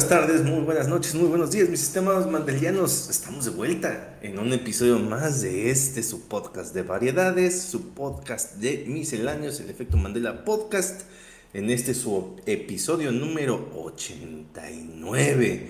[0.00, 3.10] Buenas tardes, muy buenas noches, muy buenos días, mis sistemas mandelianos.
[3.10, 8.54] Estamos de vuelta en un episodio más de este, su podcast de variedades, su podcast
[8.54, 11.02] de misceláneos, el efecto Mandela Podcast.
[11.52, 15.68] En este su episodio número 89.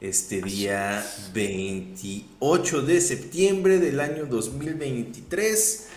[0.00, 5.88] Este día 28 de septiembre del año 2023.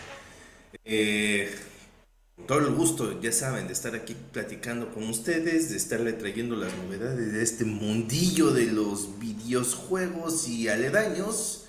[0.84, 1.52] Eh,
[2.46, 6.72] todo el gusto, ya saben, de estar aquí platicando con ustedes, de estarle trayendo las
[6.78, 11.66] novedades de este mundillo de los videojuegos y aledaños.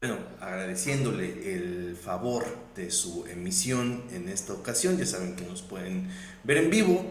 [0.00, 4.98] Bueno, agradeciéndole el favor de su emisión en esta ocasión.
[4.98, 6.08] Ya saben que nos pueden
[6.42, 7.06] ver en vivo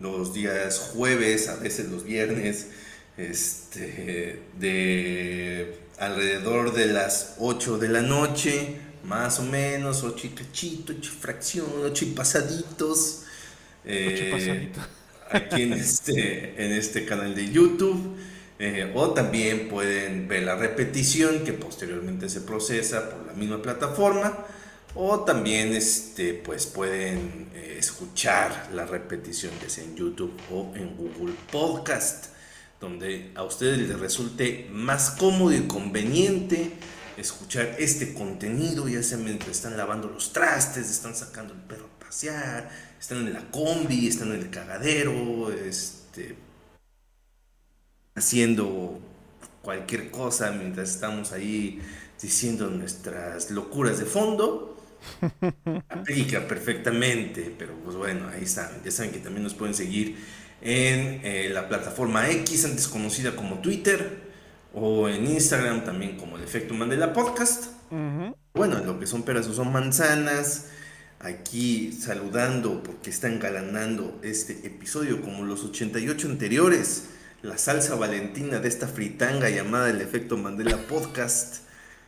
[0.00, 2.68] los días jueves, a veces los viernes,
[3.16, 10.92] este, de alrededor de las 8 de la noche más o menos, ocho y cachito,
[10.96, 13.24] ocho fracción, ocho y pasaditos.
[13.84, 14.70] Eh,
[15.30, 18.16] aquí en este, en este canal de YouTube.
[18.60, 24.36] Eh, o también pueden ver la repetición que posteriormente se procesa por la misma plataforma.
[24.94, 30.96] O también este, pues pueden eh, escuchar la repetición que sea en YouTube o en
[30.96, 32.26] Google Podcast,
[32.80, 36.72] donde a ustedes les resulte más cómodo y conveniente
[37.18, 42.04] escuchar este contenido, ya sea mientras están lavando los trastes, están sacando el perro a
[42.04, 46.36] pasear, están en la combi, están en el cagadero, este,
[48.14, 49.00] haciendo
[49.62, 51.80] cualquier cosa mientras estamos ahí
[52.20, 54.76] diciendo nuestras locuras de fondo.
[55.88, 58.82] Aplica perfectamente, pero pues bueno, ahí están.
[58.84, 60.16] Ya saben que también nos pueden seguir
[60.60, 64.27] en eh, la plataforma X, antes conocida como Twitter,
[64.80, 67.72] o en Instagram también como el efecto Mandela Podcast.
[68.54, 70.68] Bueno, lo que son peras o son manzanas.
[71.20, 77.10] Aquí saludando porque está engalanando este episodio como los 88 anteriores.
[77.42, 81.62] La salsa valentina de esta fritanga llamada el efecto Mandela Podcast.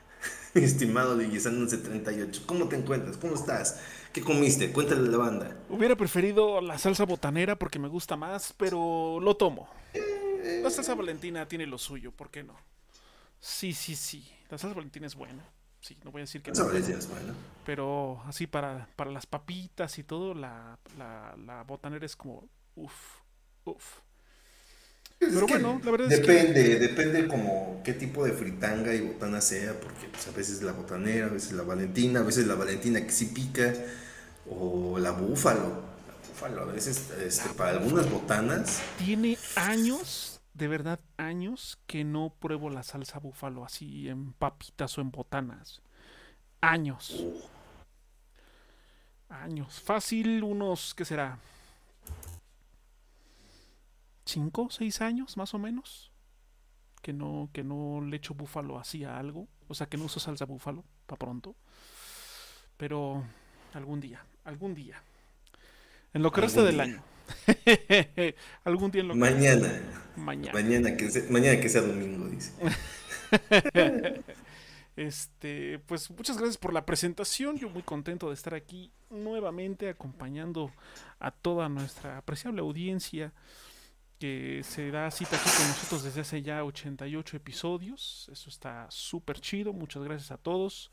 [0.55, 3.17] Estimado Digisano 38, ¿cómo te encuentras?
[3.17, 3.81] ¿Cómo estás?
[4.13, 4.73] ¿Qué comiste?
[4.73, 5.57] Cuéntale a la banda.
[5.69, 9.69] Hubiera preferido la salsa botanera porque me gusta más, pero lo tomo.
[10.63, 12.57] La salsa valentina tiene lo suyo, ¿por qué no?
[13.41, 14.29] Sí, sí, sí.
[14.51, 15.45] La salsa valentina es buena.
[15.81, 16.73] Sí, no voy a decir que no.
[16.73, 17.35] es buena.
[17.65, 23.21] Pero así para, para las papitas y todo, la, la, botanera es como, uff,
[23.65, 24.01] uff.
[25.19, 26.33] Pero bueno, la verdad es que...
[26.33, 30.73] Depende, depende como qué tipo de fritanga y botana sea, porque pues, a veces la
[30.73, 33.73] botanera, a veces la valentina, a veces la valentina que sí pica,
[34.49, 35.90] o la búfalo.
[36.41, 38.83] Búfalo, a veces este, para algunas botanas.
[38.97, 45.03] Tiene años de verdad años que no pruebo la salsa búfalo así en papitas o
[45.03, 45.83] en botanas.
[46.63, 47.23] Años.
[49.29, 49.81] Años.
[49.81, 51.39] Fácil unos, ¿qué será?
[54.25, 56.11] ¿Cinco, seis años más o menos?
[57.03, 59.47] Que no, que no le echo búfalo así a algo.
[59.69, 61.55] O sea, que no uso salsa búfalo para pronto.
[62.79, 63.25] Pero
[63.75, 65.03] algún día, algún día.
[66.15, 67.03] En lo que resta del año.
[68.65, 69.81] Algún día en lo Mañana.
[70.17, 70.53] Mañana.
[70.53, 72.53] Mañana que, sea, mañana que sea domingo, dice.
[74.97, 77.57] Este, pues muchas gracias por la presentación.
[77.57, 80.71] Yo muy contento de estar aquí nuevamente acompañando
[81.19, 83.33] a toda nuestra apreciable audiencia
[84.19, 88.29] que se da cita aquí con nosotros desde hace ya 88 episodios.
[88.31, 89.73] Eso está súper chido.
[89.73, 90.91] Muchas gracias a todos.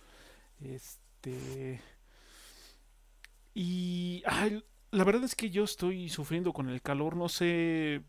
[0.62, 1.82] Este.
[3.54, 4.24] Y.
[4.26, 8.04] Ay, la verdad es que yo estoy sufriendo con el calor, no sé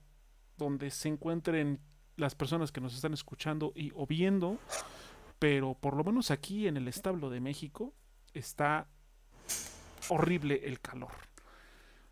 [0.57, 1.81] dónde se encuentren
[2.17, 4.59] las personas que nos están escuchando y o viendo,
[5.39, 7.95] pero por lo menos aquí en el establo de México
[8.35, 8.89] está
[10.09, 11.13] horrible el calor.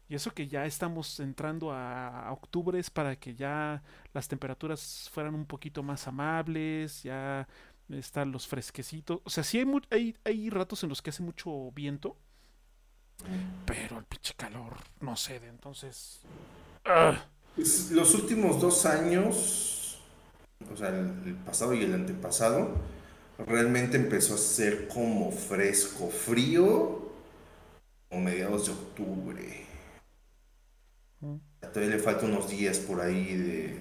[0.08, 5.34] Y eso que ya estamos entrando a, octubre es para que ya las temperaturas fueran
[5.34, 7.48] un poquito más amables, ya
[7.88, 9.20] están los fresquecitos.
[9.24, 12.16] O sea, sí hay, hay, hay ratos en los que hace mucho viento,
[13.64, 16.20] pero el pinche calor no cede, entonces.
[17.90, 19.98] Los últimos dos años,
[20.72, 22.70] o sea, el, pasado y el antepasado,
[23.38, 27.10] realmente empezó a ser como fresco, frío,
[28.10, 29.66] o mediados de octubre.
[31.60, 33.80] Todavía le falta unos días por ahí de,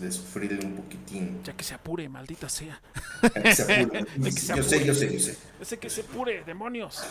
[0.00, 1.42] de sufrirle un poquitín.
[1.42, 2.80] Ya que se apure, maldita sea.
[3.22, 4.06] Ya que se apure.
[4.16, 5.36] yo sé, yo sé, yo sé.
[5.60, 7.02] Ese que se apure, demonios.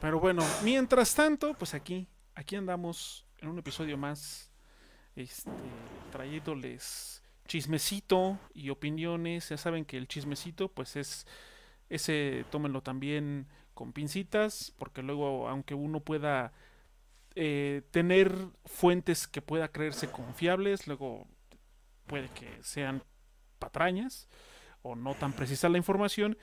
[0.00, 4.50] Pero bueno, mientras tanto, pues aquí, aquí andamos en un episodio más,
[5.16, 5.50] este,
[6.12, 9.48] trayéndoles chismecito y opiniones.
[9.48, 11.26] Ya saben que el chismecito, pues es
[11.88, 16.52] ese, tómenlo también con pincitas, porque luego, aunque uno pueda
[17.34, 18.32] eh, tener
[18.64, 21.26] fuentes que pueda creerse confiables, luego
[22.06, 23.02] puede que sean
[23.58, 24.28] patrañas
[24.82, 26.36] o no tan precisa la información.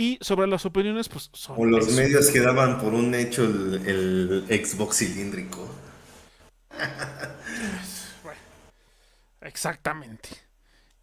[0.00, 1.56] Y sobre las opiniones, pues son...
[1.58, 5.68] O los medios que daban por un hecho el, Xbox cilíndrico.
[9.42, 10.30] exactamente.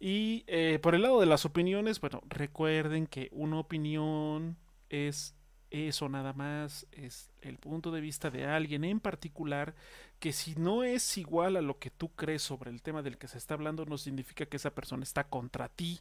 [0.00, 4.56] Y eh, por el lado de las opiniones, bueno, recuerden que una opinión
[4.88, 5.36] es
[5.70, 9.76] eso nada más, es el punto de vista de alguien en particular
[10.18, 13.28] que si no es igual a lo que tú crees sobre el tema del que
[13.28, 16.00] se está hablando, no significa que esa persona está contra ti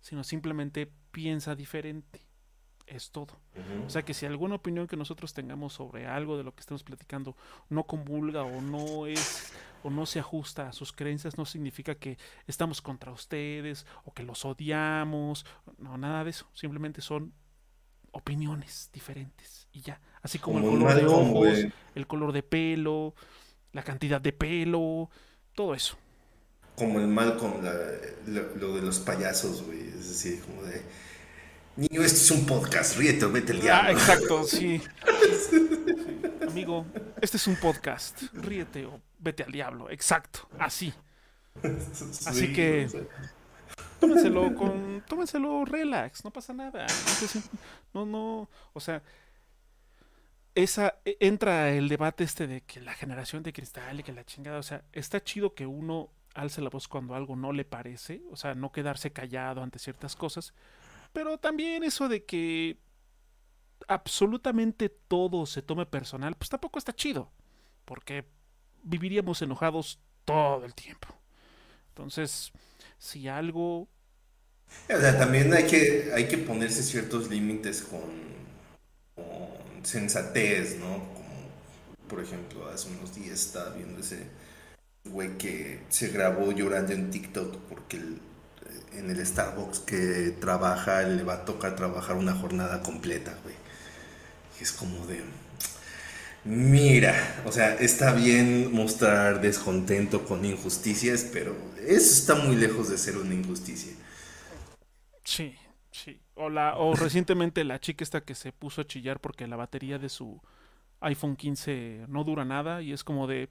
[0.00, 2.26] sino simplemente piensa diferente.
[2.86, 3.38] Es todo.
[3.86, 6.82] O sea que si alguna opinión que nosotros tengamos sobre algo de lo que estemos
[6.82, 7.36] platicando
[7.68, 9.52] no convulga o no es
[9.82, 12.16] o no se ajusta a sus creencias, no significa que
[12.46, 15.44] estamos contra ustedes o que los odiamos.
[15.76, 16.48] No, nada de eso.
[16.54, 17.34] Simplemente son
[18.10, 20.00] opiniones diferentes y ya.
[20.22, 21.58] Así como, el color de ojos,
[21.94, 23.14] el color de pelo,
[23.72, 25.10] la cantidad de pelo,
[25.54, 25.98] todo eso
[26.78, 27.62] como el mal con
[28.26, 29.88] lo, de los payasos, güey.
[29.88, 30.82] Es decir, como de.
[31.76, 33.88] Niño, este es un podcast, ríete o vete el diablo.
[33.88, 34.80] Ah, exacto, sí.
[36.48, 36.86] Amigo,
[37.20, 39.90] este es un podcast, ríete o vete al diablo.
[39.90, 40.92] Exacto, así.
[42.26, 42.88] Así que.
[44.00, 45.04] Tómenselo con.
[45.08, 46.86] Tómenselo relax, no pasa nada.
[47.92, 48.48] No, no.
[48.72, 49.02] O sea.
[50.54, 54.24] Esa, e, entra el debate este de que la generación de cristal y que la
[54.24, 58.22] chingada, o sea, está chido que uno alce la voz cuando algo no le parece,
[58.30, 60.54] o sea, no quedarse callado ante ciertas cosas,
[61.12, 62.78] pero también eso de que
[63.88, 67.30] absolutamente todo se tome personal, pues tampoco está chido,
[67.84, 68.24] porque
[68.82, 71.08] viviríamos enojados todo el tiempo.
[71.88, 72.52] Entonces,
[72.98, 73.88] si algo...
[74.88, 78.02] O sea, también hay que, hay que ponerse ciertos límites con,
[79.14, 80.86] con sensatez, ¿no?
[80.86, 84.28] Como, por ejemplo, hace unos días estaba viendo ese
[85.08, 87.98] güey que se grabó llorando en TikTok porque
[88.92, 93.54] en el Starbucks que trabaja le va a tocar trabajar una jornada completa, güey.
[94.58, 95.22] Y es como de...
[96.44, 101.54] Mira, o sea, está bien mostrar descontento con injusticias, pero
[101.86, 103.92] eso está muy lejos de ser una injusticia.
[105.24, 105.54] Sí,
[105.90, 106.20] sí.
[106.34, 109.98] O, la, o recientemente la chica esta que se puso a chillar porque la batería
[109.98, 110.40] de su
[111.00, 113.50] iPhone 15 no dura nada y es como de,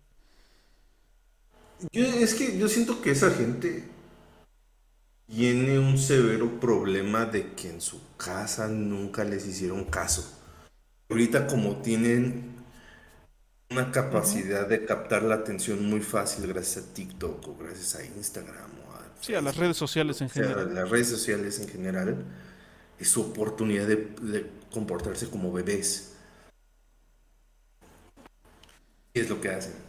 [1.92, 3.84] yo, es que yo siento que esa gente
[5.28, 10.34] tiene un severo problema de que en su casa nunca les hicieron caso.
[11.10, 12.56] Ahorita como tienen
[13.70, 18.72] una capacidad de captar la atención muy fácil gracias a TikTok o gracias a Instagram
[18.88, 20.74] o a, sí, a las redes sociales en general.
[20.74, 22.26] las redes sociales en general
[22.98, 26.14] es su oportunidad de, comportarse como bebés.
[29.14, 29.87] Y es lo que hacen.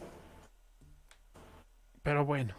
[2.09, 2.55] Pero bueno.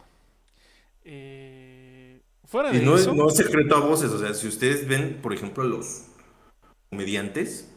[1.04, 4.12] Eh, fuera de y no, eso, no es secreto a voces.
[4.12, 6.02] O sea, si ustedes ven, por ejemplo, a los
[6.88, 7.68] comediantes,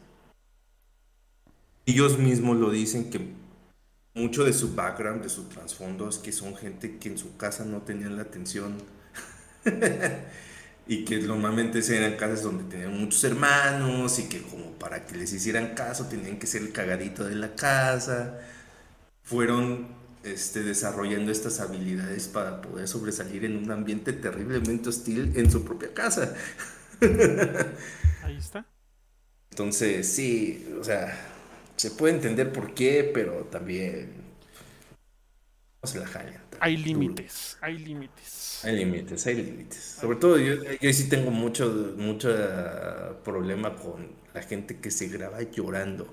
[1.88, 3.28] ellos mismos lo dicen que
[4.14, 7.66] mucho de su background, de su trasfondo, es que son gente que en su casa
[7.66, 8.78] no tenían la atención.
[10.86, 15.34] y que normalmente eran casas donde tenían muchos hermanos y que como para que les
[15.34, 18.40] hicieran caso tenían que ser el cagadito de la casa.
[19.24, 25.64] Fueron este, desarrollando estas habilidades para poder sobresalir en un ambiente terriblemente hostil en su
[25.64, 26.36] propia casa.
[28.24, 28.66] Ahí está.
[29.52, 31.16] Entonces, sí, o sea,
[31.76, 34.14] se puede entender por qué, pero también
[35.82, 36.10] no se la.
[36.60, 38.62] Hay límites, hay límites.
[38.64, 39.98] Hay límites, hay límites.
[40.00, 42.30] Sobre todo yo, yo sí tengo mucho, mucho
[43.24, 46.08] problema con la gente que se graba llorando.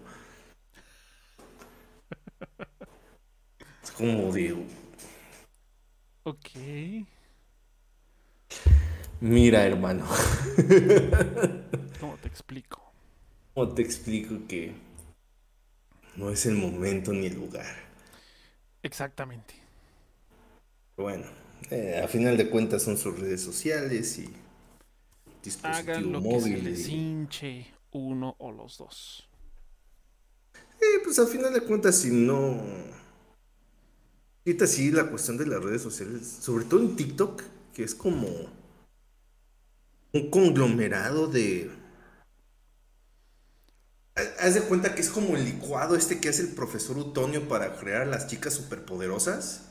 [3.89, 4.63] como digo.
[6.25, 6.49] Ok.
[9.21, 10.07] Mira, hermano.
[12.01, 12.93] ¿Cómo te explico?
[13.55, 14.73] ¿Cómo te explico que
[16.17, 17.67] no es el momento ni el lugar?
[18.83, 19.55] Exactamente.
[20.97, 21.27] Bueno,
[21.71, 24.31] eh, a final de cuentas son sus redes sociales y
[25.43, 26.55] dispositivo Hagan lo móvil.
[26.55, 29.29] Que se les hinche uno o los dos.
[30.55, 32.59] Eh, pues a final de cuentas, si no
[34.47, 37.43] Ahorita sí, la cuestión de las redes sociales, sobre todo en TikTok,
[37.75, 38.27] que es como
[40.13, 41.71] un conglomerado de...
[44.39, 47.77] Haz de cuenta que es como el licuado este que hace el profesor Utonio para
[47.77, 49.69] crear a las chicas superpoderosas.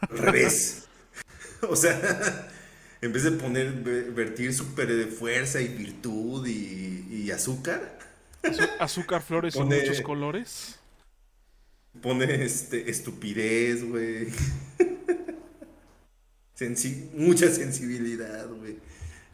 [0.00, 0.84] Al revés.
[1.68, 2.48] o sea,
[3.00, 3.72] en vez de poner,
[4.12, 7.98] vertir super de fuerza y virtud y, azúcar.
[8.78, 10.78] azúcar, flores y muchos colores.
[12.00, 14.28] Pone este, estupidez, güey.
[17.14, 18.78] mucha sensibilidad, güey.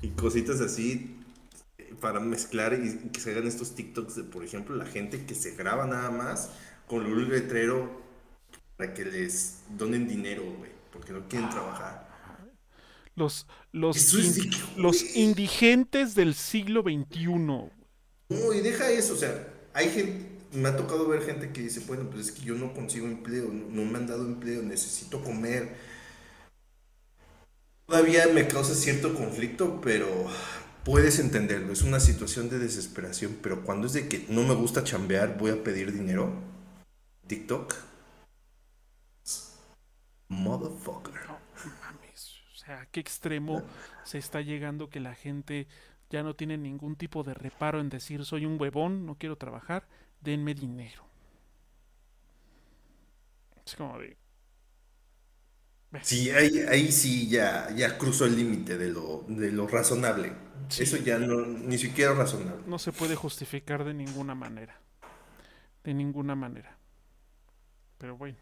[0.03, 1.17] Y cositas así
[2.01, 5.55] para mezclar y que se hagan estos TikToks de, por ejemplo, la gente que se
[5.55, 6.51] graba nada más
[6.87, 8.01] con un letrero
[8.77, 12.09] para que les donen dinero, güey, porque no quieren trabajar.
[13.15, 14.15] Los, los,
[14.77, 17.27] los indigentes del siglo XXI.
[17.27, 17.71] No,
[18.55, 22.09] y deja eso, o sea, hay gente, me ha tocado ver gente que dice, bueno,
[22.11, 25.77] pues es que yo no consigo empleo, no, me han dado empleo, necesito comer.
[27.87, 30.07] Todavía me causa cierto conflicto, pero
[30.85, 34.85] puedes entenderlo, es una situación de desesperación, pero cuando es de que no me gusta
[34.85, 36.33] chambear, voy a pedir dinero,
[37.27, 37.75] TikTok,
[40.29, 41.15] motherfucker.
[41.31, 43.63] o sea, qué extremo
[44.05, 45.67] se está llegando que la gente
[46.11, 49.87] ya no tiene ningún tipo de reparo en decir soy un huevón, no quiero trabajar,
[50.21, 51.05] denme dinero.
[53.65, 54.17] Es como de...
[56.03, 60.33] Sí, ahí, sí ya, ya cruzó el límite de lo, de lo razonable.
[60.79, 62.63] Eso ya no, ni siquiera razonable.
[62.67, 64.81] No se puede justificar de ninguna manera.
[65.83, 66.77] De ninguna manera.
[67.99, 68.39] Pero bueno,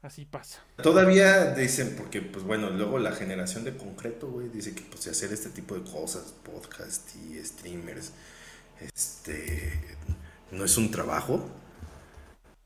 [0.00, 0.62] así pasa.
[0.82, 5.32] Todavía dicen, porque pues bueno, luego la generación de concreto, güey, dice que pues hacer
[5.32, 8.12] este tipo de cosas, podcast y streamers,
[8.80, 9.96] este,
[10.50, 11.44] no es un trabajo.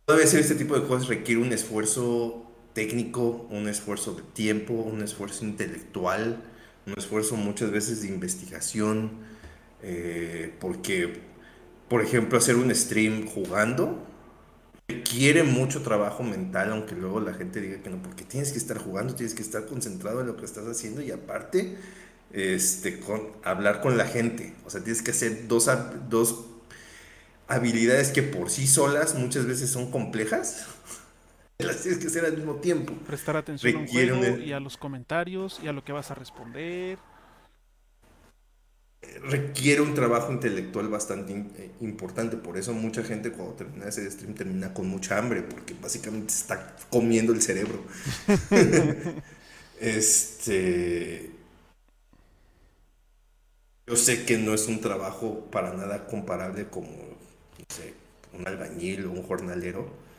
[0.05, 5.03] Todavía hacer este tipo de cosas requiere un esfuerzo técnico, un esfuerzo de tiempo, un
[5.03, 6.43] esfuerzo intelectual,
[6.87, 9.11] un esfuerzo muchas veces de investigación,
[9.83, 11.21] eh, porque,
[11.89, 14.07] por ejemplo, hacer un stream jugando
[14.89, 18.79] requiere mucho trabajo mental, aunque luego la gente diga que no, porque tienes que estar
[18.79, 21.77] jugando, tienes que estar concentrado en lo que estás haciendo y aparte,
[22.33, 25.71] este, con, hablar con la gente, o sea, tienes que hacer dos,
[26.09, 26.47] dos
[27.51, 30.67] habilidades que por sí solas muchas veces son complejas
[31.65, 32.95] las tienes que hacer al mismo tiempo.
[33.07, 36.15] Prestar atención a un juego y a los comentarios y a lo que vas a
[36.15, 36.99] responder.
[39.23, 44.35] Requiere un trabajo intelectual bastante eh, importante, por eso mucha gente cuando termina ese stream
[44.35, 47.83] termina con mucha hambre, porque básicamente se está comiendo el cerebro.
[49.81, 51.31] este.
[53.87, 57.19] Yo sé que no es un trabajo para nada comparable como,
[57.71, 57.95] sé,
[58.39, 60.11] un albañil o un jornalero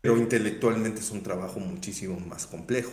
[0.00, 2.92] pero intelectualmente es un trabajo muchísimo más complejo.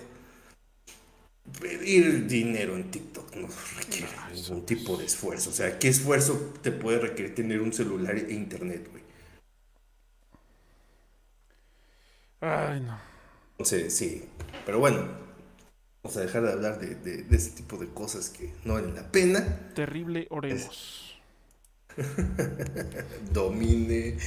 [1.61, 5.49] Pedir dinero en TikTok no requiere ningún tipo de esfuerzo.
[5.49, 9.03] O sea, ¿qué esfuerzo te puede requerir tener un celular e internet, güey?
[12.41, 12.99] Ay, no.
[13.51, 14.25] Entonces, sí.
[14.65, 15.07] Pero bueno,
[16.03, 19.09] vamos a dejar de hablar de, de, ese tipo de cosas que no valen la
[19.09, 19.71] pena.
[19.73, 21.06] Terrible oremos.
[23.33, 24.17] Domine.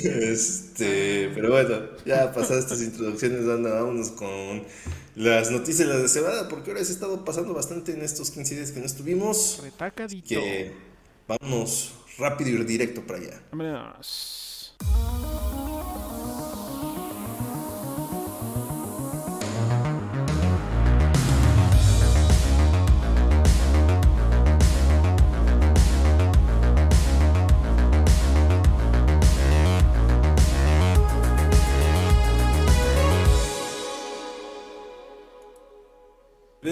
[0.00, 4.64] Este, pero bueno, ya pasadas estas introducciones, anda, vámonos con
[5.16, 8.54] las noticias de la semana, porque ahora se ha estado pasando bastante en estos 15
[8.56, 9.60] días que no estuvimos.
[9.62, 10.28] Retacadito.
[10.28, 10.72] Que
[11.26, 13.42] vamos rápido y directo para allá.
[13.50, 14.76] Vámonos.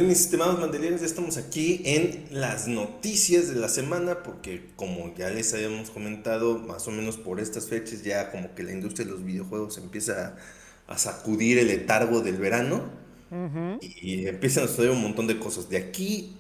[0.07, 5.13] Bien, mis estimados mandelieros, ya estamos aquí en las noticias de la semana, porque como
[5.17, 9.05] ya les habíamos comentado, más o menos por estas fechas ya como que la industria
[9.05, 10.37] de los videojuegos empieza
[10.87, 12.85] a sacudir el letargo del verano
[13.81, 15.69] y, empiezan a suceder un montón de cosas.
[15.69, 16.37] De aquí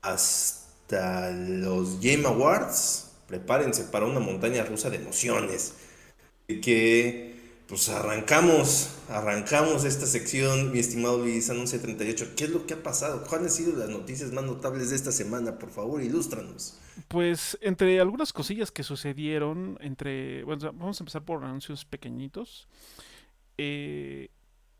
[0.00, 5.74] hasta los Game Awards, prepárense para una montaña rusa de emociones.
[6.46, 7.31] Y que
[7.72, 12.34] pues arrancamos, arrancamos esta sección, mi estimado Luis, Anuncio 38.
[12.36, 13.24] ¿Qué es lo que ha pasado?
[13.26, 15.58] ¿Cuáles han sido las noticias más notables de esta semana?
[15.58, 16.78] Por favor, ilústranos.
[17.08, 22.68] Pues entre algunas cosillas que sucedieron, entre, bueno, vamos a empezar por anuncios pequeñitos.
[23.56, 24.28] Eh,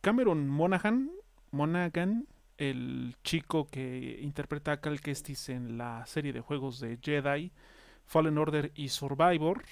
[0.02, 1.12] Cameron Monaghan,
[1.50, 2.26] Monaghan,
[2.58, 7.52] el chico que interpreta a Cal Kestis en la serie de juegos de Jedi,
[8.04, 9.62] Fallen Order y Survivor,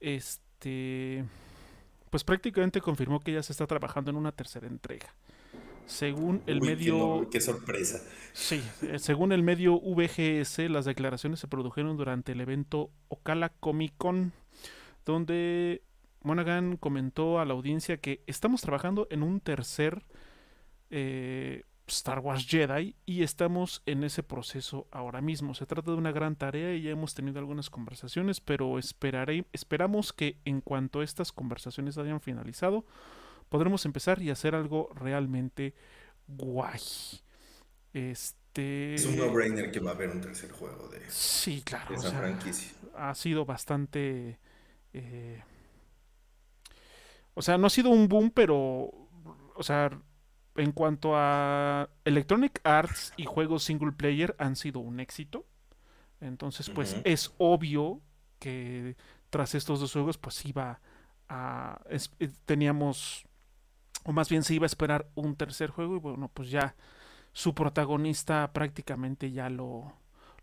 [0.00, 1.24] este
[2.12, 5.14] pues prácticamente confirmó que ya se está trabajando en una tercera entrega.
[5.86, 7.26] Según el medio.
[7.30, 8.02] Qué, sorpresa.
[8.34, 13.94] Sí, eh, según el medio VGS, las declaraciones se produjeron durante el evento Ocala Comic
[13.96, 14.34] Con,
[15.06, 15.80] donde
[16.22, 20.02] Monaghan comentó a la audiencia que estamos trabajando en un tercer.
[20.90, 25.54] Eh, Star Wars Jedi y estamos en ese proceso ahora mismo.
[25.54, 30.12] Se trata de una gran tarea y ya hemos tenido algunas conversaciones, pero esperaré, esperamos
[30.12, 32.84] que en cuanto estas conversaciones hayan finalizado,
[33.48, 35.74] podremos empezar y hacer algo realmente
[36.26, 36.80] guay.
[37.92, 38.94] Este...
[38.94, 42.72] Es un no-brainer que va a haber un tercer juego de, sí, claro, esa franquicia.
[42.96, 44.38] Ha sido bastante...
[44.92, 45.42] Eh,
[47.34, 48.90] o sea, no ha sido un boom, pero...
[49.54, 49.90] O sea,
[50.56, 55.46] en cuanto a Electronic Arts y juegos single player han sido un éxito.
[56.20, 58.00] Entonces, pues es obvio
[58.38, 58.96] que
[59.30, 60.80] tras estos dos juegos, pues iba
[61.28, 61.80] a...
[61.88, 63.24] Eh, teníamos,
[64.04, 66.76] o más bien se iba a esperar un tercer juego y bueno, pues ya
[67.32, 69.92] su protagonista prácticamente ya lo,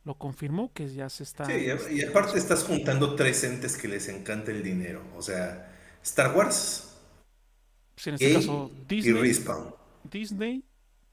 [0.04, 1.46] lo confirmó, que ya se está...
[1.46, 5.04] Sí, y aparte estás juntando tres entes que les encanta el dinero.
[5.16, 6.98] O sea, Star Wars,
[7.94, 9.79] pues en este caso, Disney, y Respawn.
[10.10, 10.66] Disney,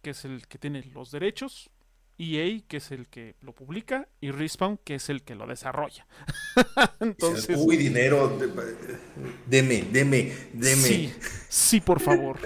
[0.02, 1.70] que es el que tiene los derechos,
[2.18, 6.06] EA, que es el que lo publica, y Respawn, que es el que lo desarrolla.
[7.00, 8.38] Entonces, uy, dinero,
[9.46, 10.76] deme, deme, deme.
[10.76, 11.12] Sí,
[11.48, 12.38] sí, por favor.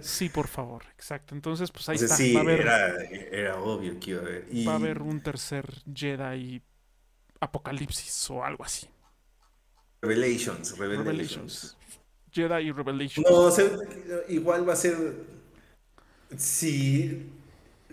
[0.00, 1.34] Sí, por favor, exacto.
[1.34, 2.16] Entonces, pues ahí está.
[2.16, 4.68] Sí, era, obvio que iba a haber.
[4.68, 6.62] Va a haber un tercer Jedi
[7.40, 8.86] Apocalipsis o algo así.
[10.00, 11.76] Revelations, Revelations.
[12.34, 13.26] Jedi Revelations.
[13.30, 13.50] No,
[14.28, 14.96] igual va a ser.
[16.36, 17.30] Si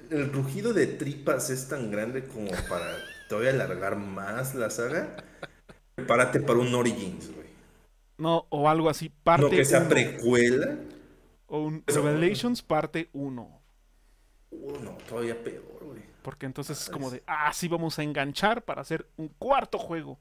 [0.09, 2.97] el rugido de tripas es tan grande como para
[3.29, 5.15] todavía alargar más la saga,
[5.95, 7.47] prepárate para un Origins, güey.
[8.17, 10.77] No, o algo así, parte No que sea precuela.
[11.47, 13.61] O un Revelations parte 1.
[14.51, 16.01] Uno, todavía peor, güey.
[16.21, 20.19] Porque entonces es como de, ah, sí vamos a enganchar para hacer un cuarto juego.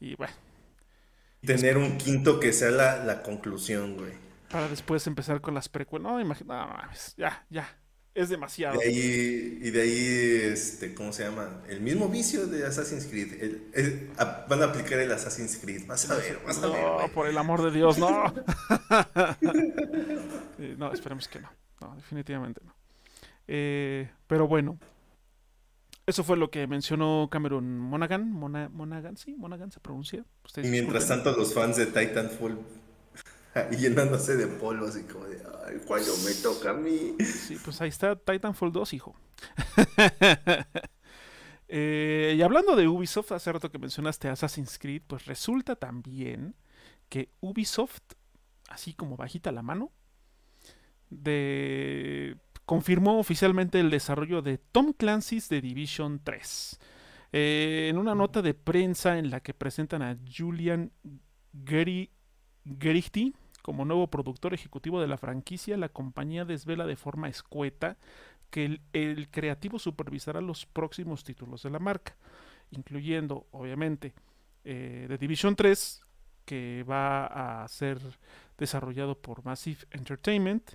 [0.00, 0.34] Y bueno.
[1.46, 4.12] Tener un quinto que sea la, la conclusión, güey.
[4.50, 6.10] Para después empezar con las precuelas.
[6.10, 7.68] No, imagínate, no, ya, ya,
[8.14, 8.80] es demasiado.
[8.84, 11.62] y de ahí, este, ¿cómo se llama?
[11.68, 14.12] El mismo vicio de Assassin's Creed.
[14.48, 15.86] van a aplicar el Assassin's Creed.
[15.86, 16.80] Vas a ver, vas a ver.
[16.80, 18.32] No, por el amor de Dios, no.
[20.78, 21.50] no, esperemos que no.
[21.80, 22.72] No, definitivamente no.
[23.48, 24.78] Eh, pero bueno,
[26.06, 28.30] eso fue lo que mencionó Cameron Monaghan.
[28.30, 30.24] Monaghan, sí, Monaghan se pronuncia.
[30.56, 32.58] y mientras tanto, los fans de Titanfall
[33.78, 37.16] llenándose de polvo, así como de, ay, cuando me toca a mí.
[37.20, 39.14] Sí, pues ahí está Titanfall 2, hijo.
[41.66, 46.54] Eh, y hablando de Ubisoft, hace rato que mencionaste Assassin's Creed, pues resulta también
[47.08, 48.02] que Ubisoft,
[48.68, 49.90] así como bajita la mano,
[51.10, 52.36] de
[52.66, 56.80] confirmó oficialmente el desarrollo de Tom Clancy's The Division 3.
[57.32, 60.92] Eh, en una nota de prensa en la que presentan a Julian
[62.80, 67.96] Gerichty, como nuevo productor ejecutivo de la franquicia, la compañía desvela de forma escueta
[68.50, 72.14] que el, creativo supervisará los próximos títulos de la marca,
[72.70, 74.14] incluyendo, obviamente,
[74.64, 76.02] eh, The Division 3,
[76.44, 77.98] que va a ser
[78.56, 80.74] desarrollado por Massive Entertainment,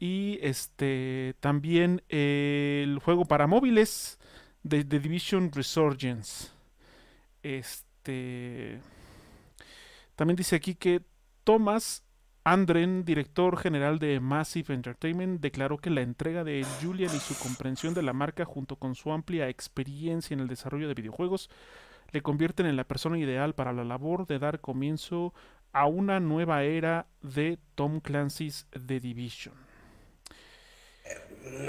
[0.00, 4.18] y este también el juego para móviles
[4.62, 6.48] de The Division Resurgence.
[7.42, 8.80] Este
[10.16, 11.02] también dice aquí que
[11.44, 12.02] Thomas
[12.44, 17.92] Andren, director general de Massive Entertainment, declaró que la entrega de Julian y su comprensión
[17.92, 21.50] de la marca junto con su amplia experiencia en el desarrollo de videojuegos
[22.12, 25.34] le convierten en la persona ideal para la labor de dar comienzo
[25.72, 29.69] a una nueva era de Tom Clancy's The Division.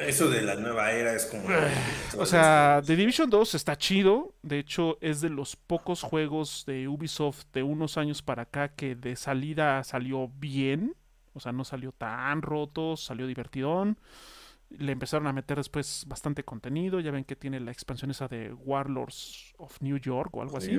[0.05, 1.43] Eso de la nueva era es como...
[2.17, 4.33] o sea, The Division 2 está chido.
[4.41, 8.95] De hecho, es de los pocos juegos de Ubisoft de unos años para acá que
[8.95, 10.95] de salida salió bien.
[11.33, 13.97] O sea, no salió tan roto, salió divertidón.
[14.69, 16.99] Le empezaron a meter después bastante contenido.
[16.99, 20.77] Ya ven que tiene la expansión esa de Warlords of New York o algo así.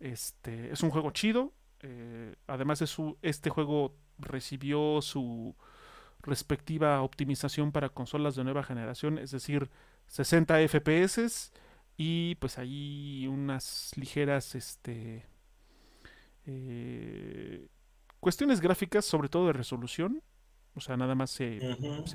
[0.00, 1.52] Este, es un juego chido.
[1.80, 5.56] Eh, además de su, este juego recibió su
[6.22, 9.70] respectiva optimización para consolas de nueva generación, es decir,
[10.06, 11.52] 60 FPS
[11.96, 15.24] y pues ahí unas ligeras este,
[16.46, 17.68] eh,
[18.20, 20.22] cuestiones gráficas, sobre todo de resolución.
[20.74, 21.60] O sea, nada más se,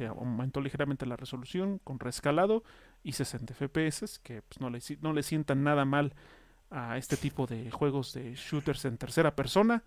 [0.10, 2.64] aumentó ligeramente la resolución con rescalado
[3.04, 6.16] y 60 FPS, que pues, no, le, no le sientan nada mal
[6.72, 9.84] a este tipo de juegos de shooters en tercera persona.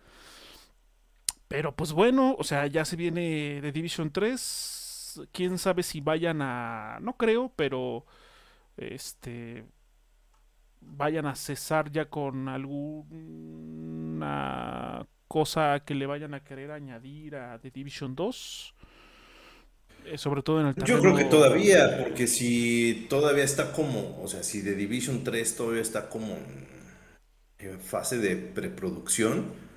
[1.51, 5.23] Pero pues bueno, o sea, ya se viene de Division 3.
[5.33, 7.01] Quién sabe si vayan a.
[7.03, 8.07] No creo, pero.
[8.77, 9.65] Este.
[10.81, 12.79] Vayan a cesar ya con alguna
[15.27, 18.75] cosa que le vayan a querer añadir a The Division 2.
[20.05, 24.29] Eh, sobre todo en el Yo creo que todavía, porque si todavía está como, o
[24.29, 26.39] sea, si The Division 3 todavía está como
[27.59, 29.69] en fase de preproducción.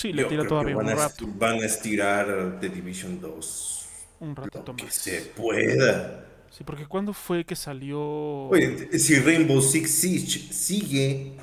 [0.00, 1.26] Sí, le tira todavía van un a, rato.
[1.34, 3.86] Van a estirar The Division 2
[4.20, 4.94] un ratito lo que más.
[4.94, 6.26] se pueda.
[6.50, 8.00] Sí, porque ¿cuándo fue que salió?
[8.48, 11.36] Oye, si Rainbow Six Siege sigue,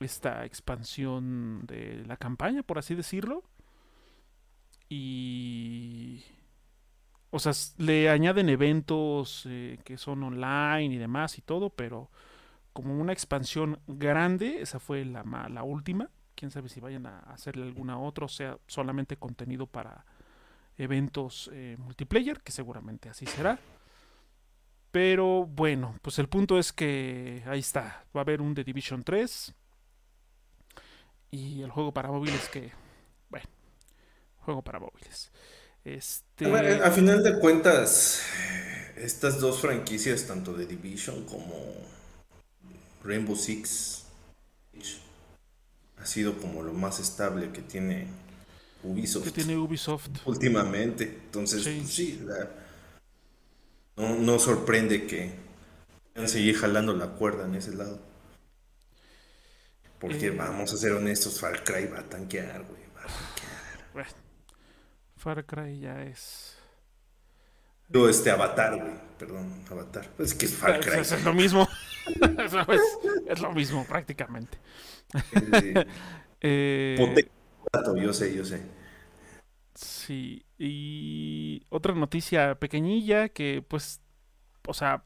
[0.04, 3.42] esta expansión de la campaña, por así decirlo.
[4.88, 6.24] Y...
[7.30, 12.08] O sea, le añaden eventos eh, que son online y demás y todo, pero
[12.72, 16.10] como una expansión grande, esa fue la, la última.
[16.36, 20.04] Quién sabe si vayan a hacerle alguna otra, o sea, solamente contenido para
[20.76, 23.58] eventos eh, multiplayer, que seguramente así será.
[24.90, 28.04] Pero bueno, pues el punto es que ahí está.
[28.14, 29.54] Va a haber un The Division 3.
[31.34, 32.70] Y el juego para móviles que.
[33.28, 33.46] Bueno,
[34.44, 35.32] juego para móviles.
[35.84, 36.46] Este.
[36.46, 38.22] A ver, a final de cuentas,
[38.96, 41.56] estas dos franquicias, tanto de Division como
[43.02, 44.04] Rainbow Six,
[45.98, 48.06] ha sido como lo más estable que tiene
[48.84, 50.10] Ubisoft que tiene Ubisoft.
[50.26, 51.18] últimamente.
[51.24, 51.78] Entonces, Sí.
[51.80, 52.26] pues sí,
[53.96, 55.32] no, no sorprende que
[56.26, 58.13] seguir jalando la cuerda en ese lado.
[60.06, 60.30] Porque Eh.
[60.30, 62.82] vamos a ser honestos, Far Cry va a tanquear, güey.
[62.96, 63.90] va a tanquear.
[63.92, 64.08] Bueno,
[65.16, 66.58] Far Cry ya es.
[67.88, 68.94] Digo, este Avatar, güey.
[69.18, 70.08] Perdón, Avatar.
[70.16, 71.00] Pues que es Far Cry.
[71.00, 71.68] es- es lo mismo.
[72.06, 72.52] Es,
[73.28, 74.58] es lo mismo, prácticamente.
[75.32, 75.86] Eh,
[76.40, 78.60] Eh, Potente yo sé, yo sé.
[79.74, 84.00] Sí, y otra noticia pequeñilla que pues,
[84.68, 85.04] o sea,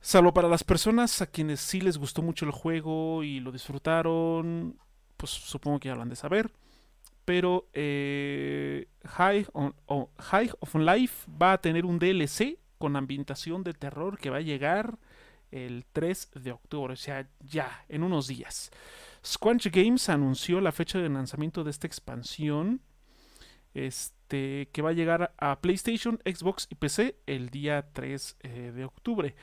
[0.00, 4.78] salvo para las personas a quienes sí les gustó mucho el juego y lo disfrutaron,
[5.16, 6.50] pues supongo que ya lo han de saber,
[7.24, 14.30] pero eh, High, of Life va a tener un DLC con ambientación de terror que
[14.30, 14.98] va a llegar
[15.50, 18.70] el 3 de octubre, o sea, ya, en unos días.
[19.24, 22.80] Squanch Games anunció la fecha de lanzamiento de esta expansión
[23.74, 28.84] este, que va a llegar a PlayStation, Xbox y PC el día 3 eh, de
[28.84, 29.34] octubre.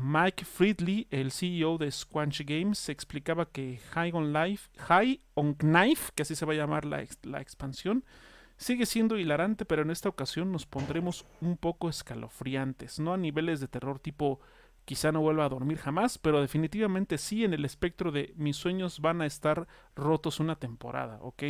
[0.00, 6.12] Mike Friedley, el CEO de Squanch Games, explicaba que High on Life, High on Knife,
[6.14, 8.04] que así se va a llamar la, la expansión,
[8.56, 13.58] sigue siendo hilarante, pero en esta ocasión nos pondremos un poco escalofriantes, no a niveles
[13.58, 14.38] de terror tipo
[14.84, 19.00] quizá no vuelva a dormir jamás, pero definitivamente sí en el espectro de mis sueños
[19.00, 21.42] van a estar rotos una temporada, ¿ok?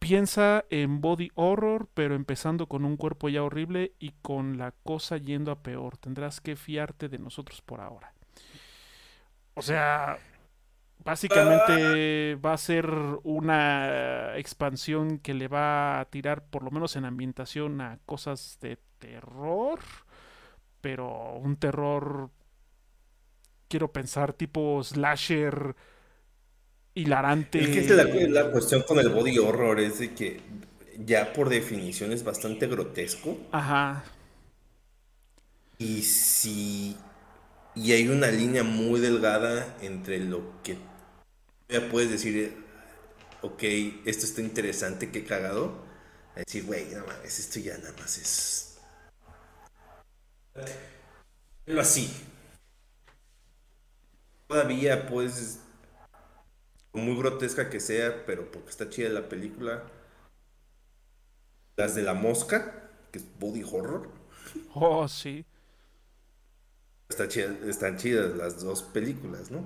[0.00, 5.18] Piensa en body horror, pero empezando con un cuerpo ya horrible y con la cosa
[5.18, 5.98] yendo a peor.
[5.98, 8.14] Tendrás que fiarte de nosotros por ahora.
[9.54, 10.18] O sea,
[11.04, 12.90] básicamente va a ser
[13.24, 18.78] una expansión que le va a tirar, por lo menos en ambientación, a cosas de
[18.98, 19.80] terror,
[20.80, 22.30] pero un terror,
[23.68, 25.76] quiero pensar, tipo slasher
[26.94, 27.60] hilarante.
[27.60, 30.40] Es que es la, la cuestión con el body horror es de que
[31.04, 33.38] ya por definición es bastante grotesco.
[33.52, 34.04] Ajá.
[35.78, 36.96] Y si.
[37.74, 40.76] Y hay una línea muy delgada entre lo que
[41.68, 42.56] ya puedes decir,
[43.42, 43.62] ok,
[44.04, 45.84] esto está interesante, qué cagado.
[46.34, 48.78] A decir, güey, no mames, esto ya nada más es.
[51.64, 52.10] Pero así.
[54.48, 55.60] Todavía, pues.
[56.92, 59.84] Muy grotesca que sea, pero porque está chida la película.
[61.76, 64.10] Las de la mosca, que es body horror.
[64.74, 65.44] Oh, sí.
[67.08, 69.64] Está chida- están chidas las dos películas, ¿no?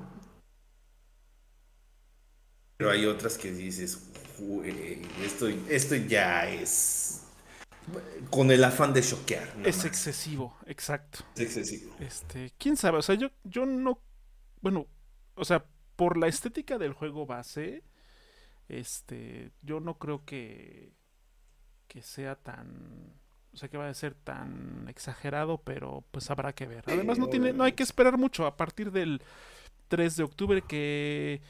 [2.77, 7.23] Pero hay otras que dices, "Güey, esto, esto ya es
[8.31, 9.49] con el afán de choquear.
[9.65, 9.85] Es más.
[9.85, 11.21] excesivo, exacto.
[11.37, 11.95] Es excesivo.
[12.01, 14.01] Este, quién sabe, o sea, yo, yo no,
[14.61, 14.87] bueno,
[15.37, 15.65] o sea,
[15.97, 17.83] por la estética del juego base,
[18.69, 20.93] este, yo no creo que,
[21.89, 23.15] que sea tan
[23.53, 26.83] o sea que va a ser tan exagerado, pero pues habrá que ver.
[26.89, 28.47] Además no tiene no hay que esperar mucho.
[28.47, 29.23] A partir del
[29.89, 31.41] 3 de octubre que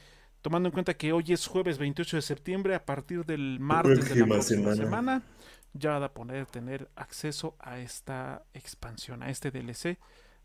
[0.43, 4.15] tomando en cuenta que hoy es jueves 28 de septiembre, a partir del martes de
[4.15, 5.23] la próxima semana,
[5.73, 9.97] ya va a poder tener acceso a esta expansión, a este DLC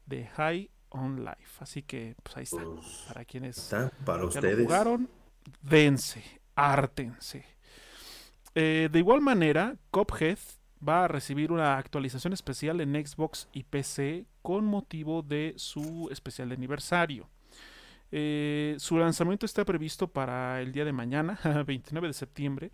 [0.07, 1.59] de High on Life.
[1.61, 2.63] Así que pues ahí está.
[2.65, 3.75] Pues, para quienes
[4.05, 4.65] para ustedes.
[4.65, 5.09] jugaron,
[5.63, 6.23] dense,
[6.55, 7.45] ártense.
[8.55, 10.39] Eh, de igual manera, Cophead
[10.87, 16.49] va a recibir una actualización especial en Xbox y PC con motivo de su especial
[16.49, 17.29] de aniversario.
[18.13, 22.73] Eh, su lanzamiento está previsto para el día de mañana, 29 de septiembre,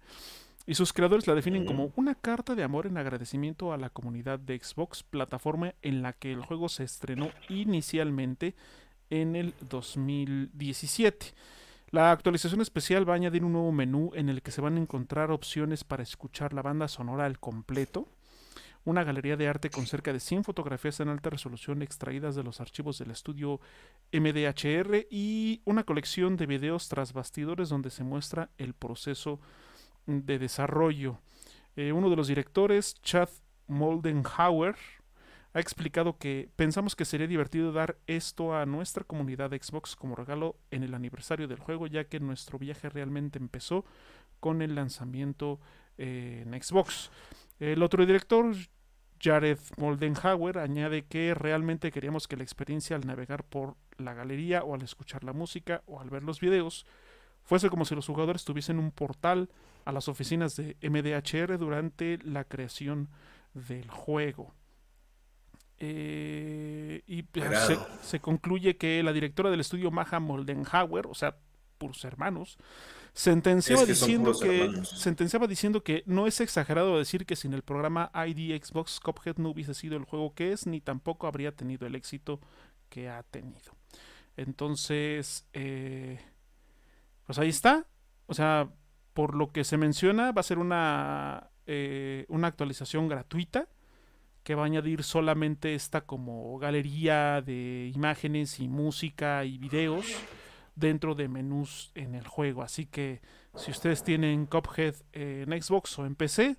[0.66, 4.40] y sus creadores la definen como una carta de amor en agradecimiento a la comunidad
[4.40, 8.56] de Xbox, plataforma en la que el juego se estrenó inicialmente
[9.08, 11.26] en el 2017.
[11.90, 14.80] La actualización especial va a añadir un nuevo menú en el que se van a
[14.80, 18.08] encontrar opciones para escuchar la banda sonora al completo,
[18.84, 22.60] una galería de arte con cerca de 100 fotografías en alta resolución extraídas de los
[22.60, 23.60] archivos del estudio
[24.12, 29.40] MDHR y una colección de videos tras bastidores donde se muestra el proceso
[30.06, 31.18] de desarrollo.
[31.76, 33.28] Eh, uno de los directores, Chad
[33.66, 34.76] Moldenhauer,
[35.52, 40.14] ha explicado que pensamos que sería divertido dar esto a nuestra comunidad de Xbox como
[40.14, 43.84] regalo en el aniversario del juego, ya que nuestro viaje realmente empezó
[44.38, 45.58] con el lanzamiento
[45.96, 47.10] eh, en Xbox.
[47.58, 48.54] El otro director,
[49.18, 54.74] Jared Moldenhauer, añade que realmente queríamos que la experiencia al navegar por la galería o
[54.74, 56.84] al escuchar la música o al ver los videos
[57.42, 59.48] fuese como si los jugadores tuviesen un portal
[59.86, 63.08] a las oficinas de MDHR durante la creación
[63.54, 64.52] del juego.
[65.78, 67.24] Eh, y
[68.02, 71.36] se, concluye que la directora del estudio Maja Moldenhauer, o sea,
[71.78, 72.58] por sus hermanos,
[73.12, 78.60] sentenciaba diciendo que sentenciaba diciendo que no es exagerado decir que sin el programa ID
[78.60, 82.40] Xbox Cuphead no hubiese sido el juego que es ni tampoco habría tenido el éxito
[82.88, 83.72] que ha tenido.
[84.36, 86.18] Entonces, eh,
[87.24, 87.86] pues ahí está.
[88.26, 88.68] O sea,
[89.16, 93.66] por lo que se menciona, va a ser una, eh, una actualización gratuita
[94.42, 100.04] que va a añadir solamente esta como galería de imágenes y música y videos
[100.74, 102.62] dentro de menús en el juego.
[102.62, 103.22] Así que
[103.54, 106.58] si ustedes tienen Cuphead en Xbox o en PC,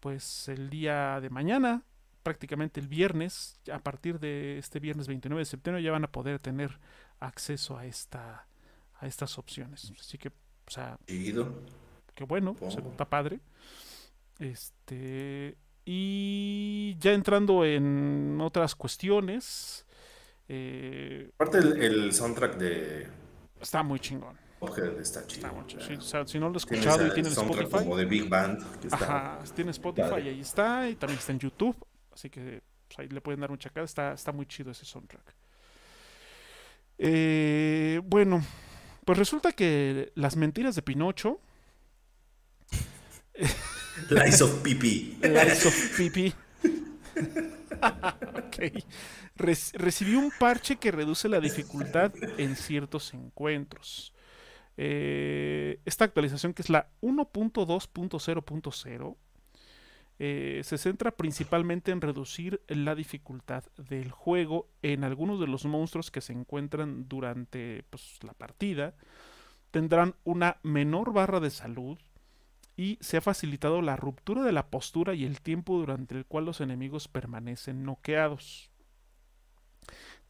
[0.00, 1.84] pues el día de mañana,
[2.24, 6.40] prácticamente el viernes, a partir de este viernes 29 de septiembre, ya van a poder
[6.40, 6.80] tener
[7.20, 8.48] acceso a esta
[8.98, 9.92] a estas opciones.
[10.00, 10.32] Así que,
[10.66, 13.40] o sea, que bueno, está padre.
[14.38, 19.86] Este, y ya entrando en otras cuestiones.
[20.48, 23.06] Eh, Aparte el, soundtrack de...
[23.60, 24.36] Está muy chingón.
[25.00, 26.26] está chido.
[26.26, 27.70] si no lo he escuchado y tiene Spotify.
[27.70, 28.64] como de Big Band.
[28.90, 30.88] ajá, tiene Spotify y ahí está.
[30.88, 31.76] Y también está en YouTube.
[32.12, 33.84] Así que pues, ahí le pueden dar un chacada.
[33.84, 35.34] Está, está muy chido ese soundtrack.
[36.98, 38.42] Eh, bueno,
[39.06, 41.40] pues resulta que las mentiras de Pinocho
[44.10, 45.16] Lies of Pipi.
[45.22, 46.34] Lies of Pipi.
[48.36, 48.56] ok.
[49.36, 54.12] recibió un parche que reduce la dificultad en ciertos encuentros.
[54.76, 59.16] Eh, esta actualización, que es la 1.2.0.0,
[60.18, 66.10] eh, se centra principalmente en reducir la dificultad del juego en algunos de los monstruos
[66.10, 68.94] que se encuentran durante pues, la partida.
[69.70, 71.98] Tendrán una menor barra de salud,
[72.76, 76.44] y se ha facilitado la ruptura de la postura y el tiempo durante el cual
[76.44, 78.70] los enemigos permanecen noqueados.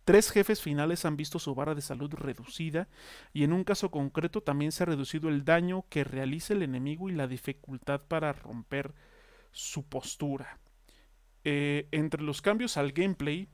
[0.04, 2.88] Tres jefes finales han visto su barra de salud reducida
[3.32, 7.08] y en un caso concreto también se ha reducido el daño que realiza el enemigo
[7.08, 8.94] y la dificultad para romper
[9.56, 10.58] su postura.
[11.44, 13.48] Eh, entre los cambios al gameplay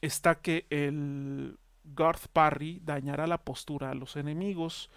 [0.00, 4.90] está que el Garth Parry dañará la postura a los enemigos,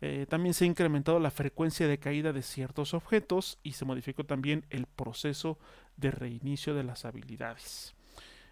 [0.00, 4.24] eh, también se ha incrementado la frecuencia de caída de ciertos objetos y se modificó
[4.24, 5.58] también el proceso
[5.96, 7.94] de reinicio de las habilidades.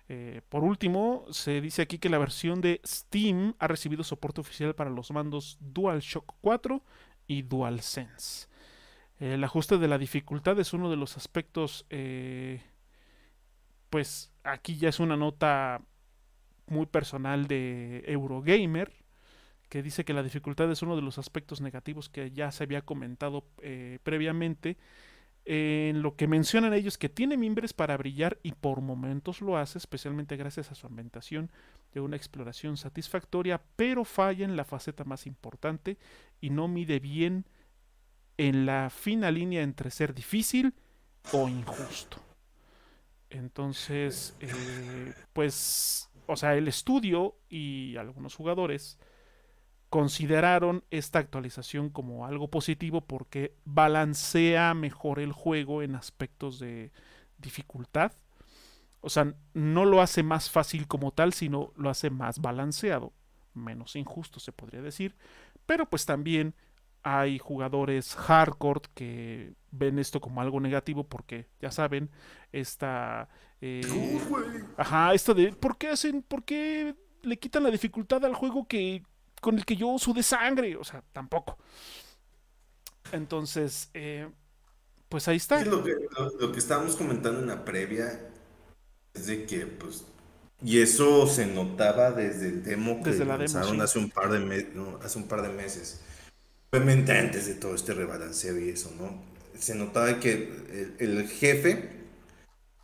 [0.08, 4.74] Eh, por último, se dice aquí que la versión de Steam ha recibido soporte oficial
[4.74, 6.82] para los mandos DualShock 4
[7.26, 8.48] y DualSense.
[9.18, 12.60] El ajuste de la dificultad es uno de los aspectos, eh,
[13.88, 15.80] pues aquí ya es una nota
[16.66, 18.92] muy personal de Eurogamer,
[19.68, 22.82] que dice que la dificultad es uno de los aspectos negativos que ya se había
[22.82, 24.76] comentado eh, previamente.
[25.48, 29.78] En lo que mencionan ellos que tiene mimbres para brillar y por momentos lo hace,
[29.78, 31.50] especialmente gracias a su ambientación
[31.94, 35.98] de una exploración satisfactoria, pero falla en la faceta más importante
[36.40, 37.46] y no mide bien
[38.38, 40.74] en la fina línea entre ser difícil
[41.32, 42.18] o injusto.
[43.30, 48.98] Entonces, eh, pues, o sea, el estudio y algunos jugadores
[49.88, 56.92] consideraron esta actualización como algo positivo porque balancea mejor el juego en aspectos de
[57.38, 58.12] dificultad.
[59.00, 63.12] O sea, no lo hace más fácil como tal, sino lo hace más balanceado,
[63.54, 65.14] menos injusto se podría decir.
[65.64, 66.54] Pero pues también
[67.08, 72.10] hay jugadores hardcore que ven esto como algo negativo porque, ya saben,
[72.50, 73.28] esta...
[73.60, 74.20] Eh,
[74.76, 75.52] ajá, esto de...
[75.52, 76.22] ¿Por qué hacen...
[76.22, 79.04] ¿Por qué le quitan la dificultad al juego que
[79.40, 80.76] con el que yo de sangre?
[80.76, 81.56] O sea, tampoco.
[83.12, 84.28] Entonces, eh,
[85.08, 85.64] pues ahí está.
[85.64, 85.94] lo, que,
[86.40, 88.20] lo, que estábamos comentando en la previa
[89.14, 90.06] es de que, pues,
[90.60, 95.18] y eso se notaba desde el demo que desde lanzaron hace, un par de hace
[95.18, 96.00] un par de meses
[96.70, 99.22] obviamente antes de todo este rebalanceo y eso, ¿no?
[99.58, 101.90] Se notaba que el, jefe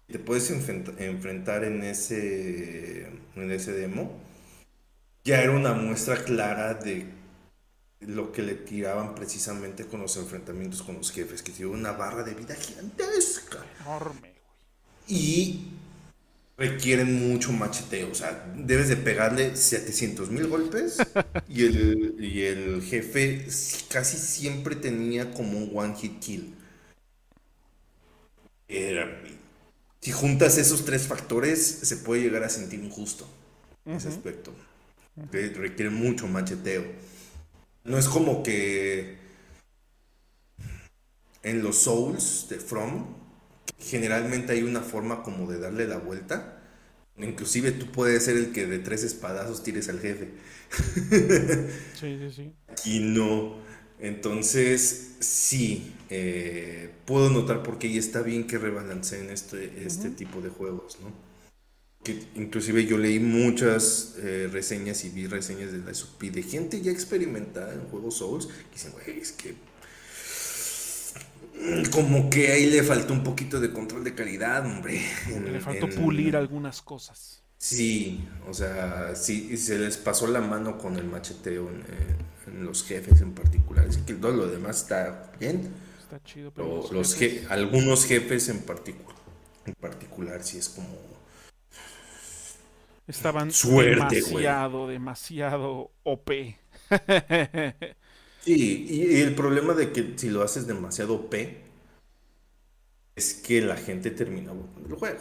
[0.07, 4.19] te puedes enfrentar en ese, en ese demo,
[5.25, 7.07] ya era una muestra clara de
[8.01, 12.23] lo que le tiraban precisamente con los enfrentamientos con los jefes, que tiene una barra
[12.23, 13.65] de vida gigantesca.
[13.81, 14.35] Enorme,
[15.07, 15.69] Y
[16.63, 18.11] requieren mucho macheteo.
[18.11, 20.99] O sea, debes de pegarle 700 mil golpes
[21.49, 23.47] y el, y el jefe
[23.89, 26.55] casi siempre tenía como un one hit kill.
[30.01, 33.27] si juntas esos tres factores, se puede llegar a sentir injusto
[33.85, 34.53] ese aspecto.
[35.33, 36.85] Requiere mucho macheteo.
[37.85, 39.19] No es como que
[41.43, 43.22] en los Souls de From
[43.79, 46.59] generalmente hay una forma como de darle la vuelta.
[47.19, 50.31] Inclusive tú puedes ser el que de tres espadazos tires al jefe.
[51.95, 52.53] Sí, sí, sí.
[52.85, 53.57] Y no.
[54.01, 60.41] Entonces, sí, eh, puedo notar por qué y está bien que rebalanceen este, este tipo
[60.41, 61.13] de juegos, ¿no?
[62.03, 66.81] Que inclusive yo leí muchas eh, reseñas y vi reseñas de la SUP de gente
[66.81, 69.55] ya experimentada en juegos Souls que dicen, güey, es que
[71.93, 75.03] como que ahí le faltó un poquito de control de calidad, hombre.
[75.29, 77.43] le faltó pulir algunas cosas.
[77.59, 83.21] Sí, o sea, sí, se les pasó la mano con el macheteo en, los jefes
[83.21, 83.87] en particular.
[83.89, 85.71] Así que todo lo demás está bien.
[86.01, 87.17] Está chido, pero los,
[87.49, 89.13] algunos jefes en, particular
[89.67, 90.89] en particular sí es como...
[93.07, 96.31] Estaban demasiado, demasiado OP.
[98.43, 101.63] Sí, y, el problema de que si lo haces demasiado P
[103.15, 105.21] es que la gente termina el juego.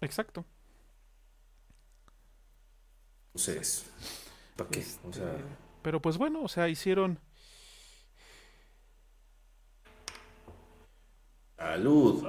[0.00, 0.44] Exacto.
[3.28, 3.84] Entonces,
[4.56, 4.84] ¿para qué?
[5.04, 5.32] O sea...
[5.32, 5.44] Este,
[5.82, 7.18] pero pues bueno, o sea, hicieron...
[11.56, 12.26] Salud.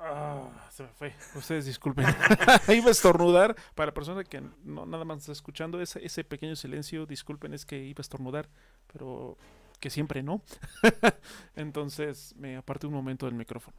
[0.00, 1.14] Ah, se me fue.
[1.34, 2.06] Ustedes disculpen.
[2.68, 3.56] iba a estornudar.
[3.74, 7.66] Para la persona que no nada más está escuchando ese, ese pequeño silencio, disculpen, es
[7.66, 8.48] que iba a estornudar.
[8.92, 9.36] Pero
[9.84, 10.40] que siempre no.
[11.56, 13.76] Entonces me aparté un momento del micrófono.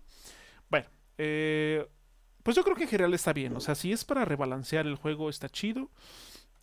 [0.69, 0.85] Bueno,
[1.17, 1.83] eh,
[2.43, 3.55] pues yo creo que en general está bien.
[3.55, 5.89] O sea, si es para rebalancear el juego, está chido.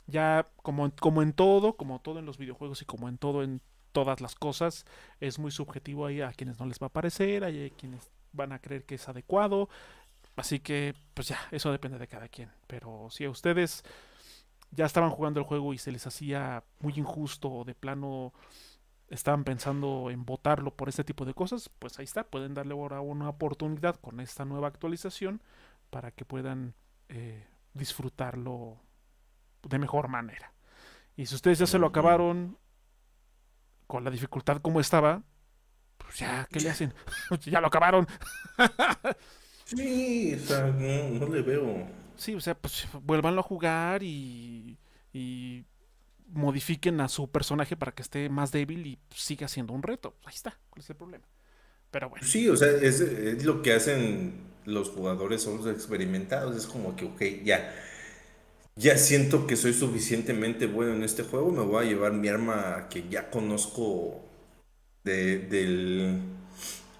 [0.07, 3.61] Ya como, como en todo, como todo en los videojuegos y como en todo en
[3.91, 4.87] todas las cosas,
[5.19, 8.61] es muy subjetivo ahí a quienes no les va a parecer, hay quienes van a
[8.61, 9.69] creer que es adecuado.
[10.37, 12.49] Así que, pues ya, eso depende de cada quien.
[12.69, 13.83] Pero si a ustedes
[14.71, 18.33] ya estaban jugando el juego y se les hacía muy injusto o de plano
[19.13, 23.01] estaban pensando en votarlo por este tipo de cosas, pues ahí está, pueden darle ahora
[23.01, 25.43] una oportunidad con esta nueva actualización
[25.91, 26.75] para que puedan
[27.11, 28.81] eh, disfrutarlo
[29.63, 30.55] de mejor manera.
[31.15, 32.57] Y si ustedes ya se lo acabaron
[33.87, 35.23] con la dificultad como estaba,
[35.99, 36.95] pues ya, ¿qué le hacen?
[37.43, 38.07] ya lo acabaron.
[39.65, 41.87] sí, o sea, no, le veo.
[42.17, 44.79] Sí, o sea, pues vuélvanlo a jugar y,
[45.13, 45.67] y
[46.33, 50.15] modifiquen a su personaje para que esté más débil y siga siendo un reto.
[50.25, 51.25] Ahí está, ¿cuál es el problema?
[51.91, 52.27] Pero bueno.
[52.27, 54.33] Sí, o sea, es, lo que hacen
[54.65, 56.57] los jugadores, son los experimentados.
[56.57, 57.75] Es como que, ok, ya.
[58.75, 61.53] Ya siento que soy suficientemente bueno en este juego.
[61.53, 64.23] Me voy a llevar mi arma que ya conozco
[65.05, 66.23] de, del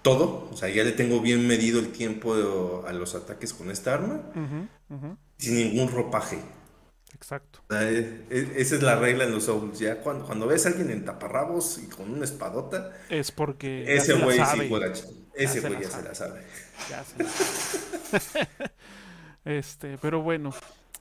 [0.03, 0.47] todo.
[0.51, 4.21] O sea, ya le tengo bien medido el tiempo a los ataques con esta arma.
[5.39, 6.37] Sin ningún ropaje.
[7.23, 7.61] Exacto.
[7.69, 9.79] esa es la regla en los Souls.
[9.79, 13.95] Ya cuando, cuando ves a alguien en taparrabos y con una espadota, es porque.
[13.95, 14.69] Ese güey sí
[15.33, 16.41] Ese güey ya, se la sabe.
[16.89, 17.03] Ya
[18.19, 18.47] se
[19.45, 20.53] este, pero bueno.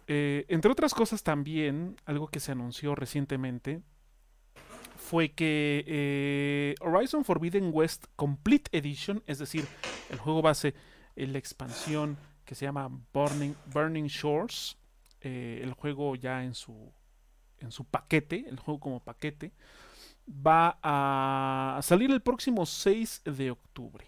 [0.06, 3.82] Eh, entre otras cosas, también, algo que se anunció recientemente
[4.96, 9.66] fue que eh, Horizon Forbidden West Complete Edition, es decir,
[10.10, 10.74] el juego base,
[11.16, 14.76] la expansión que se llama Burning, Burning Shores,
[15.22, 16.92] eh, el juego ya en su,
[17.58, 19.52] en su paquete, el juego como paquete,
[20.28, 24.04] va a salir el próximo 6 de octubre.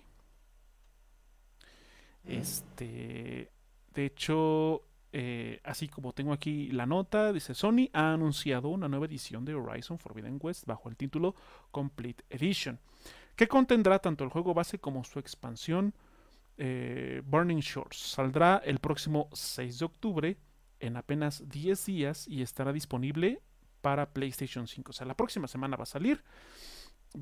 [2.24, 2.30] Mm.
[2.32, 3.52] Este,
[3.94, 9.06] de hecho, eh, así como tengo aquí la nota, dice Sony ha anunciado una nueva
[9.06, 11.36] edición de Horizon Forbidden West bajo el título
[11.70, 12.80] Complete Edition,
[13.36, 15.94] que contendrá tanto el juego base como su expansión
[16.56, 17.98] eh, Burning Shores.
[17.98, 20.36] Saldrá el próximo 6 de octubre
[20.80, 23.40] en apenas 10 días y estará disponible
[23.80, 24.90] para PlayStation 5.
[24.90, 26.22] O sea, la próxima semana va a salir.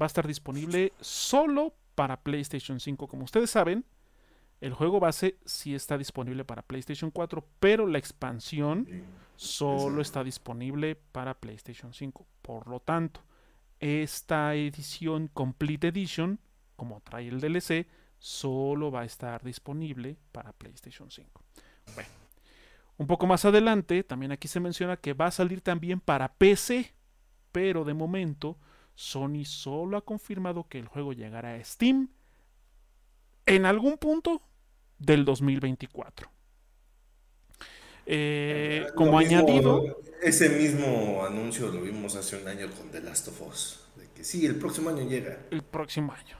[0.01, 3.09] Va a estar disponible solo para PlayStation 5.
[3.09, 3.85] Como ustedes saben,
[4.61, 8.87] el juego base sí está disponible para PlayStation 4, pero la expansión
[9.35, 12.27] solo está disponible para PlayStation 5.
[12.43, 13.23] Por lo tanto,
[13.81, 16.39] esta edición Complete Edition,
[16.77, 17.89] como trae el DLC,
[18.21, 21.43] solo va a estar disponible para PlayStation 5.
[21.97, 22.11] Bueno,
[23.03, 26.95] un poco más adelante, también aquí se menciona que va a salir también para PC,
[27.51, 28.59] pero de momento
[28.95, 32.11] Sony solo ha confirmado que el juego llegará a Steam
[33.47, 34.41] en algún punto
[34.99, 36.31] del 2024.
[38.07, 40.01] Eh, como añadido.
[40.23, 43.85] Ese mismo anuncio lo vimos hace un año con The Last of Us.
[43.97, 45.39] De que sí, el próximo año llega.
[45.51, 46.37] El próximo año.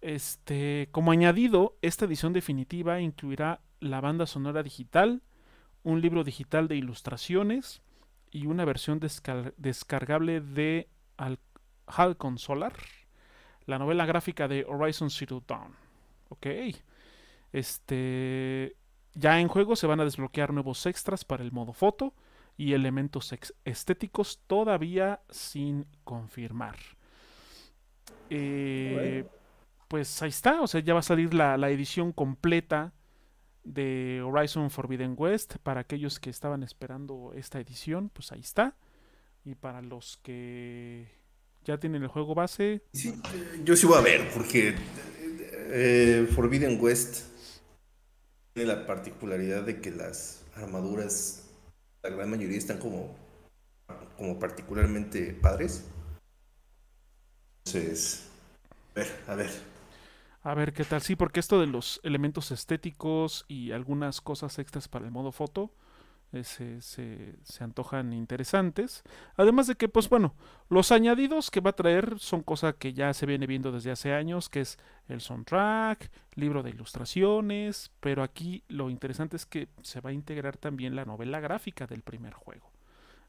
[0.00, 5.22] Este, como añadido, esta edición definitiva incluirá la banda sonora digital,
[5.84, 7.82] un libro digital de ilustraciones
[8.30, 10.88] y una versión descargable de
[11.86, 12.74] Halcon Solar,
[13.66, 15.74] la novela gráfica de Horizon Zero Dawn.
[16.30, 16.46] Ok.
[17.52, 18.76] Este,
[19.14, 22.12] ya en juego se van a desbloquear nuevos extras para el modo foto
[22.56, 23.32] y elementos
[23.64, 26.76] estéticos todavía sin confirmar.
[28.30, 29.24] Eh,
[29.88, 32.92] pues ahí está, o sea, ya va a salir la, edición completa
[33.64, 35.56] de Horizon Forbidden West.
[35.62, 38.76] Para aquellos que estaban esperando esta edición, pues ahí está.
[39.44, 41.08] Y para los que
[41.64, 42.82] ya tienen el juego base.
[42.92, 43.20] Sí,
[43.64, 44.74] yo sí voy a ver, porque
[45.52, 47.26] eh, Forbidden West
[48.52, 51.50] tiene la particularidad de que las armaduras,
[52.02, 53.16] la gran mayoría están como,
[54.16, 55.84] como particularmente padres.
[57.64, 58.28] Entonces,
[58.94, 59.73] a ver, a ver.
[60.44, 61.00] A ver qué tal.
[61.00, 65.72] Sí, porque esto de los elementos estéticos y algunas cosas extras para el modo foto,
[66.42, 69.04] se, se, antojan interesantes.
[69.36, 70.34] Además de que, pues bueno,
[70.68, 74.12] los añadidos que va a traer son cosas que ya se viene viendo desde hace
[74.12, 74.78] años, que es
[75.08, 80.58] el soundtrack, libro de ilustraciones, pero aquí lo interesante es que se va a integrar
[80.58, 82.70] también la novela gráfica del primer juego.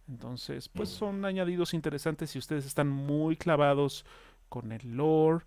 [0.09, 4.05] Entonces, pues son añadidos interesantes si ustedes están muy clavados
[4.49, 5.45] con el lore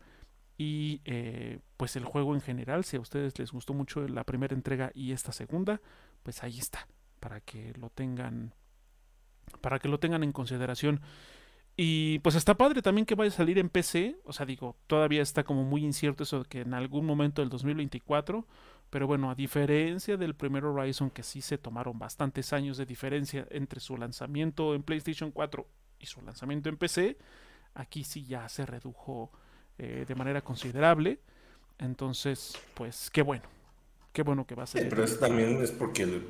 [0.58, 4.54] y eh, pues el juego en general, si a ustedes les gustó mucho la primera
[4.54, 5.80] entrega y esta segunda,
[6.24, 6.88] pues ahí está
[7.20, 8.52] para que lo tengan
[9.60, 11.00] para que lo tengan en consideración.
[11.76, 15.22] Y pues está padre también que vaya a salir en PC, o sea, digo, todavía
[15.22, 18.44] está como muy incierto eso de que en algún momento del 2024,
[18.90, 23.46] pero bueno, a diferencia del primer Horizon que sí se tomaron bastantes años de diferencia
[23.50, 25.66] entre su lanzamiento en PlayStation 4
[26.00, 27.16] y su lanzamiento en PC,
[27.74, 29.30] aquí sí ya se redujo
[29.78, 31.18] eh, de manera considerable.
[31.78, 33.44] Entonces, pues qué bueno,
[34.12, 34.88] qué bueno que va a ser.
[34.88, 36.22] pero eso también es porque el,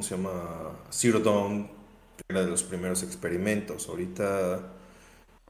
[0.00, 0.78] se llama?
[0.90, 1.68] Zero Dawn,
[2.28, 3.88] era de los primeros experimentos.
[3.88, 4.60] Ahorita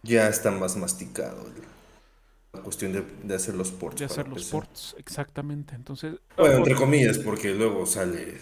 [0.02, 1.46] ya está más masticado
[2.52, 2.92] la cuestión
[3.22, 4.00] de, hacer los ports.
[4.00, 5.74] De hacer los ports, exactamente.
[5.74, 8.38] Entonces, bueno, entre comillas, porque luego sale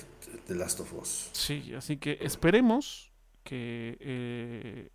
[0.46, 1.30] The Last of Us.
[1.32, 3.12] Sí, así que esperemos
[3.44, 4.88] que eh,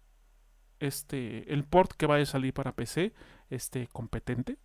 [0.84, 3.14] este el port que vaya a salir para PC
[3.50, 4.58] esté competente.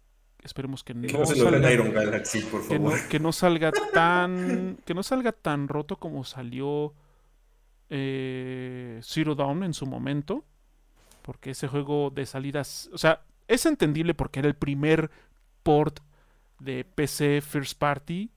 [0.43, 2.23] Esperemos que no, salga,
[3.09, 6.95] Que no, salga tan que no salga tan roto como salió
[7.91, 10.45] eh, Zero Dawn en su momento,
[11.23, 15.11] porque ese juego de salidas, o sea, es entendible porque era el primer
[15.65, 15.99] port
[16.61, 18.31] de PC First Party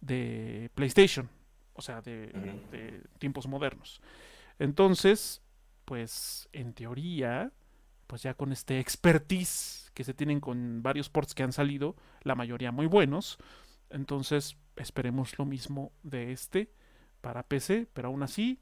[0.00, 1.28] de PlayStation,
[1.74, 2.32] o sea, de,
[2.72, 4.00] de tiempos modernos.
[4.58, 5.40] Entonces,
[5.86, 7.52] pues en teoría,
[8.06, 12.34] pues ya con este expertise que se tienen con varios ports que han salido, la
[12.34, 13.38] mayoría muy buenos.
[13.88, 16.70] Entonces esperemos lo mismo de este
[17.22, 18.60] para PC, pero aún así,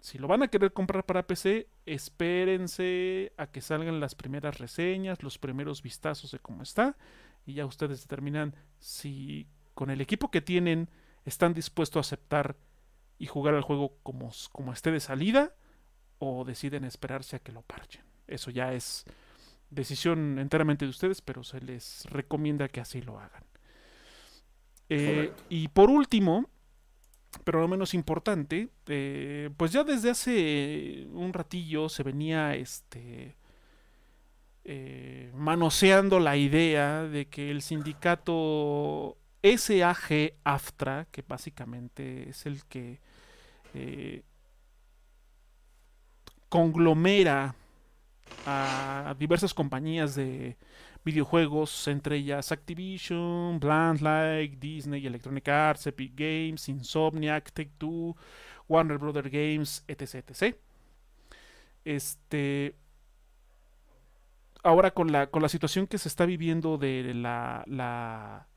[0.00, 5.22] si lo van a querer comprar para PC, espérense a que salgan las primeras reseñas,
[5.22, 6.96] los primeros vistazos de cómo está,
[7.44, 10.88] y ya ustedes determinan si con el equipo que tienen
[11.24, 12.56] están dispuestos a aceptar
[13.18, 15.54] y jugar al juego como, como esté de salida,
[16.18, 18.02] o deciden esperarse a que lo parchen.
[18.26, 19.04] Eso ya es
[19.70, 23.44] decisión enteramente de ustedes, pero se les recomienda que así lo hagan.
[24.88, 26.48] Eh, y por último,
[27.44, 33.36] pero lo menos importante, eh, pues ya desde hace un ratillo se venía este
[34.64, 43.00] eh, manoseando la idea de que el sindicato SAG AFTRA, que básicamente es el que
[46.48, 47.54] conglomera
[48.46, 50.56] a diversas compañías de
[51.04, 58.16] videojuegos, entre ellas Activision, Light, Disney, Electronic Arts, Epic Games, Insomniac, Take-Two,
[58.68, 60.56] Warner Brother Games, etc, etc.
[61.84, 62.74] Este
[64.62, 68.48] ahora con la, con la situación que se está viviendo de la, la,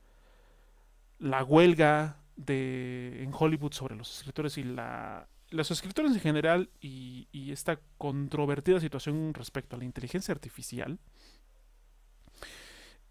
[1.20, 7.28] la huelga de, en Hollywood sobre los escritores y la, los escritores en general y,
[7.52, 11.00] esta controvertida situación respecto a la inteligencia artificial,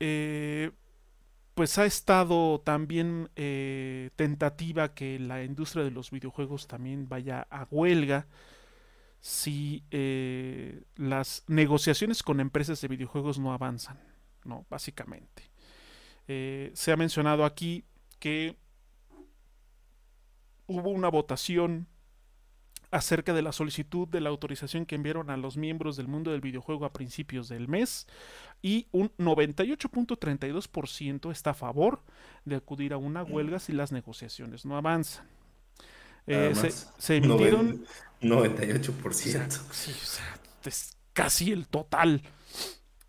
[0.00, 0.70] eh,
[1.54, 7.66] pues ha estado también eh, tentativa que la industria de los videojuegos también vaya a
[7.70, 8.26] huelga
[9.20, 14.00] si eh, las negociaciones con empresas de videojuegos no avanzan,
[14.44, 14.64] ¿no?
[14.70, 15.50] Básicamente.
[16.26, 17.84] se ha mencionado aquí
[18.18, 18.56] que
[20.66, 21.88] hubo una votación
[22.90, 26.40] acerca de la solicitud de la autorización que enviaron a los miembros del mundo del
[26.40, 28.08] videojuego a principios del mes
[28.62, 32.02] y un 98.32% está a favor
[32.44, 35.24] de acudir a una huelga si las negociaciones no avanzan.
[36.26, 36.52] Eh,
[36.98, 37.86] se, emitieron
[38.20, 39.48] 98%.
[39.72, 39.94] sí,
[40.64, 42.22] es casi el total.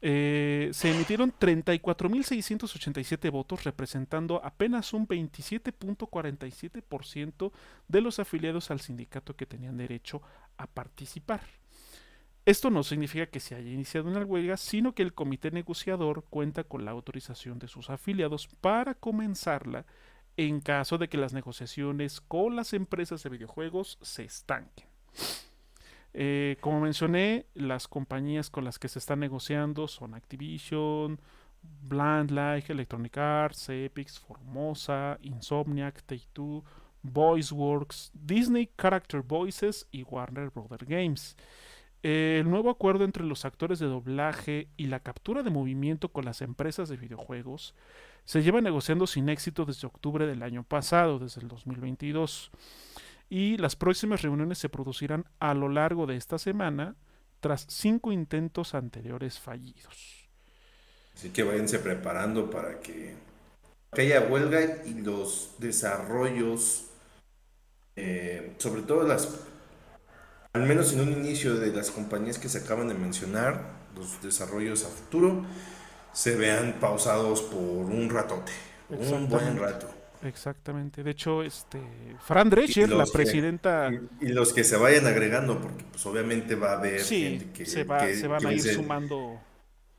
[0.04, 7.52] Eh, se emitieron 34.687 votos, representando apenas un 27.47%
[7.88, 10.24] de los afiliados al sindicato que tenían derecho
[10.58, 11.42] a participar.
[12.44, 16.64] Esto no significa que se haya iniciado una huelga, sino que el comité negociador cuenta
[16.64, 19.86] con la autorización de sus afiliados para comenzarla
[20.38, 24.88] en caso de que las negociaciones con las empresas de videojuegos se estanquen.
[26.14, 31.20] Eh, como mencioné, las compañías con las que se están negociando son Activision,
[31.90, 36.64] Light, Electronic Arts, Epic, Formosa, Insomniac, Take-Two,
[37.04, 41.36] VoiceWorks, Disney Character Voices y Warner Brother Games.
[42.04, 46.42] el nuevo acuerdo entre los actores de doblaje y la captura de movimiento con las
[46.42, 47.76] empresas de videojuegos
[48.26, 52.52] se lleva negociando sin éxito desde octubre del año pasado, desde el 2022
[53.32, 56.98] y las próximas reuniones se producirán a lo largo de esta semana
[57.40, 60.30] tras cinco intentos anteriores fallidos.
[61.16, 63.16] Así que váyanse preparando para que,
[63.94, 66.88] haya huelga y los desarrollos,
[67.96, 69.30] eh, sobre todo las,
[70.52, 74.84] al menos en un inicio de las compañías que se acaban de mencionar, los desarrollos
[74.84, 75.46] a futuro,
[76.12, 78.52] se vean pausados por un ratote,
[78.90, 80.01] un buen rato.
[80.24, 81.04] Exactamente.
[81.04, 81.80] De hecho, este
[82.20, 83.92] Fran Drescher, la presidenta.
[84.20, 87.84] y, los que se vayan agregando, porque pues obviamente va a haber gente que se,
[87.84, 89.40] va, se van a ir sumando.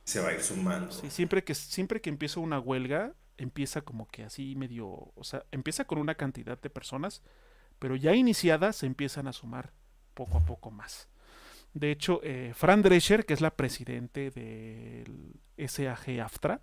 [0.03, 0.91] Se va a ir sumando.
[0.91, 4.87] Sí, siempre que, siempre que empieza una huelga, empieza como que así medio.
[4.87, 7.21] O sea, empieza con una cantidad de personas,
[7.79, 9.71] pero ya iniciadas se empiezan a sumar
[10.13, 11.09] poco a poco más.
[11.73, 16.61] De hecho, eh, Fran Drescher, que es la presidente del SAG AFTRA,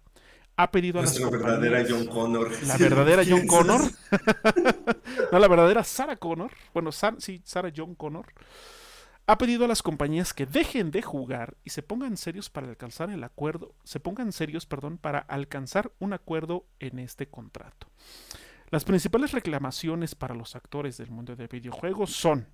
[0.63, 1.19] ha pedido a las.
[1.19, 2.51] La verdadera John Connor.
[2.67, 3.81] La verdadera John Connor.
[5.33, 6.53] no, la verdadera Sarah Connor.
[6.73, 8.27] Bueno, sí, Sarah John Connor.
[9.27, 13.11] Ha pedido a las compañías que dejen de jugar y se pongan serios para alcanzar
[13.11, 17.87] el acuerdo, se pongan serios, perdón, para alcanzar un acuerdo en este contrato.
[18.71, 22.49] Las principales reclamaciones para los actores del mundo de videojuegos son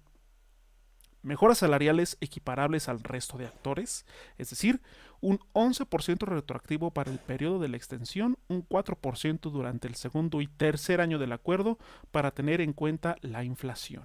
[1.27, 4.07] mejoras salariales equiparables al resto de actores,
[4.39, 4.81] es decir,
[5.21, 10.47] un 11% retroactivo para el periodo de la extensión, un 4% durante el segundo y
[10.47, 11.79] tercer año del acuerdo
[12.13, 14.05] para tener en cuenta la inflación.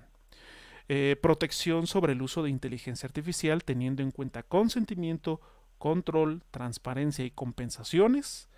[0.90, 5.40] Eh, protección sobre el uso de inteligencia artificial teniendo en cuenta consentimiento,
[5.78, 8.50] control, transparencia y compensaciones.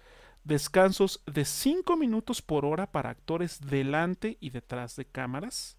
[0.44, 5.78] Descansos de 5 minutos por hora para actores delante y detrás de cámaras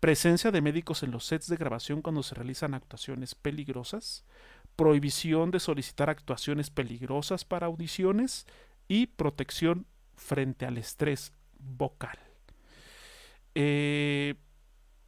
[0.00, 4.24] presencia de médicos en los sets de grabación cuando se realizan actuaciones peligrosas,
[4.76, 8.46] prohibición de solicitar actuaciones peligrosas para audiciones
[8.86, 12.18] y protección frente al estrés vocal.
[13.54, 14.36] Eh,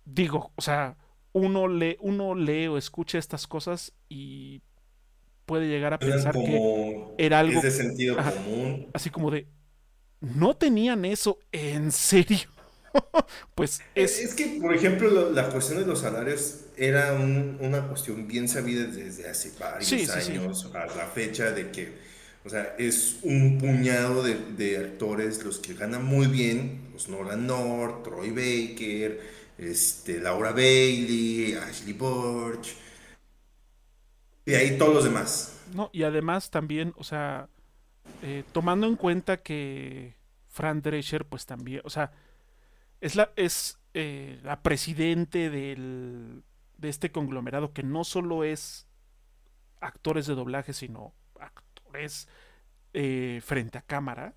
[0.05, 0.97] digo, o sea,
[1.33, 4.63] uno lee, uno lee o escucha estas cosas y
[5.47, 8.89] puede llegar a pensar que era algo de sentido común.
[8.93, 9.47] Así como de,
[10.21, 12.49] ¿no tenían eso en serio?
[13.55, 14.19] pues Eh, es...
[14.19, 18.49] Es que, por ejemplo, lo- la cuestión de los salarios era un- una cuestión bien
[18.49, 20.33] sabida desde hace varios Sí, sí, sí.
[20.33, 21.93] años a la fecha de que,
[22.45, 27.47] o sea, es un puñado de, de actores los que ganan muy bien, los Nolan
[27.47, 29.21] North, Troy Baker,
[29.59, 32.75] este, Laura Bailey, Ashley Burch,
[34.47, 35.57] y ahí todos los demás.
[35.65, 37.49] No, y además también, o sea,
[38.21, 40.17] eh, tomando en cuenta que
[40.49, 42.13] Fran Drescher, pues también, o sea,
[43.01, 46.45] es la, es eh, la presidente del,
[46.79, 48.87] de este conglomerado que no solo es
[49.81, 52.29] actores de doblaje, sino actores
[52.93, 54.35] eh, frente a cámara.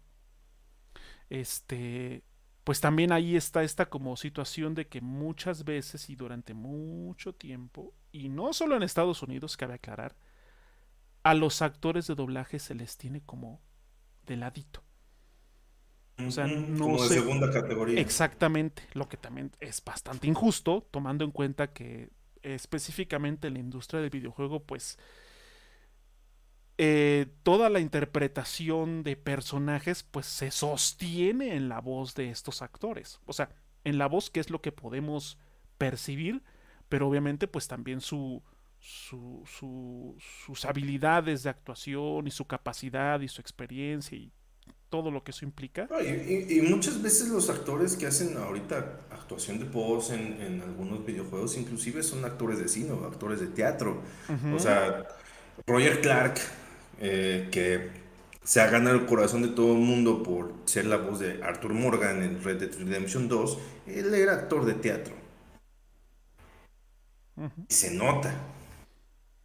[1.29, 2.23] Este,
[2.63, 7.93] pues también ahí está esta como situación de que muchas veces y durante mucho tiempo,
[8.11, 10.15] y no solo en Estados Unidos, cabe aclarar,
[11.23, 13.61] a los actores de doblaje se les tiene como
[14.25, 14.83] de ladito.
[16.17, 17.99] O sea, no como de sé segunda categoría.
[17.99, 22.11] exactamente, lo que también es bastante injusto, tomando en cuenta que
[22.43, 24.97] específicamente en la industria del videojuego, pues
[26.77, 33.19] eh, toda la interpretación de personajes, pues se sostiene en la voz de estos actores.
[33.25, 33.49] O sea,
[33.83, 35.37] en la voz, que es lo que podemos
[35.77, 36.43] percibir,
[36.89, 38.41] pero obviamente, pues también su,
[38.79, 44.31] su- su- sus habilidades de actuación y su capacidad y su experiencia y
[44.93, 45.83] todo lo que eso implica.
[45.99, 50.61] Y, y- y muchas veces los actores que hacen ahorita actuación de voz en, en
[50.61, 54.01] algunos videojuegos, inclusive son actores de cine o actores de teatro.
[54.49, 55.05] O sea,
[55.67, 56.39] Roger Clark,
[56.99, 57.91] eh, que
[58.43, 61.73] se ha ganado el corazón de todo el mundo por ser la voz de Arthur
[61.73, 65.15] Morgan en Red Dead Redemption 2, él era actor de teatro.
[67.67, 68.33] Y se nota.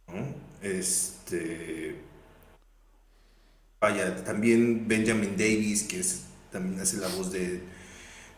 [0.07, 0.35] ¿no?
[0.61, 1.95] Este.
[3.81, 7.61] Vaya, también Benjamin Davis, que es, también hace la voz de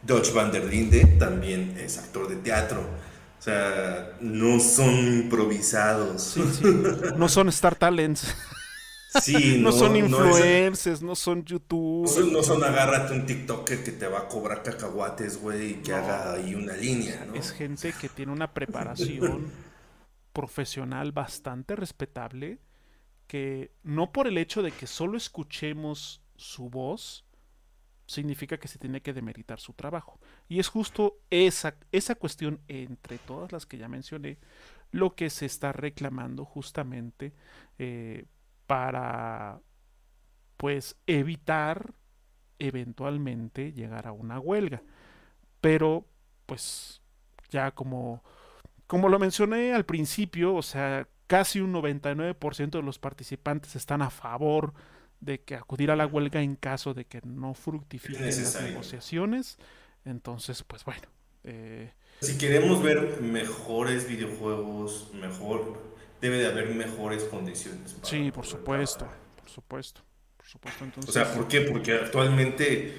[0.04, 2.82] Dutch Van der Linde, también es actor de teatro.
[3.40, 6.22] O sea, no son improvisados.
[6.22, 6.66] Sí, sí.
[7.18, 8.36] No son Star Talents,
[9.20, 12.08] Sí, no, son influencers, no son no YouTube.
[12.08, 15.94] son, no son agárrate un TikToker que te va a cobrar cacahuates, güey, y que
[15.94, 17.36] haga ahí una línea, ¿no?
[17.36, 19.48] Es gente que tiene una preparación
[20.34, 22.60] profesional bastante respetable,
[23.32, 27.24] que no por el hecho de que solo escuchemos su voz,
[28.06, 30.20] significa que se tiene que demeritar su trabajo.
[30.50, 34.38] Y es justo esa, esa cuestión, entre todas las que ya mencioné,
[34.92, 37.32] lo que se está reclamando justamente
[37.80, 38.26] eh,
[38.68, 39.62] para,
[40.58, 41.94] pues, evitar
[42.60, 44.84] eventualmente llegar a una huelga.
[45.62, 46.06] Pero,
[46.48, 47.02] pues,
[47.50, 48.26] ya como,
[48.88, 54.10] como lo mencioné al principio, o sea, casi un 99% de los participantes están a
[54.10, 54.74] favor
[55.22, 59.58] de que acudir a la huelga en caso de que no fructifiquen las negociaciones.
[60.04, 61.04] Entonces, pues bueno,
[61.46, 65.82] eh, Si queremos ver mejores videojuegos, mejor,
[66.20, 67.94] debe de haber mejores condiciones.
[67.94, 69.08] para sí, por supuesto,
[69.40, 70.02] por supuesto,
[70.36, 70.84] por supuesto.
[70.84, 71.62] Entonces, O sea, ¿por qué?
[71.62, 72.94] Porque actualmente,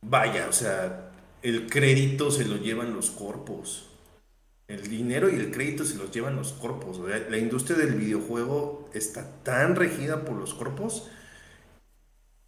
[0.00, 3.91] vaya, o sea, el crédito se lo llevan los corpos.
[4.72, 6.98] El dinero y el crédito se los llevan los corpos.
[7.30, 11.08] La industria del videojuego está tan regida por los corpos.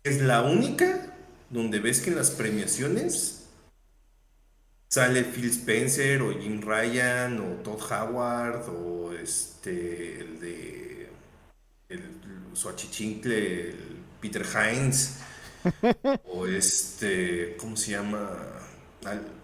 [0.05, 1.17] Es la única
[1.51, 3.49] donde ves que en las premiaciones
[4.89, 11.09] sale Phil Spencer o Jim Ryan o Todd Howard o este el de
[11.89, 12.03] el,
[12.55, 13.77] su achichincle, el
[14.21, 15.19] Peter Hines
[16.25, 18.31] o este ¿cómo se llama?
[19.05, 19.44] Al-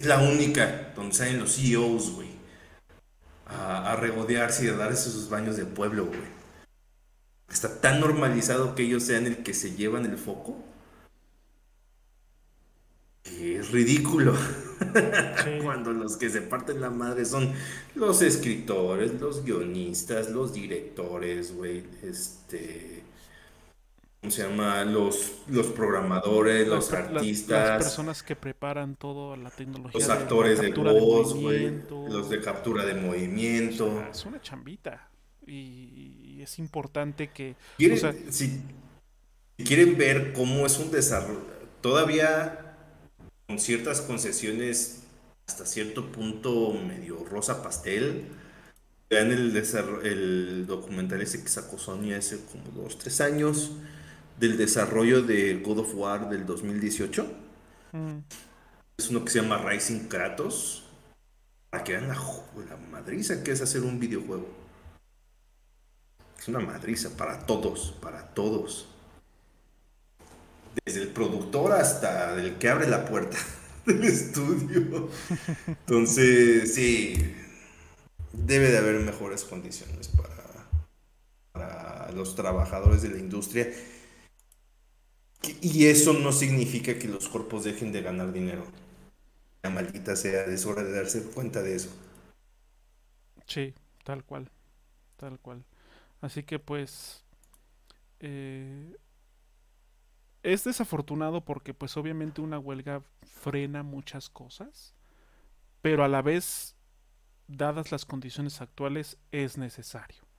[0.00, 2.30] es la única donde salen los CEOs, güey.
[3.46, 6.40] A, a regodearse y a darse sus baños de pueblo, güey.
[7.50, 10.56] Está tan normalizado que ellos sean el que se llevan el foco.
[13.22, 14.34] que es ridículo.
[15.44, 17.52] sí, Cuando los que se parten la madre son
[17.94, 22.99] los escritores, los guionistas, los directores, güey, este,
[24.20, 24.84] ¿cómo se llama?
[24.84, 30.08] Los, los programadores, los per- las- las artistas, personas que preparan toda la tecnología los
[30.08, 33.86] actores de voz, güey, los de captura de O movimiento.
[33.90, 35.08] sea, es una chambita.
[35.46, 37.56] Y, y es importante que.
[37.78, 38.60] Quieren- o sea, si,
[39.56, 41.40] si quieren ver cómo es un desarrollo,
[41.80, 42.76] todavía
[43.46, 45.02] con ciertas concesiones
[45.46, 48.26] hasta cierto punto medio rosa pastel,
[49.08, 49.56] vean el,
[50.04, 53.72] el documental ese que sacó Sony hace como dos, tres años
[54.40, 57.30] del desarrollo de God of War del 2018.
[57.92, 58.24] mm,
[58.98, 60.84] Es uno que se llama Rising Kratos.
[61.70, 64.48] Para que vean la, la madriza que es hacer un videojuego.
[66.38, 68.88] Es una madriza para todos, para todos.
[70.84, 73.36] Desde el productor hasta el que abre la puerta.
[73.86, 75.08] del estudio.
[75.66, 77.34] Entonces, sí,
[78.32, 80.66] debe de haber mejores condiciones para,
[81.52, 83.68] para los trabajadores de la industria.
[85.62, 88.64] Y eso no significa que los cuerpos dejen de ganar dinero.
[89.62, 91.90] La maldita sea, es hora de darse cuenta de eso.
[93.46, 93.74] Sí,
[94.04, 94.50] tal cual,
[95.16, 95.64] tal cual.
[96.20, 97.24] Así que pues
[98.20, 98.96] eh,
[100.42, 104.94] es desafortunado porque pues obviamente una huelga frena muchas cosas,
[105.82, 106.76] pero a la vez,
[107.48, 110.29] dadas las condiciones actuales, es necesario.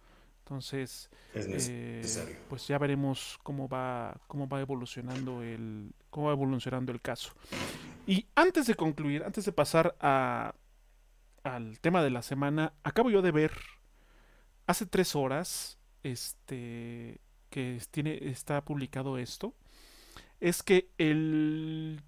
[0.44, 2.04] Entonces, eh,
[2.50, 7.34] pues ya veremos cómo va, cómo va evolucionando el, cómo va evolucionando el caso.
[8.06, 10.54] Y antes de concluir, antes de pasar a,
[11.44, 13.52] al tema de la semana, acabo yo de ver
[14.68, 19.54] hace tres horas, este, que tiene, está publicado esto,
[20.40, 22.02] es que el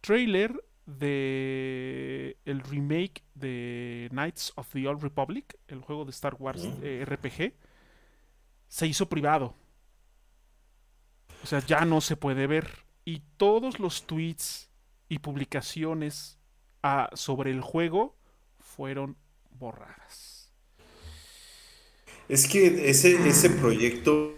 [0.00, 6.66] trailer de el remake de Knights of the Old Republic, el juego de Star Wars
[6.82, 7.54] eh, RPG,
[8.68, 9.54] se hizo privado.
[11.42, 12.84] O sea, ya no se puede ver.
[13.04, 14.68] Y todos los tweets
[15.08, 16.38] y publicaciones
[16.82, 18.16] ah, sobre el juego
[18.58, 19.16] fueron
[19.50, 20.52] borradas.
[22.28, 24.34] Es que ese, ese proyecto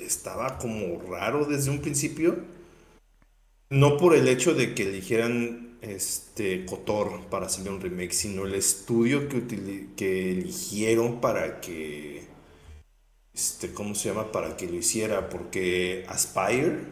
[0.00, 2.44] estaba como raro desde un principio.
[3.74, 8.54] No por el hecho de que eligieran este Cotor para hacer un remake, sino el
[8.54, 12.22] estudio que, que eligieron para que
[13.34, 14.30] este, ¿cómo se llama?
[14.30, 16.84] Para que lo hiciera, porque Aspire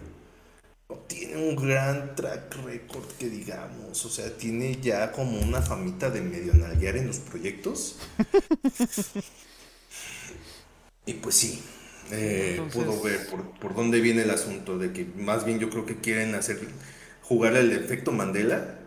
[0.89, 6.11] no tiene un gran track record que digamos, o sea, tiene ya como una famita
[6.11, 7.97] de medio nalguear en los proyectos.
[11.07, 11.63] y pues sí,
[12.13, 13.27] eh, puedo ver
[13.59, 16.61] por, dónde viene el asunto, de que más bien yo creo que quieren hacer,
[17.23, 18.79] jugar el efecto Mandela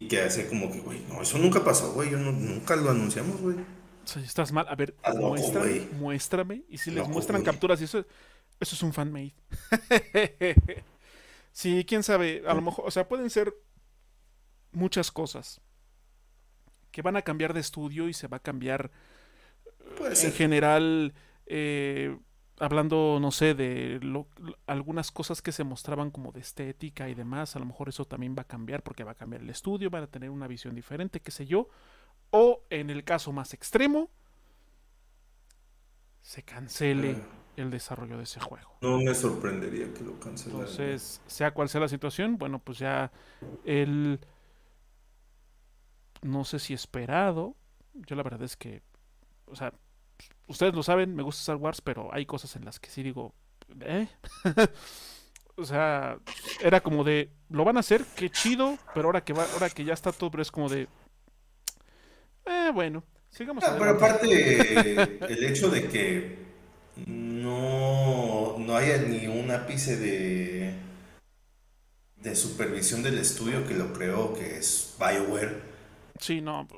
[0.00, 3.40] y que hace como que, güey, no, eso nunca pasó, güey, yo nunca lo anunciamos,
[3.40, 3.56] güey.
[4.04, 4.94] Si estás mal, a ver,
[5.98, 6.64] muéstrame.
[6.68, 8.04] Y si les muestran capturas y eso,
[8.60, 9.34] eso es un fanmade.
[11.52, 13.54] sí, quién sabe, a lo mejor, o sea, pueden ser
[14.72, 15.12] muchas
[16.90, 18.90] que van a cambiar de estudio y se va a cambiar
[20.00, 21.14] en general,
[21.46, 22.16] eh,
[22.58, 24.00] hablando, no sé, de
[24.66, 28.34] algunas cosas que se mostraban como de estética y demás, a lo mejor eso también
[28.36, 31.20] va a cambiar porque va a cambiar el estudio, van a tener una visión diferente,
[31.20, 31.68] qué sé yo.
[32.30, 34.10] O en el caso más extremo,
[36.20, 37.26] se cancele ah.
[37.56, 38.78] el desarrollo de ese juego.
[38.80, 40.62] No me sorprendería que lo cancelaran.
[40.62, 43.12] Entonces, sea cual sea la situación, bueno, pues ya
[43.64, 44.20] el...
[46.22, 47.54] No sé si esperado.
[47.92, 48.82] Yo la verdad es que...
[49.46, 49.74] O sea,
[50.46, 53.34] ustedes lo saben, me gusta Star Wars, pero hay cosas en las que sí digo...
[53.80, 54.06] ¿Eh?
[55.56, 56.18] o sea,
[56.62, 57.30] era como de...
[57.48, 60.30] Lo van a hacer, qué chido, pero ahora que, va, ahora que ya está todo,
[60.30, 60.88] pero es como de...
[62.46, 63.64] Eh, bueno, sigamos.
[63.64, 66.44] Ah, pero aparte, el hecho de que
[67.06, 70.74] no, no haya ni un ápice de,
[72.16, 75.62] de supervisión del estudio que lo creó, que es BioWare.
[76.20, 76.68] Sí, no.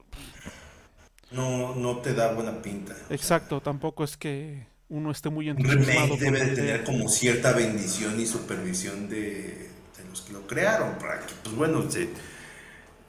[1.30, 2.94] No, no te da buena pinta.
[3.10, 6.14] Exacto, tampoco es que uno esté muy entusiasmado.
[6.14, 10.96] Un debe de tener como cierta bendición y supervisión de, de, los que lo crearon,
[10.98, 12.08] para que, pues bueno, se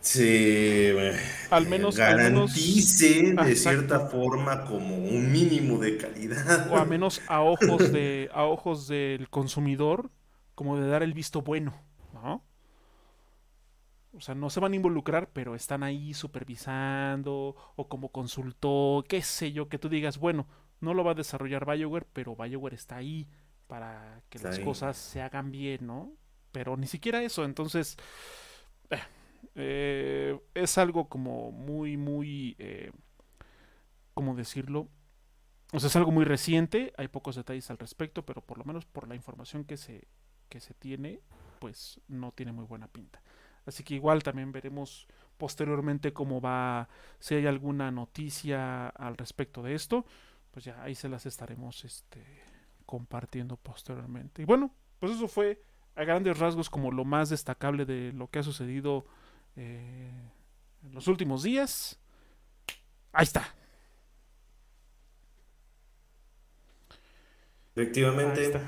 [0.07, 1.15] se
[1.49, 6.72] al menos, garantice de cierta forma como un mínimo de calidad.
[6.72, 10.09] O a menos a ojos de a ojos del consumidor
[10.55, 11.74] como de dar el visto bueno,
[12.13, 12.43] ¿no?
[14.18, 19.22] O sea, no se van a involucrar, pero están ahí supervisando o como consultó, qué
[19.22, 20.47] sé yo, que tú digas, bueno,
[20.80, 23.28] no lo va a desarrollar BioWare, pero BioWare está ahí
[23.68, 26.13] para que las cosas se hagan bien, ¿no?
[26.51, 27.97] Pero ni siquiera eso, entonces
[28.89, 28.99] eh,
[29.55, 32.91] eh, es algo como muy, muy, eh,
[34.15, 34.88] ¿cómo decirlo?
[35.74, 38.86] O sea, es algo muy reciente, hay pocos detalles al respecto, pero por lo menos
[38.86, 40.07] por la información que se,
[40.49, 41.20] que se tiene,
[41.59, 43.22] pues no tiene muy buena pinta.
[43.68, 45.07] Así que igual también veremos
[45.38, 46.88] posteriormente cómo va,
[47.20, 50.05] si hay alguna noticia al respecto de esto,
[50.51, 52.24] pues ya ahí se las estaremos este,
[52.86, 54.41] compartiendo posteriormente.
[54.41, 55.61] Y bueno, pues eso fue
[55.95, 59.05] a grandes rasgos como lo más destacable de lo que ha sucedido
[59.57, 60.11] eh,
[60.84, 61.99] en los últimos días.
[63.11, 63.53] Ahí está.
[67.76, 68.61] Efectivamente.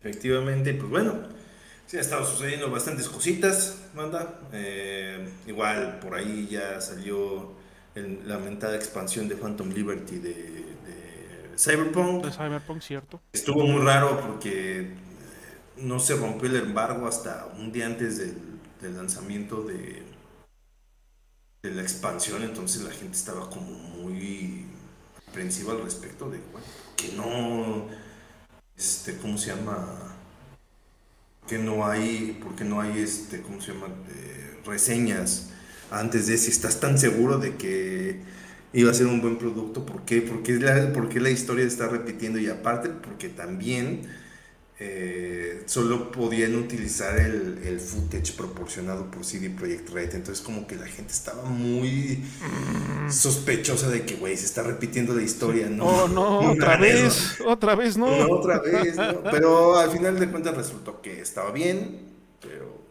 [0.00, 1.14] Efectivamente, pues bueno,
[1.86, 4.40] sí ha estado sucediendo bastantes cositas, manda.
[4.52, 7.52] Eh, igual por ahí ya salió
[7.94, 12.24] la lamentada expansión de Phantom Liberty de, de Cyberpunk.
[12.24, 13.20] De Cyberpunk, cierto.
[13.32, 14.94] Estuvo muy raro porque
[15.76, 18.54] no se rompió el embargo hasta un día antes del
[18.84, 20.02] del lanzamiento de,
[21.62, 24.66] de la expansión, entonces la gente estaba como muy
[25.28, 26.38] aprensiva al respecto de
[26.96, 27.88] que no,
[28.76, 30.14] este, ¿cómo se llama?
[31.48, 33.88] Que no hay, porque no hay, este, ¿cómo se llama?
[34.08, 35.50] Eh, reseñas
[35.90, 38.20] antes de si estás tan seguro de que
[38.72, 40.26] iba a ser un buen producto, ¿por qué?
[40.60, 44.02] La, porque la historia está repitiendo y aparte porque también
[44.80, 50.14] eh, solo podían utilizar el, el, footage proporcionado por CD Projekt Red.
[50.16, 52.24] Entonces como que la gente estaba muy
[53.08, 55.68] sospechosa de que, güey, se está repitiendo la historia.
[55.68, 58.26] No, oh, no, otra vez, otra vez, no.
[58.26, 59.22] No, otra vez, no.
[59.30, 62.00] Pero al final de cuentas resultó que estaba bien,
[62.40, 62.82] pero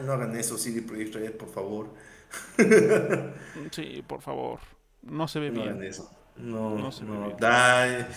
[0.00, 1.88] no hagan eso, CD Projekt Red, por favor.
[3.72, 4.60] sí, por favor.
[5.02, 5.82] No se ve no bien.
[5.82, 6.10] Eso.
[6.36, 7.36] No, no se ve bien.
[7.40, 8.08] Da,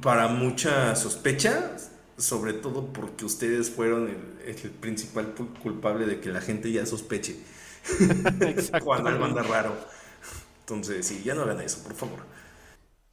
[0.00, 1.76] para mucha sospecha,
[2.16, 7.36] sobre todo porque ustedes fueron el, el principal culpable de que la gente ya sospeche
[8.84, 9.76] cuando algo anda raro.
[10.60, 12.20] Entonces, sí, ya no hagan eso, por favor.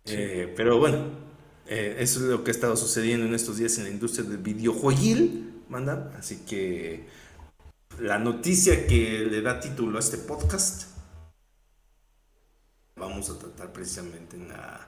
[0.06, 0.16] Sí.
[0.18, 1.06] Eh, pero bueno,
[1.68, 4.38] eh, eso es lo que ha estado sucediendo en estos días en la industria del
[4.38, 6.14] videojueguil, manda.
[6.18, 7.08] Así que
[8.00, 10.92] la noticia que le da título a este podcast
[12.96, 14.88] vamos a tratar precisamente en la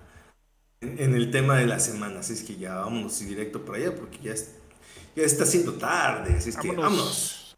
[0.84, 2.20] en, el tema de la semana.
[2.20, 4.52] Así es que ya vámonos directo para allá porque ya, es,
[5.16, 6.36] ya está siendo tarde.
[6.38, 7.56] Así es que vámonos.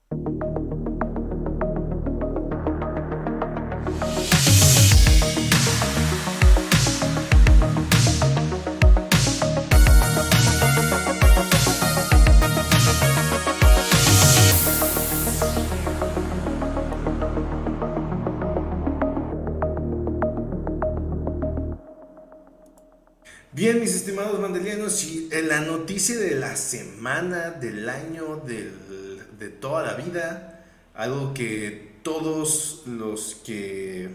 [24.85, 30.63] Mandelianos, y la noticia de la semana, del año, de toda la vida,
[30.93, 34.09] algo que todos los que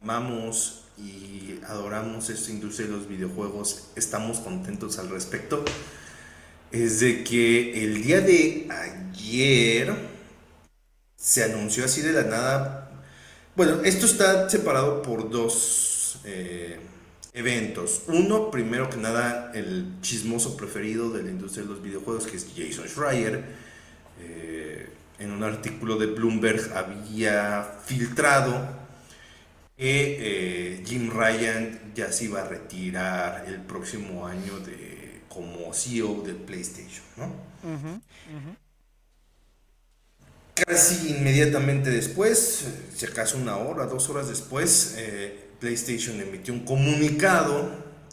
[0.00, 5.64] amamos y adoramos esta industria de los videojuegos estamos contentos al respecto,
[6.70, 9.94] es de que el día de ayer
[11.16, 12.90] se anunció así de la nada,
[13.54, 16.18] bueno, esto está separado por dos...
[16.24, 16.78] Eh,
[17.32, 18.02] eventos.
[18.08, 22.46] Uno, primero que nada, el chismoso preferido de la industria de los videojuegos, que es
[22.54, 23.44] Jason Schreier.
[24.20, 28.82] Eh, en un artículo de Bloomberg había filtrado
[29.76, 36.22] que eh, Jim Ryan ya se iba a retirar el próximo año de, como CEO
[36.22, 37.04] de PlayStation.
[37.16, 37.32] ¿no?
[40.54, 47.70] Casi inmediatamente después, si acaso una hora, dos horas después, eh, PlayStation emitió un comunicado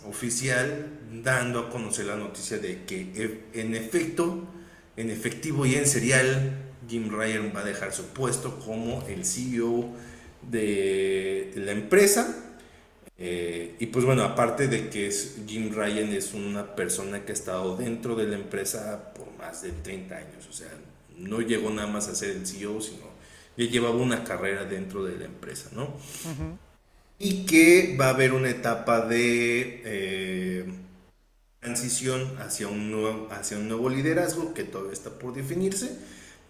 [0.07, 4.47] oficial dando a conocer la noticia de que en efecto,
[4.95, 9.89] en efectivo y en serial, Jim Ryan va a dejar su puesto como el CEO
[10.43, 12.53] de la empresa.
[13.17, 17.33] Eh, y pues bueno, aparte de que es, Jim Ryan es una persona que ha
[17.33, 20.69] estado dentro de la empresa por más de 30 años, o sea,
[21.17, 23.09] no llegó nada más a ser el CEO, sino
[23.57, 25.97] ya llevaba una carrera dentro de la empresa, ¿no?
[27.19, 30.65] Y que va a haber una etapa de eh,
[31.59, 35.99] transición hacia un, nuevo, hacia un nuevo liderazgo que todavía está por definirse,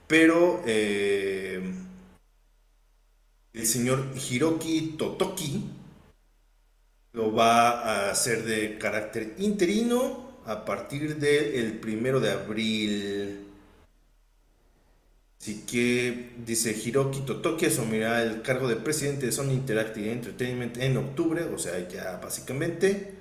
[0.07, 1.73] pero eh,
[3.53, 5.65] el señor Hiroki Totoki
[7.13, 13.48] lo va a hacer de carácter interino a partir del primero de abril
[15.39, 20.97] Así que dice Hiroki Totoki asumirá el cargo de presidente de Sony Interactive Entertainment en
[20.97, 23.13] octubre, o sea, ya básicamente.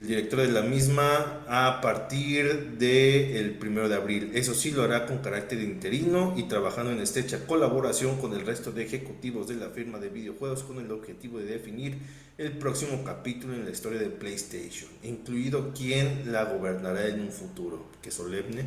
[0.00, 4.32] El director de la misma a partir del primero de abril.
[4.34, 8.72] Eso sí lo hará con carácter interino y trabajando en estrecha colaboración con el resto
[8.72, 11.96] de ejecutivos de la firma de videojuegos con el objetivo de definir
[12.38, 17.86] el próximo capítulo en la historia de PlayStation, incluido quién la gobernará en un futuro.
[18.02, 18.64] Que solemne.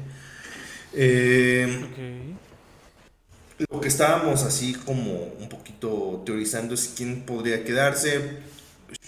[1.00, 1.68] Eh,
[3.70, 8.38] Lo que estábamos así como un poquito teorizando es quién podría quedarse.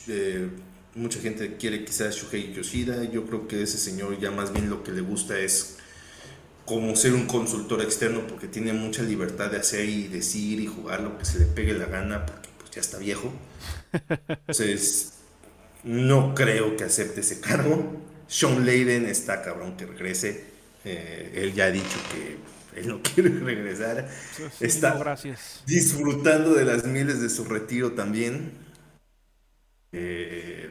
[0.07, 0.49] Eh,
[0.95, 3.03] mucha gente quiere quizás Shuhei Yoshida.
[3.05, 5.77] Yo creo que ese señor ya más bien lo que le gusta es
[6.65, 11.01] como ser un consultor externo porque tiene mucha libertad de hacer y decir y jugar
[11.01, 13.33] lo que se le pegue la gana porque pues ya está viejo.
[14.47, 15.13] Entonces,
[15.83, 18.01] no creo que acepte ese cargo.
[18.27, 20.45] Sean Layden está cabrón que regrese.
[20.85, 24.09] Eh, él ya ha dicho que él no quiere regresar.
[24.59, 25.17] Está
[25.65, 28.51] disfrutando de las miles de su retiro también.
[29.91, 30.69] Eh,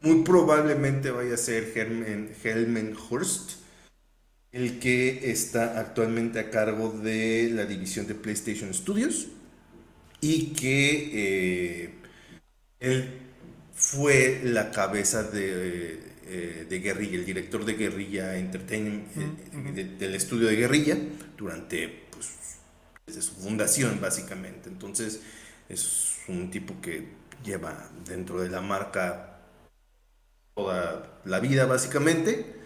[0.00, 3.52] muy probablemente vaya a ser Helmen, Helmen Hurst,
[4.52, 9.28] el que está actualmente a cargo de la división de PlayStation Studios
[10.20, 11.94] y que eh,
[12.80, 13.20] él
[13.74, 20.48] fue la cabeza de, eh, de, Guerrilla, el director de Guerrilla Entertainment, eh, del estudio
[20.48, 20.96] de Guerrilla,
[21.36, 22.28] durante, pues,
[23.06, 24.68] desde su fundación básicamente.
[24.68, 25.20] Entonces,
[25.68, 27.08] es un tipo que
[27.44, 29.38] lleva dentro de la marca
[30.54, 32.56] toda la vida básicamente.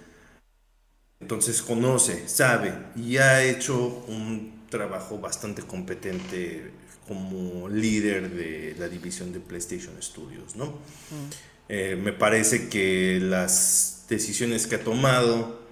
[1.21, 6.73] Entonces conoce, sabe y ha hecho un trabajo bastante competente
[7.07, 10.67] como líder de la división de PlayStation Studios, ¿no?
[10.67, 11.52] Mm.
[11.69, 15.63] Eh, me parece que las decisiones que ha tomado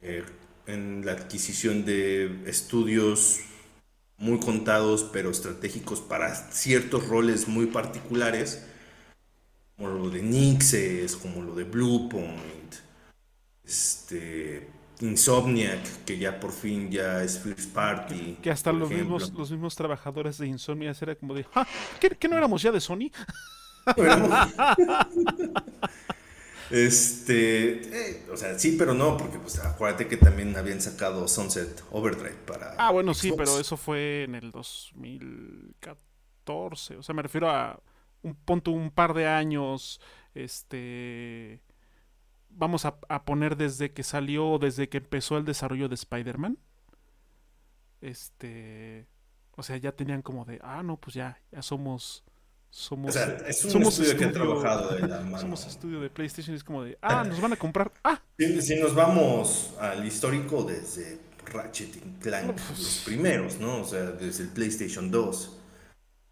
[0.00, 0.24] eh,
[0.66, 3.40] en la adquisición de estudios
[4.18, 8.66] muy contados pero estratégicos para ciertos roles muy particulares,
[9.76, 12.74] como lo de Nixes, como lo de Bluepoint,
[13.64, 14.68] este,
[15.00, 18.38] Insomniac, que ya por fin ya es First Party.
[18.42, 21.66] Que hasta los mismos, los mismos trabajadores de Insomniac era como de, ah,
[22.00, 23.10] ¿qué, no éramos ya de Sony?
[26.70, 31.84] este, eh, o sea, sí, pero no, porque pues acuérdate que también habían sacado Sunset
[31.90, 32.74] Overdrive para.
[32.78, 36.96] Ah, bueno, sí, pero eso fue en el 2014.
[36.96, 37.78] O sea, me refiero a
[38.22, 40.00] un punto, un par de años,
[40.34, 41.62] este
[42.56, 46.58] vamos a, poner desde que salió, desde que empezó el desarrollo de Spider-Man.
[48.00, 49.06] Este.
[49.52, 52.24] O sea, ya tenían como de, ah, no, pues ya, ya somos.
[52.78, 55.38] Somos, o sea, es un somos estudio, que ha trabajado de la mano.
[55.38, 57.90] Somos estudio de PlayStation es como de, ah, nos van a comprar.
[58.04, 58.20] Ah.
[58.38, 63.80] Si, nos vamos al histórico desde Ratchet y Clank, pues, los primeros, ¿no?
[63.80, 65.56] O sea, desde el PlayStation 2.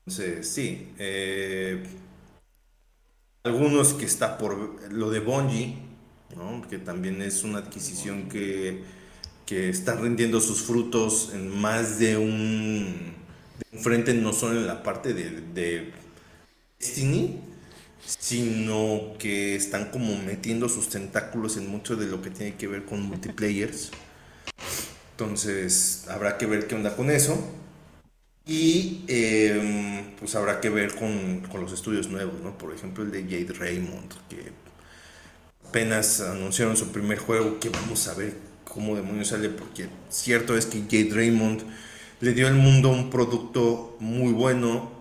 [0.01, 0.92] Entonces, sí.
[0.99, 1.82] Eh,
[3.45, 5.78] algunos que está por lo de Bungie,
[6.68, 8.84] que también es una adquisición que,
[9.47, 13.14] que está rindiendo sus frutos en más de un,
[13.80, 16.03] frente, no solo en la parte de, de
[16.85, 17.41] Destiny,
[18.05, 22.85] sino que están como metiendo sus tentáculos en mucho de lo que tiene que ver
[22.85, 23.91] con multiplayers.
[25.12, 27.39] Entonces, habrá que ver qué onda con eso.
[28.47, 32.59] Y em, pues habrá que ver con, con, los estudios nuevos, ¿no?
[32.59, 34.53] Por ejemplo, el de Jade Raymond, que
[35.66, 40.66] apenas anunciaron su primer juego, que vamos a ver cómo demonios sale, porque cierto es
[40.66, 41.62] que Jade Raymond
[42.20, 44.93] le dio al mundo un producto muy bueno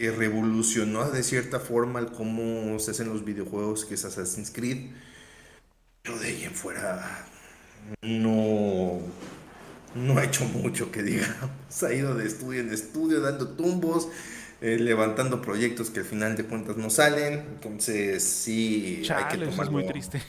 [0.00, 4.92] que revolucionó de cierta forma el cómo se hacen los videojuegos, que es Assassin's Creed.
[6.00, 7.26] Pero de ahí en fuera
[8.00, 8.98] no,
[9.94, 11.82] no ha hecho mucho que digamos.
[11.82, 14.08] Ha ido de estudio en estudio dando tumbos
[14.62, 17.34] eh, levantando proyectos que al final de cuentas no salen.
[17.34, 19.64] Entonces, sí, hay que tomarlo.
[19.64, 20.22] es muy triste.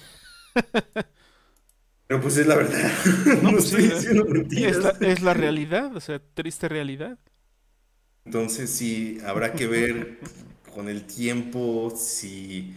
[2.07, 2.91] Pero pues es la verdad.
[3.41, 7.17] No, pues estoy diciendo Es la, es la realidad, o sea, triste realidad.
[8.25, 10.19] Entonces, sí, habrá que ver
[10.73, 12.73] con el tiempo si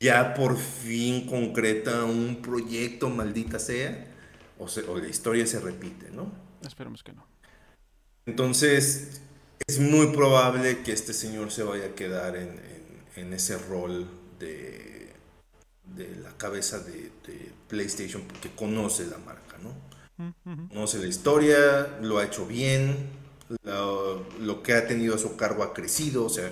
[0.00, 4.06] ya por fin concreta un proyecto, maldita sea,
[4.58, 6.32] o, o la historia se repite, ¿no?
[6.62, 7.26] Esperemos que no.
[8.26, 9.20] Entonces,
[9.66, 12.60] es muy probable que este señor se vaya a quedar en,
[13.16, 15.12] en, ese rol de,
[15.94, 17.12] de la cabeza de,
[17.68, 20.68] PlayStation porque conoce la marca, ¿no?
[20.68, 23.08] Conoce la historia, lo ha hecho bien,
[23.62, 26.50] lo, lo, que ha tenido a su cargo ha crecido, o sea,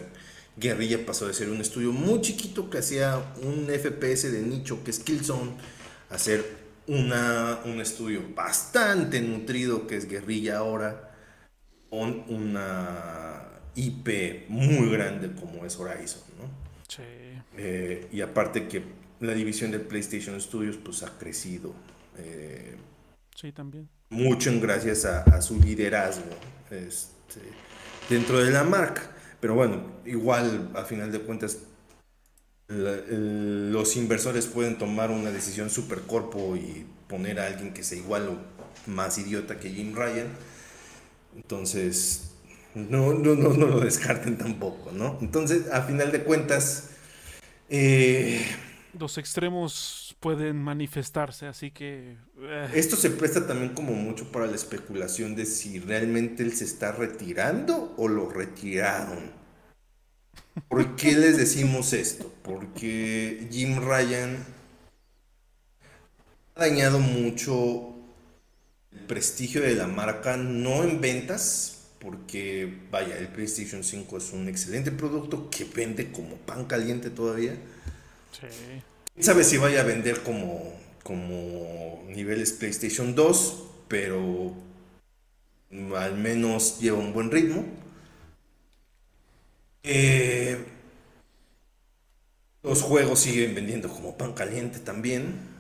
[0.57, 4.90] Guerrilla pasó de ser un estudio muy chiquito que hacía un FPS de nicho que
[4.90, 5.53] es Killzone
[6.11, 6.45] a ser
[6.86, 11.14] una, un estudio bastante nutrido que es Guerrilla ahora
[11.88, 16.51] con una IP muy grande como es Horizon, ¿no?
[16.88, 17.03] Sí.
[17.57, 18.82] Eh, y aparte que
[19.20, 21.74] la división de PlayStation Studios pues ha crecido.
[22.18, 22.76] Eh,
[23.34, 23.88] sí, también.
[24.11, 26.30] Mucho en gracias a, su liderazgo
[26.73, 27.41] este,
[28.09, 29.11] dentro de la marca.
[29.41, 31.59] Pero bueno, igual a final de cuentas
[32.68, 38.29] los inversores pueden tomar una decisión super corpo y poner a alguien que sea igual
[38.29, 40.29] o más idiota que Jim Ryan
[41.37, 42.33] entonces,
[42.75, 45.18] no, no, no, lo descarten tampoco, ¿no?
[45.20, 46.91] Entonces, a final de cuentas...
[47.68, 48.45] Eh,
[48.99, 52.16] los extremos pueden manifestarse, así que...
[52.39, 52.70] Eh.
[52.75, 56.93] Esto se presta también como mucho para la especulación de si realmente él se está
[56.93, 59.33] retirando o lo retiraron.
[60.68, 62.33] ¿Por qué les decimos esto?
[62.43, 64.47] Porque Jim Ryan
[66.55, 67.97] ha dañado mucho
[69.09, 74.93] prestigio de la marca, no en ventas, porque vaya, el PlayStation 5 es un excelente
[74.93, 77.57] producto que vende como pan caliente todavía.
[78.31, 78.83] Sí.
[79.15, 84.55] ¿Quién sabe si vaya a vender como, como niveles PlayStation 2, pero
[85.97, 87.65] al menos lleva un buen ritmo.
[89.83, 90.65] Eh,
[92.63, 95.51] los juegos siguen vendiendo como pan caliente también.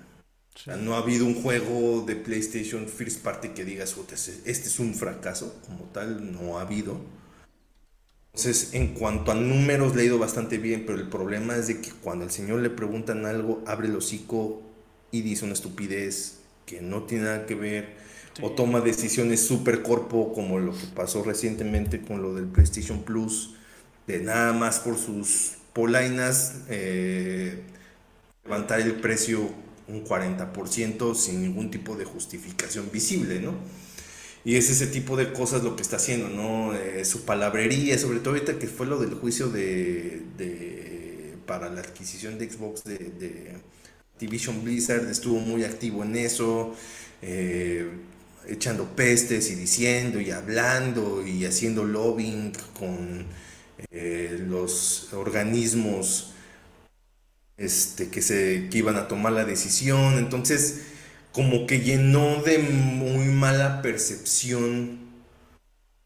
[0.80, 3.96] no ha habido un juego de PlayStation First Party que digas,
[4.44, 7.00] este es un fracaso, como tal, no ha habido.
[8.34, 11.82] Entonces, en cuanto a números, le ha ido bastante bien, pero el problema es de
[11.82, 14.62] que cuando al señor le preguntan algo, abre el hocico
[15.10, 17.94] y dice una estupidez que no tiene nada que ver,
[18.40, 23.54] o toma decisiones súper corpo, como lo que pasó recientemente con lo del PlayStation Plus,
[24.06, 27.60] de nada más por sus polainas, eh,
[28.44, 29.50] levantar el precio
[29.88, 33.54] un 40% sin ningún tipo de justificación visible, ¿no?
[34.44, 36.74] Y es ese tipo de cosas lo que está haciendo, ¿no?
[36.74, 40.22] Eh, su palabrería, sobre todo ahorita que fue lo del juicio de,
[41.46, 43.52] para la adquisición de Xbox de, de
[44.14, 46.74] Activision Blizzard, estuvo muy activo en eso,
[47.22, 47.88] eh,
[48.48, 53.26] echando pestes y diciendo y hablando y haciendo lobbying con
[53.90, 56.32] eh, los organismos
[57.56, 60.18] este, que, se, que iban a tomar la decisión.
[60.18, 60.82] Entonces,
[61.32, 64.98] como que llenó de muy mala percepción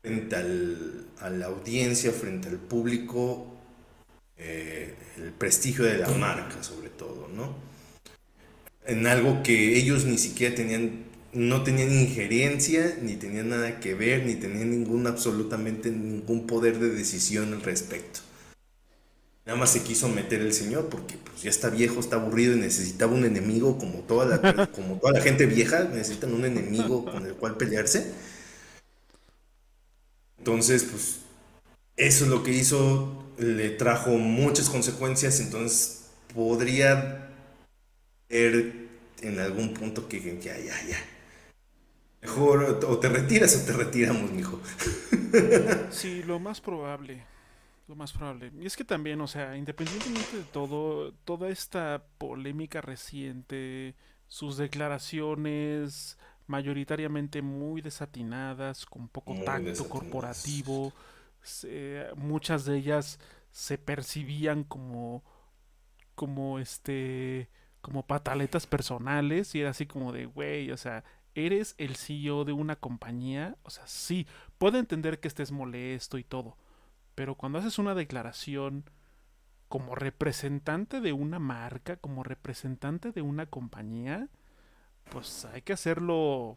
[0.03, 3.53] frente a la audiencia, frente al público,
[4.37, 7.55] eh, el prestigio de la marca sobre todo, ¿no?
[8.87, 11.07] En algo que ellos ni siquiera tenían
[11.37, 16.89] no tenían injerencia, ni tenían nada que ver, ni tenían ningún, absolutamente ningún poder de
[16.89, 18.21] decisión al respecto.
[19.47, 22.59] Nada más se quiso meter el señor porque pues, ya está viejo, está aburrido y
[22.59, 27.25] necesitaba un enemigo como toda la, como toda la gente vieja, necesitan un enemigo con
[27.25, 28.13] el cual pelearse.
[30.39, 31.19] Entonces, pues
[31.97, 37.31] eso es lo que hizo, le trajo muchas consecuencias, entonces podría
[38.29, 38.75] ser
[39.23, 40.99] en algún punto que ya, ya, ya,
[42.21, 44.61] Mejor o te retiras o te retiramos, mijo.
[45.91, 47.36] Sí, lo más probable.
[47.89, 48.51] Lo más probable.
[48.61, 53.95] Y es que también, o sea, independientemente de todo, toda esta polémica reciente,
[54.27, 60.93] sus declaraciones mayoritariamente muy desatinadas, con poco tacto corporativo,
[62.17, 63.19] muchas de ellas
[63.51, 65.23] se percibían como
[66.15, 67.49] como este
[67.81, 72.53] como pataletas personales y era así como de güey, o sea, eres el CEO de
[72.53, 74.27] una compañía, o sea, sí,
[74.59, 76.57] puedo entender que estés molesto y todo,
[77.17, 78.89] pero cuando haces una declaración
[79.69, 84.29] como representante de una marca, como representante de una compañía,
[85.11, 86.57] pues hay que hacerlo.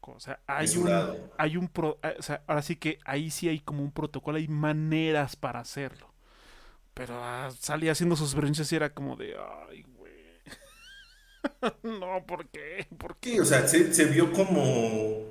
[0.00, 0.90] O sea, hay un,
[1.38, 4.48] hay un pro, o sea, ahora sí que ahí sí hay como un protocolo, hay
[4.48, 6.12] maneras para hacerlo.
[6.94, 9.36] Pero ah, salía haciendo sus berrinches y era como de,
[9.70, 9.84] ay,
[11.82, 12.86] no, ¿por qué?
[12.98, 13.40] ¿Por qué?
[13.40, 15.24] o sea, se, vio como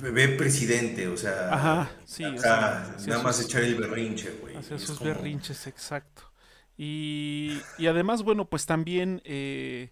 [0.00, 4.62] bebé presidente, o sea, Ajá, sí, nada más echar el berrinche, güey.
[4.62, 6.22] Sus berrinches, exacto.
[6.76, 9.90] Y, y, además, bueno, pues también eh,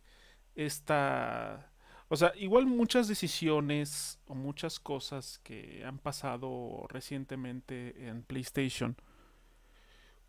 [0.55, 1.71] esta,
[2.09, 8.97] o sea, igual muchas decisiones o muchas cosas que han pasado recientemente en PlayStation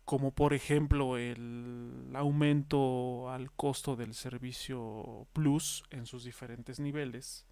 [0.04, 7.46] como por ejemplo el aumento al costo del servicio Plus en sus diferentes niveles.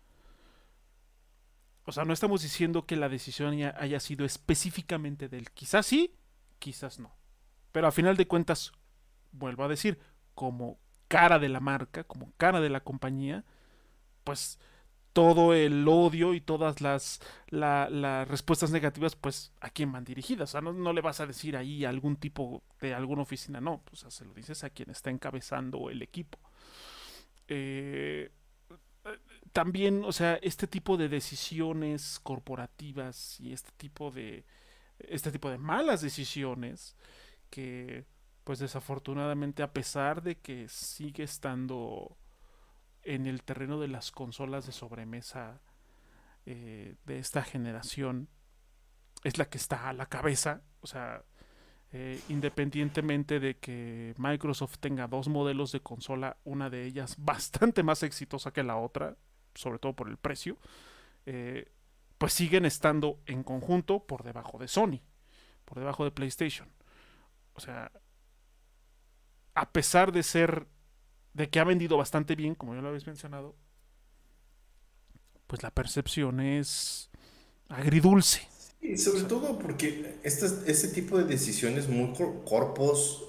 [1.90, 6.14] O sea, no estamos diciendo que la decisión haya sido específicamente del quizás sí,
[6.60, 7.12] quizás no.
[7.72, 8.70] Pero a final de cuentas,
[9.32, 9.98] vuelvo a decir,
[10.36, 13.44] como cara de la marca, como cara de la compañía,
[14.22, 14.60] pues
[15.12, 17.18] todo el odio y todas las,
[18.28, 20.50] respuestas negativas, pues a quién van dirigidas.
[20.50, 23.82] O sea, no, le vas a decir ahí a algún tipo de alguna oficina, no,
[23.84, 26.38] pues se lo dices a quien está encabezando el equipo.
[27.48, 28.30] Eh,
[29.52, 34.44] también, o sea, este tipo de decisiones corporativas y este tipo de
[34.98, 36.94] este tipo de malas decisiones
[37.48, 38.04] que
[38.44, 42.18] pues desafortunadamente a pesar de que sigue estando
[43.02, 45.60] en el terreno de las consolas de sobremesa
[46.46, 48.28] eh, de esta generación
[49.24, 50.62] es la que está a la cabeza.
[50.80, 51.22] O sea,
[51.92, 58.02] eh, independientemente de que Microsoft tenga dos modelos de consola, una de ellas bastante más
[58.02, 59.16] exitosa que la otra,
[59.54, 60.56] sobre todo por el precio,
[61.26, 61.70] eh,
[62.18, 65.00] pues siguen estando en conjunto por debajo de Sony,
[65.64, 66.68] por debajo de PlayStation.
[67.54, 67.90] O sea,
[69.54, 70.66] a pesar de ser
[71.34, 73.54] de que ha vendido bastante bien, como ya lo habéis mencionado,
[75.46, 77.10] pues la percepción es
[77.68, 78.46] agridulce.
[78.80, 82.14] Y sobre todo porque este, este tipo de decisiones muy
[82.44, 83.24] corpos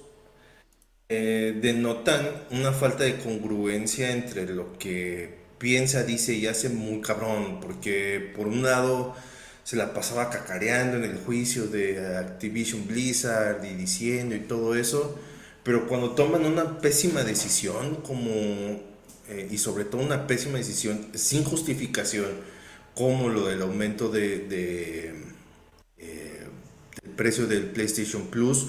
[1.08, 7.60] eh, denotan una falta de congruencia entre lo que piensa, dice y hace muy cabrón,
[7.60, 9.14] porque por un lado
[9.62, 15.16] se la pasaba cacareando en el juicio de Activision Blizzard y diciendo y todo eso,
[15.62, 18.32] pero cuando toman una pésima decisión como
[19.28, 22.26] eh, y sobre todo una pésima decisión sin justificación
[22.96, 25.14] como lo del aumento de, de
[25.98, 26.46] eh,
[27.02, 28.66] del precio del PlayStation Plus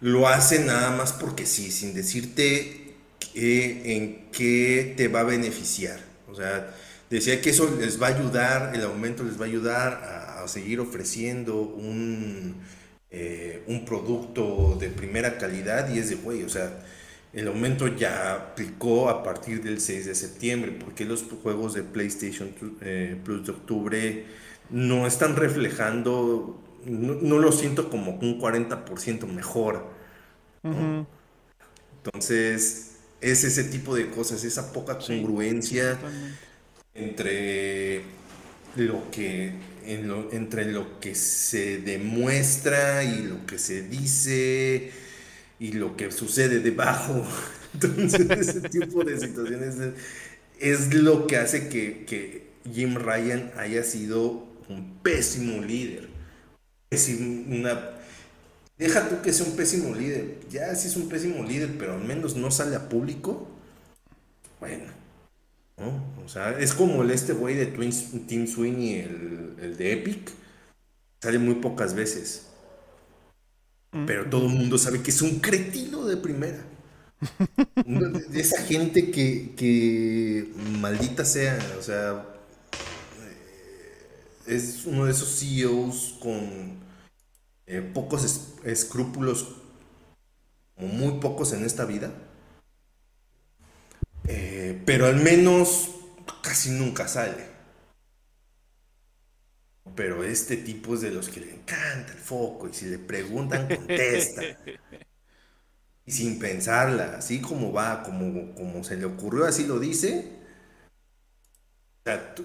[0.00, 2.94] lo hacen nada más porque sí sin decirte
[3.34, 6.74] en qué te va a beneficiar o sea
[7.10, 9.92] decía que eso les va a ayudar, el aumento les va a ayudar
[10.42, 12.56] a, seguir ofreciendo un,
[13.10, 16.84] eh, un producto de primera calidad y es de güey, o sea,
[17.32, 22.54] el aumento ya aplicó a partir del 6 de septiembre, porque los juegos de PlayStation
[22.82, 24.26] eh, Plus de octubre
[24.68, 29.86] no están reflejando, no, lo siento como un 40% mejor.
[32.02, 32.93] Entonces,
[33.24, 35.98] es ese tipo de cosas, esa poca congruencia
[36.94, 38.02] entre
[38.76, 39.52] lo que
[39.86, 44.90] entre lo que se demuestra y lo que se dice
[45.58, 47.26] y lo que sucede debajo.
[47.74, 49.74] Entonces, ese tipo de situaciones
[50.58, 56.08] es, lo que hace que, que, Jim Ryan haya sido un pésimo líder.
[57.48, 57.90] Una,
[58.78, 60.40] deja tú que sea un pésimo líder.
[60.50, 63.48] Ya sí es un pésimo líder, pero al menos no sale a público.
[64.60, 64.84] Bueno,
[66.24, 70.30] o sea, es como el este güey de Twins, Team Sweeney, el, el de Epic.
[71.20, 72.46] Sale muy pocas veces.
[73.92, 74.06] Mm.
[74.06, 76.64] Pero todo el mundo sabe que es un cretino de primera.
[77.86, 82.26] de esa gente que, que maldita sea, o sea,
[84.46, 86.83] eh, es uno de esos CEOs con
[87.66, 89.56] eh, pocos escrúpulos,
[90.74, 92.12] como muy pocos en esta vida
[94.26, 95.90] eh, pero al menos
[96.42, 97.54] casi nunca sale.
[99.94, 103.68] Pero este tipo es de los que le encanta el foco y si le preguntan
[103.76, 104.42] contesta.
[106.06, 110.43] y sin pensarla, así como va, como, como se le ocurrió, así lo dice.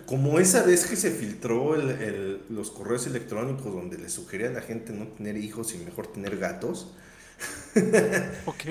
[0.06, 1.76] Como esa vez que se filtró
[2.50, 6.38] los correos electrónicos donde le sugería a la gente no tener hijos y mejor tener
[6.38, 6.94] gatos.
[8.46, 8.64] ok.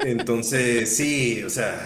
[0.00, 1.76] Entonces, sí, o sea,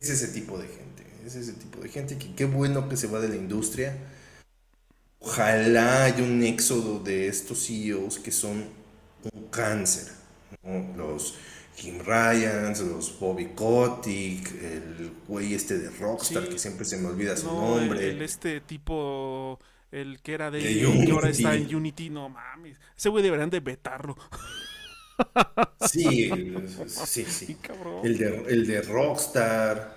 [0.00, 3.08] es ese tipo de gente, es ese tipo de gente que qué bueno que se
[3.08, 3.96] va de la industria.
[5.18, 8.64] Ojalá haya un éxodo de estos CEOs que son
[9.32, 10.12] un cáncer.
[10.96, 11.34] Los
[11.76, 17.36] Kim Ryans, los Bobby Kotick, el güey este de Rockstar, que siempre se me olvida
[17.36, 18.10] su nombre.
[18.10, 19.58] El, este tipo,
[19.92, 22.78] el que era de, que ahora está en Unity, no mames.
[22.96, 24.16] Ese güey deberían de vetarlo.
[25.86, 26.30] Sí,
[26.86, 27.56] sí, sí.
[28.02, 29.96] El de, el de Rockstar.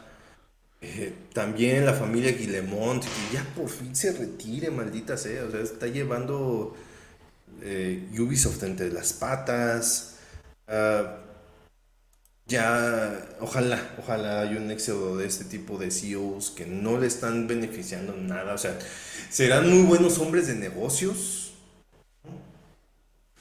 [0.82, 5.46] Eh, también la familia Guillemont, que ya por fin se retire, maldita sea.
[5.46, 6.76] O sea, está llevando
[7.62, 10.18] eh, Ubisoft entre las patas.
[10.68, 11.18] Ah,
[12.50, 17.48] ya, ojalá, ojalá haya un éxodo de este tipo de CEOs que no le están
[17.48, 18.54] beneficiando nada.
[18.54, 18.78] O sea,
[19.30, 21.54] serán muy buenos hombres de negocios.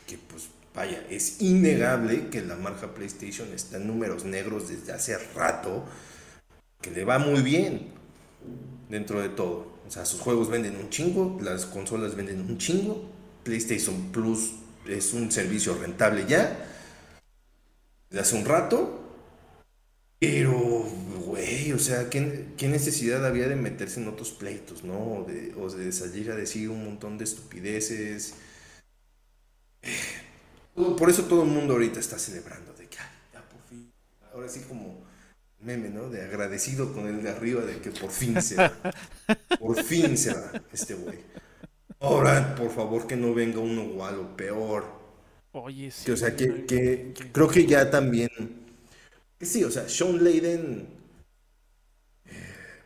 [0.06, 0.48] Que pues
[0.78, 5.84] Vaya, es innegable que la marca PlayStation está en números negros desde hace rato,
[6.80, 7.88] que le va muy bien
[8.88, 9.72] dentro de todo.
[9.88, 13.10] O sea, sus juegos venden un chingo, las consolas venden un chingo,
[13.42, 14.52] PlayStation Plus
[14.86, 16.56] es un servicio rentable ya,
[18.10, 19.04] de hace un rato,
[20.18, 20.56] pero,
[21.26, 25.26] güey, o sea, ¿qué, ¿qué, necesidad había de meterse en otros pleitos, no?
[25.56, 28.34] O de salir a decir un montón de estupideces
[30.96, 32.96] por eso todo el mundo ahorita está celebrando de que
[33.32, 33.92] ya por fin.
[34.32, 35.04] Ahora sí como
[35.60, 36.08] meme, ¿no?
[36.08, 38.72] De agradecido con el de arriba de que por fin se va.
[39.58, 41.18] Por fin se va este güey.
[42.00, 44.97] Ahora, por favor, que no venga uno igual o peor.
[45.52, 46.06] Oye, sí.
[46.06, 48.28] Que, o sea, que, que, creo que ya también.
[49.38, 50.88] Que sí, o sea, Sean Layden.
[52.26, 52.82] Eh,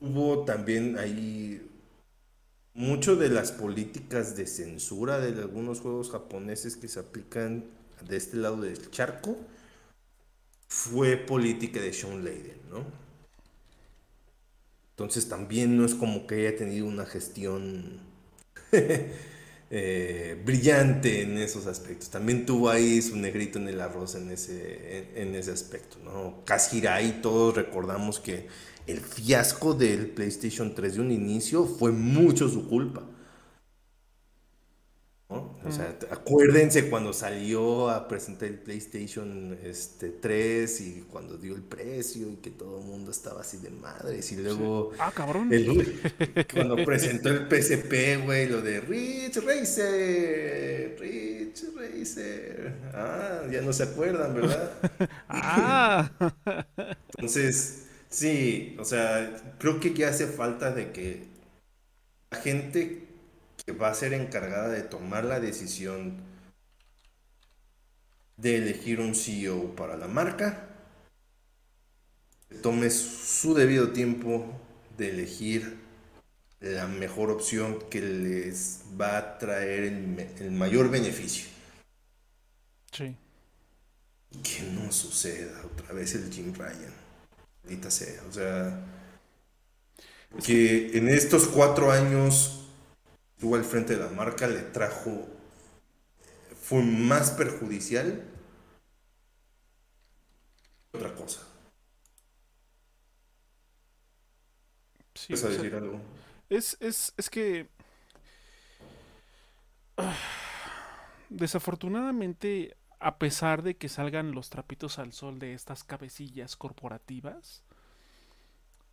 [0.00, 1.66] hubo también ahí
[2.74, 7.64] mucho de las políticas de censura de algunos juegos japoneses que se aplican
[8.08, 9.36] de este lado del charco
[10.68, 12.84] fue política de Sean Layden, ¿no?
[14.92, 18.00] Entonces también no es como que haya tenido una gestión
[19.72, 22.10] eh, brillante en esos aspectos.
[22.10, 26.44] También tuvo ahí su negrito en el arroz en ese, en, ese aspecto, ¿no?
[26.44, 28.48] Kashirai, todos recordamos que
[28.88, 33.04] el fiasco del PlayStation 3 de un inicio fue mucho su culpa.
[35.30, 41.62] O sea, acuérdense cuando salió a presentar el PlayStation este, 3 y cuando dio el
[41.62, 44.32] precio y que todo el mundo estaba así de madres.
[44.32, 44.90] Y luego.
[44.98, 45.48] Ah, cabrón.
[46.52, 50.96] cuando presentó el PSP, güey, lo de Rich Racer.
[50.98, 52.74] Rich Racer.
[52.92, 54.72] Ah, ya no se acuerdan, ¿verdad?
[55.28, 56.10] ah.
[57.14, 61.22] Entonces, sí, o sea, creo que ya hace falta de que
[62.32, 63.09] la gente
[63.64, 66.18] que va a ser encargada de tomar la decisión
[68.36, 70.68] de elegir un CEO para la marca,
[72.62, 74.46] tome su debido tiempo
[74.96, 75.78] de elegir
[76.60, 79.84] la mejor opción que les va a traer
[80.38, 81.48] el, mayor beneficio.
[82.92, 83.16] Sí.
[84.42, 86.94] Que no suceda otra vez el Jim Ryan.
[87.64, 88.22] Ahorita sea.
[88.28, 88.80] O sea,
[90.44, 92.59] que en estos cuatro años
[93.40, 95.26] estuvo al frente de la marca le trajo,
[96.60, 98.22] fue más perjudicial
[100.92, 101.40] que otra cosa.
[105.14, 105.98] Sí, ¿Vas a decir algo?
[106.50, 107.66] Es, es, es que...
[109.96, 110.14] Ah,
[111.30, 117.64] desafortunadamente, a pesar de que salgan los trapitos al sol de estas cabecillas corporativas,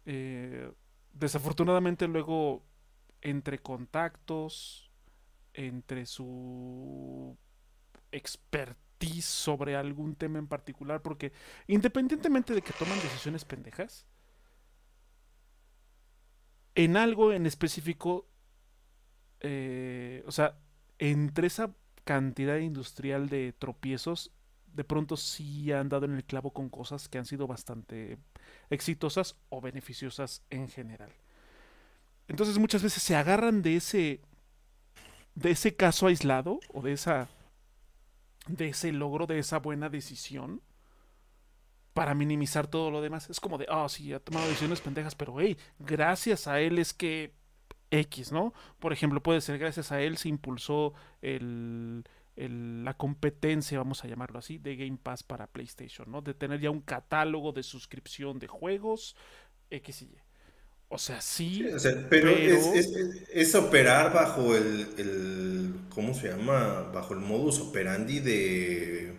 [0.05, 0.71] eh,
[1.11, 2.63] desafortunadamente luego
[3.21, 4.91] entre contactos,
[5.53, 7.37] entre su
[8.11, 11.33] expertise sobre algún tema en particular, porque
[11.67, 14.05] independientemente de que toman decisiones pendejas,
[16.75, 18.27] en algo en específico,
[19.39, 20.59] eh, o sea,
[20.99, 24.31] entre esa cantidad industrial de tropiezos,
[24.73, 28.19] de pronto sí han dado en el clavo con cosas que han sido bastante
[28.69, 31.11] exitosas o beneficiosas en general.
[32.27, 34.21] Entonces muchas veces se agarran de ese
[35.35, 37.29] de ese caso aislado o de esa
[38.47, 40.61] de ese logro de esa buena decisión
[41.93, 43.29] para minimizar todo lo demás.
[43.29, 46.93] Es como de, ah, sí, ha tomado decisiones pendejas, pero hey, gracias a él es
[46.93, 47.33] que
[47.89, 48.53] X, ¿no?
[48.79, 52.03] Por ejemplo, puede ser gracias a él se impulsó el,
[52.35, 56.21] el, la competencia, vamos a llamarlo así, de Game Pass para PlayStation, ¿no?
[56.21, 59.15] De tener ya un catálogo de suscripción de juegos,
[59.71, 60.26] X y Y.
[60.89, 61.65] O sea, sí.
[62.09, 66.89] pero, Es, operar bajo el, ¿Cómo se llama?
[66.93, 69.17] Bajo el modus operandi de.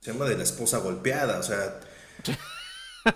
[0.00, 1.38] Se llama de la esposa golpeada.
[1.38, 1.80] O sea.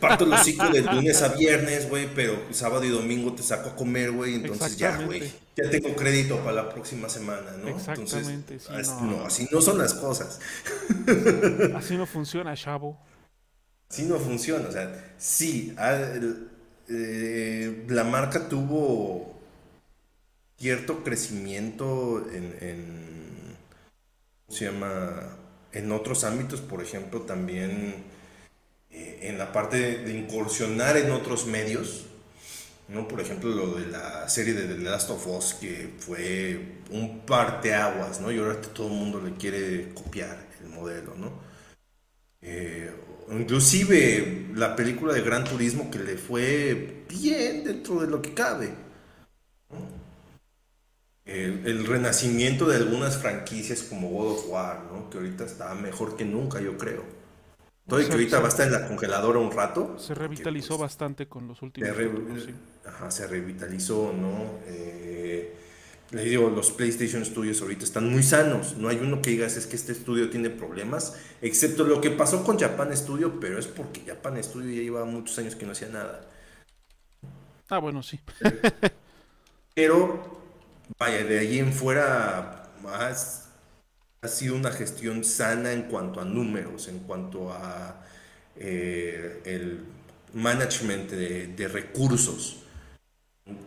[0.00, 3.76] Parto los ciclos de lunes a viernes, güey, pero sábado y domingo te saco a
[3.76, 4.34] comer, güey.
[4.36, 5.32] Entonces ya, güey.
[5.56, 7.68] Ya tengo crédito para la próxima semana, ¿no?
[7.68, 8.54] Exactamente.
[8.54, 9.24] Entonces, sí, no.
[9.26, 10.40] así no son las cosas.
[11.74, 12.98] Así no funciona, chavo.
[13.90, 14.68] Así no funciona.
[14.68, 15.74] O sea, sí.
[16.94, 19.40] Eh, la marca tuvo
[20.58, 23.56] cierto crecimiento en,
[24.48, 25.38] se llama?
[25.72, 27.94] En otros ámbitos, por ejemplo, también
[28.90, 32.04] eh, en la parte de, incursionar en otros medios,
[32.88, 33.08] ¿no?
[33.08, 38.20] Por ejemplo, lo de la serie de The Last of Us, que fue un parteaguas,
[38.20, 38.30] ¿no?
[38.30, 41.32] Y ahora todo el mundo le quiere copiar el modelo, ¿no?
[42.42, 42.90] Eh,
[43.38, 48.70] inclusive la película de Gran Turismo que le fue bien dentro de lo que cabe.
[51.24, 55.08] El, renacimiento de algunas franquicias como God of War, ¿no?
[55.08, 57.02] que ahorita está mejor que nunca, yo creo.
[57.86, 59.98] Todo y que ahorita va a estar en la congeladora un rato.
[59.98, 61.90] Se revitalizó pues, bastante con los últimos.
[61.96, 64.58] Se, Ajá, se revitalizó, ¿no?
[64.66, 65.54] Eh,
[66.12, 68.76] le digo, los PlayStation Studios ahorita están muy sanos.
[68.76, 72.44] No hay uno que digas es que este estudio tiene problemas, excepto lo que pasó
[72.44, 75.88] con Japan Studio, pero es porque Japan Studio ya lleva muchos años que no hacía
[75.88, 76.28] nada.
[77.70, 78.20] Ah, bueno, sí.
[79.74, 80.38] pero,
[80.98, 83.48] vaya, de ahí en fuera, más
[84.20, 88.04] ha sido una gestión sana en cuanto a números, en cuanto a
[88.56, 89.80] eh, el
[90.34, 92.61] management de recursos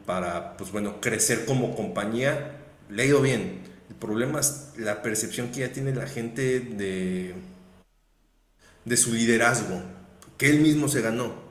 [0.05, 2.57] para, pues bueno, crecer como compañía,
[2.89, 3.61] le ha ido bien.
[3.89, 7.35] El problema es la percepción que ya tiene la gente de,
[8.83, 9.81] de su liderazgo,
[10.37, 11.45] que él mismo se ganó.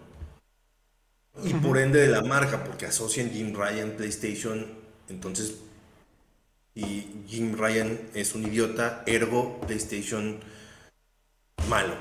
[1.43, 4.67] Y por ende de la marca, porque asocian Jim Ryan PlayStation,
[5.09, 5.57] entonces,
[6.75, 10.39] y Jim Ryan es un idiota, ergo PlayStation
[11.69, 11.95] malo.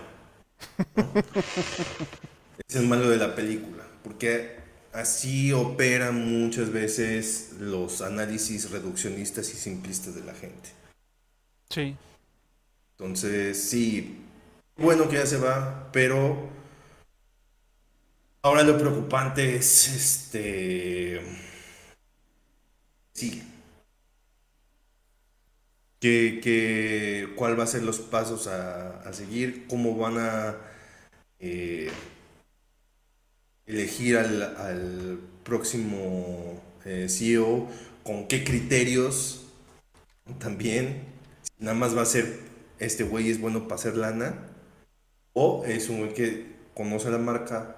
[2.67, 4.62] es el malo de la película, porque
[4.93, 10.69] así operan muchas veces los análisis reduccionistas y simplistas de la gente.
[11.69, 11.97] Sí.
[12.91, 14.19] Entonces, sí,
[14.77, 16.47] bueno que ya se va, pero
[18.43, 21.21] ahora lo preocupante es este...
[23.13, 23.43] Sí.
[25.99, 30.57] que, cuál va a ser los pasos a, seguir, cómo van a
[31.39, 31.91] eh,
[33.65, 37.67] elegir al, próximo eh, CEO,
[38.03, 39.45] con qué criterios
[40.39, 41.03] también.
[41.59, 42.39] Nada más va a ser,
[42.79, 44.35] este güey es bueno para hacer lana,
[45.33, 47.75] o es un güey que conoce la marca,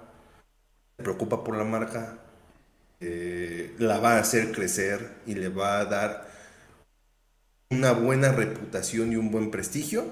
[0.96, 2.18] se preocupa por la marca,
[3.00, 6.28] eh, la va a hacer crecer y le va a dar
[7.70, 10.06] una buena reputación y un buen prestigio,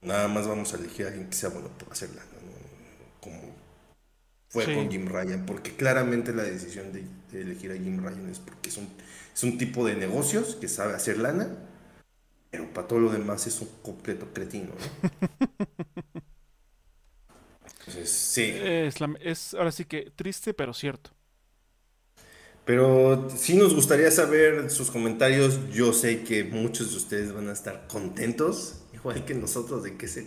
[0.00, 2.31] nada más vamos a elegir a alguien que sea bueno para hacerla, como
[4.52, 8.68] fue con Jim Ryan, porque claramente la decisión de, elegir a Jim Ryan es porque
[8.68, 8.86] es un,
[9.34, 11.48] es un tipo de negocios que sabe hacer lana,
[12.50, 14.72] pero para todo lo demás es un completo cretino.
[17.78, 18.52] Entonces, sí.
[18.54, 21.12] Es, es ahora sí que triste, pero cierto.
[22.66, 25.70] Pero sí nos gustaría saber sus comentarios.
[25.70, 30.04] Yo sé que muchos de ustedes van a estar contentos, igual que nosotros, de que
[30.04, 30.26] ese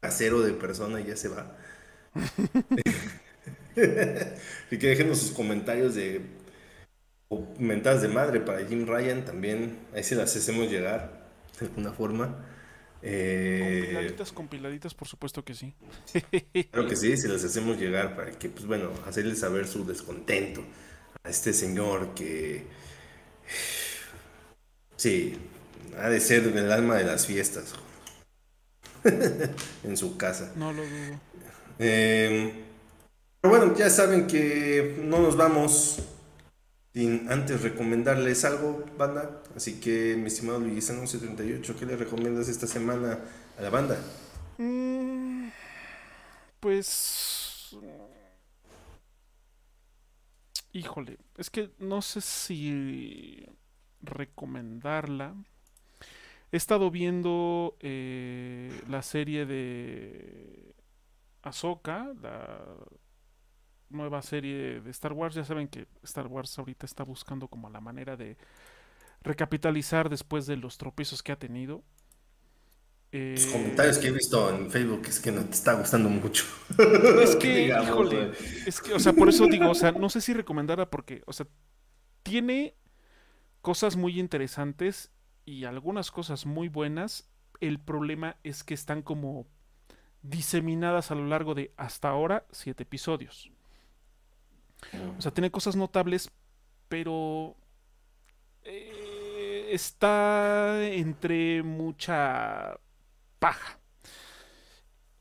[0.00, 1.56] casero de persona ya se va.
[4.70, 6.22] y que déjenos sus comentarios de
[7.28, 9.78] o mentadas de madre para Jim Ryan también.
[9.94, 11.28] Ahí se las hacemos llegar
[11.60, 12.44] de alguna forma.
[13.02, 15.72] Eh, compiladitas, compiladitas, por supuesto que sí.
[16.70, 20.62] claro que sí, se las hacemos llegar para que, pues bueno, hacerles saber su descontento
[21.22, 22.66] a este señor que,
[24.96, 25.36] sí,
[25.98, 27.74] ha de ser el alma de las fiestas
[29.84, 30.52] en su casa.
[30.56, 31.20] No lo dudo.
[31.78, 32.52] Em,
[33.40, 36.02] pero bueno, ya saben que no nos vamos
[36.92, 39.42] sin antes recomendarles algo, banda.
[39.56, 43.18] Así que, mi estimado Luis 1138, ¿qué le recomiendas esta semana
[43.58, 43.98] a la banda?
[44.58, 45.48] Mm,
[46.58, 47.50] pues
[50.72, 53.44] Híjole, es que no sé si
[54.02, 55.34] recomendarla.
[56.52, 60.74] He estado viendo eh, la serie de
[61.42, 62.60] Ahsoka, la
[63.90, 65.34] nueva serie de Star Wars.
[65.34, 68.36] Ya saben que Star Wars ahorita está buscando como la manera de
[69.22, 71.82] recapitalizar después de los tropiezos que ha tenido.
[73.12, 76.44] Los comentarios que he visto en Facebook es que no te está gustando mucho.
[77.20, 78.30] Es que, híjole,
[78.66, 81.32] es que, o sea, por eso digo, o sea, no sé si recomendarla porque, o
[81.32, 81.46] sea,
[82.22, 82.76] tiene
[83.62, 85.10] cosas muy interesantes
[85.44, 87.28] y algunas cosas muy buenas.
[87.60, 89.48] El problema es que están como
[90.22, 93.50] diseminadas a lo largo de hasta ahora siete episodios.
[95.18, 96.30] O sea, tiene cosas notables,
[96.88, 97.56] pero
[98.62, 102.78] eh, está entre mucha
[103.38, 103.78] paja.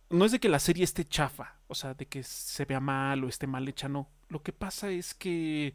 [0.10, 3.24] No es de que la serie esté chafa, o sea, de que se vea mal
[3.24, 4.10] o esté mal hecha, no.
[4.28, 5.74] Lo que pasa es que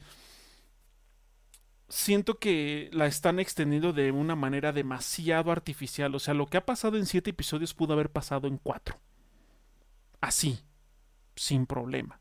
[1.89, 6.15] siento que la están extendiendo de una manera demasiado artificial.
[6.15, 8.98] O sea, lo que ha pasado en siete episodios pudo haber pasado en cuatro.
[10.20, 10.61] Así,
[11.36, 12.20] sin problema.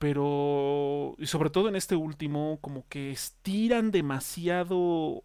[0.00, 5.22] Pero, y sobre todo en este último, como que estiran demasiado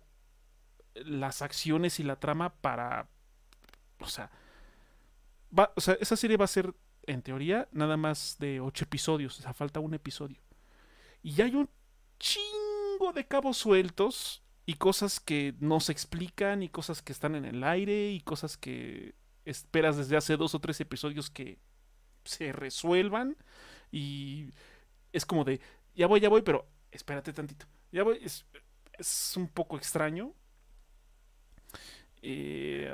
[0.93, 3.09] las acciones y la trama para
[3.99, 4.31] o sea,
[5.75, 6.73] o sea, esa serie va a ser,
[7.03, 9.39] en teoría, nada más de ocho episodios.
[9.39, 10.41] O sea, falta un episodio.
[11.23, 11.69] Y hay un
[12.19, 17.45] chingo de cabos sueltos y cosas que no se explican y cosas que están en
[17.45, 19.15] el aire y cosas que
[19.45, 21.59] esperas desde hace dos o tres episodios que
[22.23, 23.37] se resuelvan
[23.95, 24.53] y
[25.13, 25.61] es como de
[25.95, 27.65] ya voy, ya voy, pero espérate tantito.
[27.93, 28.45] Ya voy, es,
[28.99, 30.33] es un poco extraño.
[32.21, 32.93] Eh,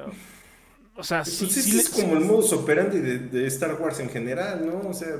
[0.96, 4.90] o sea, pues sí, es como el modus operandi de, Star Wars en general, ¿no?
[4.90, 5.16] O sea.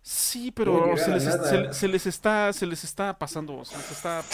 [0.00, 4.24] Sí, pero se les, está, se les está pasando, se les está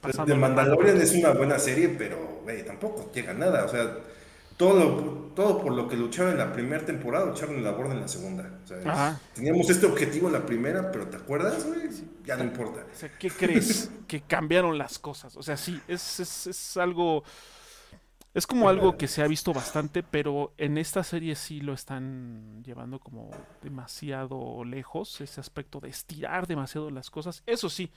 [0.00, 0.32] pasando.
[0.32, 3.66] The Mandalorian es una buena serie, pero tampoco llega a nada.
[3.66, 3.98] O sea,
[4.58, 8.02] todo, todo por lo que lucharon en la primera temporada, lucharon en la borda en
[8.02, 8.60] la segunda.
[8.62, 11.88] O sea, teníamos este objetivo en la primera, pero ¿te acuerdas, güey?
[12.24, 12.84] Ya no importa.
[12.92, 13.90] O sea, ¿qué crees?
[14.06, 15.34] que cambiaron las cosas.
[15.36, 17.24] O sea, sí, es, es, es algo
[18.34, 22.62] es como algo que se ha visto bastante, pero en esta serie sí lo están
[22.62, 23.30] llevando como
[23.62, 27.42] demasiado lejos, ese aspecto de estirar demasiado las cosas.
[27.46, 27.90] Eso sí,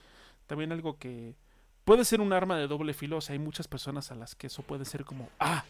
[0.47, 1.35] también algo que
[1.83, 4.47] puede ser un arma de doble filo, o sea, hay muchas personas a las que
[4.47, 5.63] eso puede ser como, ah,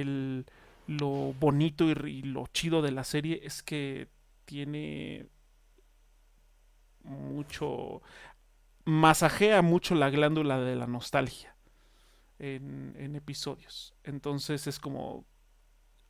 [0.00, 0.46] el,
[0.86, 4.08] lo bonito y, lo chido de la serie es que
[4.44, 5.26] tiene
[7.04, 8.02] mucho,
[8.84, 11.54] masajea mucho la glándula de la nostalgia
[12.38, 13.94] en, episodios.
[14.04, 15.26] Entonces es como,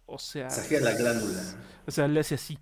[0.07, 0.49] o sea...
[0.49, 1.43] Saquea la glándula.
[1.87, 2.59] O sea, le hace así.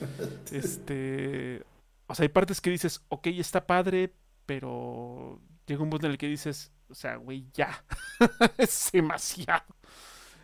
[0.52, 1.62] Este...
[2.06, 4.12] O sea, hay partes que dices, ok, está padre,
[4.44, 7.84] pero llega un punto en el que dices, o sea, güey, ya,
[8.58, 9.64] es demasiado.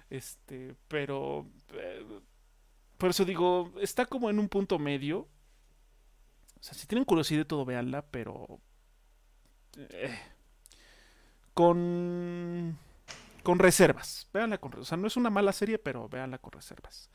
[0.09, 2.21] Este, pero, eh,
[2.97, 5.21] por eso digo, está como en un punto medio.
[5.21, 8.61] O sea, si tienen curiosidad todo, véanla, pero...
[9.77, 10.19] Eh,
[11.55, 12.79] con...
[13.43, 14.29] Con reservas.
[14.33, 17.11] Véanla con O sea, no es una mala serie, pero véanla con reservas.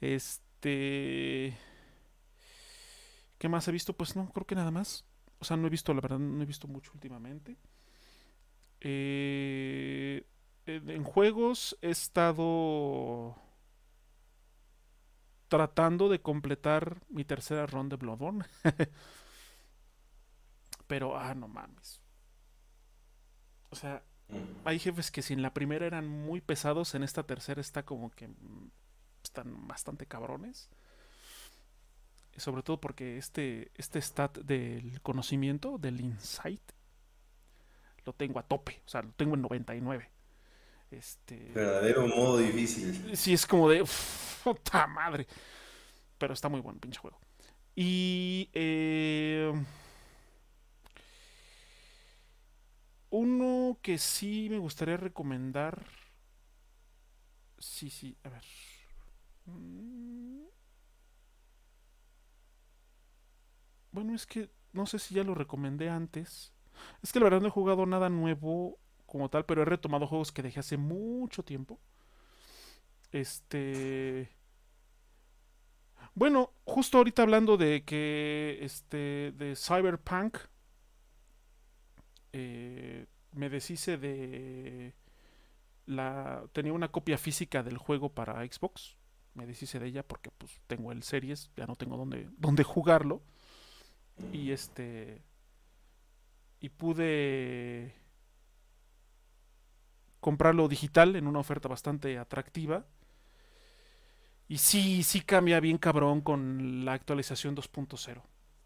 [0.00, 1.56] Este...
[3.38, 3.92] ¿Qué más he visto?
[3.92, 5.04] Pues no, creo que nada más.
[5.38, 7.56] O sea, no he visto, la verdad, no he visto mucho últimamente.
[8.88, 10.24] Eh,
[10.66, 13.34] en juegos he estado
[15.48, 18.44] tratando de completar mi tercera ronda de Bloodborne.
[20.86, 22.00] Pero, ah, no mames.
[23.70, 24.36] O sea, mm.
[24.64, 28.10] hay jefes que si en la primera eran muy pesados, en esta tercera está como
[28.10, 28.70] que mm,
[29.24, 30.70] están bastante cabrones
[32.36, 36.60] sobre todo porque este, este stat del conocimiento, del insight,
[38.06, 40.10] lo tengo a tope, o sea, lo tengo en 99.
[40.90, 43.16] Este, Verdadero modo difícil.
[43.16, 43.84] Sí, es como de,
[44.44, 45.26] puta madre.
[46.18, 47.18] Pero está muy bueno, pinche juego.
[47.74, 49.52] Y eh,
[53.10, 55.84] uno que sí me gustaría recomendar.
[57.58, 58.44] Sí, sí, a ver.
[59.46, 60.46] Mm,
[63.92, 66.52] Bueno, es que no sé si ya lo recomendé antes.
[67.02, 70.32] Es que la verdad no he jugado nada nuevo como tal, pero he retomado juegos
[70.32, 71.78] que dejé hace mucho tiempo.
[73.12, 74.30] Este.
[76.14, 78.58] Bueno, justo ahorita hablando de que.
[78.62, 79.32] Este.
[79.32, 80.38] de Cyberpunk.
[82.32, 84.94] Eh, me deshice de.
[85.86, 86.44] La.
[86.52, 88.96] Tenía una copia física del juego para Xbox.
[89.34, 91.50] Me deshice de ella porque pues tengo el series.
[91.56, 93.22] Ya no tengo dónde, dónde jugarlo
[94.32, 95.22] y este
[96.60, 97.94] y pude
[100.20, 102.86] comprarlo digital en una oferta bastante atractiva.
[104.48, 108.22] Y sí, sí cambia bien cabrón con la actualización 2.0.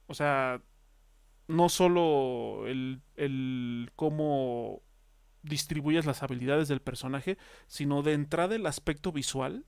[0.06, 0.62] O sea,
[1.48, 4.82] no solo el, el cómo
[5.42, 9.64] distribuyes las habilidades del personaje, sino de entrada el aspecto visual.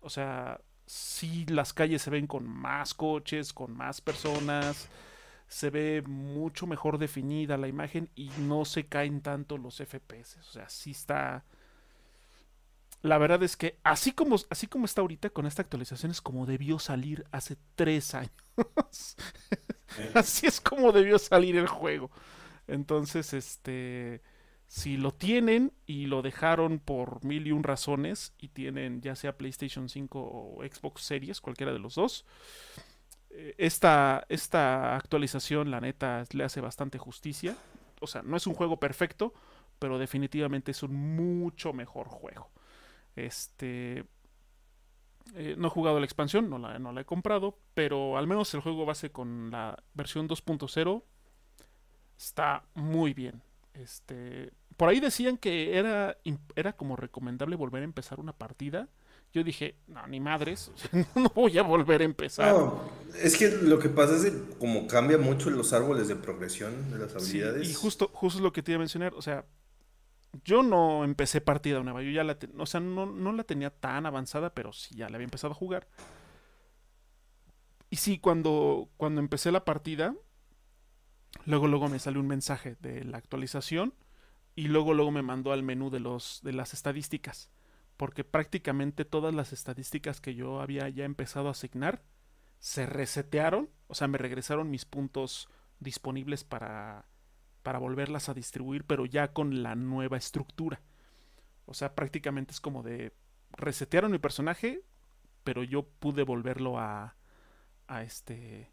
[0.00, 4.88] O sea, sí las calles se ven con más coches, con más personas,
[5.48, 10.38] se ve mucho mejor definida la imagen y no se caen tanto los FPS.
[10.40, 11.44] O sea, sí está...
[13.00, 16.46] La verdad es que así como, así como está ahorita con esta actualización es como
[16.46, 18.32] debió salir hace tres años.
[20.14, 22.10] así es como debió salir el juego.
[22.66, 24.20] Entonces, este
[24.68, 29.36] si lo tienen y lo dejaron por mil y un razones y tienen ya sea
[29.38, 32.26] PlayStation 5 o Xbox Series, cualquiera de los dos,
[33.30, 37.56] esta, esta actualización, la neta, le hace bastante justicia.
[38.00, 39.34] O sea, no es un juego perfecto,
[39.78, 42.50] pero definitivamente es un mucho mejor juego.
[43.16, 44.04] Este.
[45.34, 48.52] Eh, no he jugado la expansión, no la, no la he comprado, pero al menos
[48.54, 51.02] el juego base con la versión 2.0
[52.16, 53.42] está muy bien.
[53.74, 56.16] Este, por ahí decían que era,
[56.56, 58.88] era como recomendable volver a empezar una partida.
[59.32, 60.70] Yo dije, no, ni madres,
[61.14, 62.52] no voy a volver a empezar.
[62.52, 62.80] No,
[63.22, 66.98] es que lo que pasa es que como cambia mucho los árboles de progresión de
[66.98, 67.68] las habilidades.
[67.68, 69.44] y justo, justo lo que te iba a mencionar, o sea,
[70.44, 74.06] yo no empecé partida nueva, yo ya la, o sea, no, no la tenía tan
[74.06, 75.88] avanzada, pero sí ya la había empezado a jugar.
[77.90, 80.14] Y sí, cuando, cuando empecé la partida,
[81.44, 83.94] Luego, luego me salió un mensaje de la actualización
[84.54, 87.50] y luego, luego me mandó al menú de, los, de las estadísticas.
[87.98, 92.02] Porque prácticamente todas las estadísticas que yo había ya empezado a asignar
[92.58, 93.68] se resetearon.
[93.88, 95.50] O sea, me regresaron mis puntos
[95.80, 97.04] disponibles para,
[97.62, 100.80] para volverlas a distribuir, pero ya con la nueva estructura.
[101.66, 103.12] O sea, prácticamente es como de
[103.50, 104.80] resetearon mi personaje,
[105.44, 107.16] pero yo pude volverlo a,
[107.88, 108.72] a este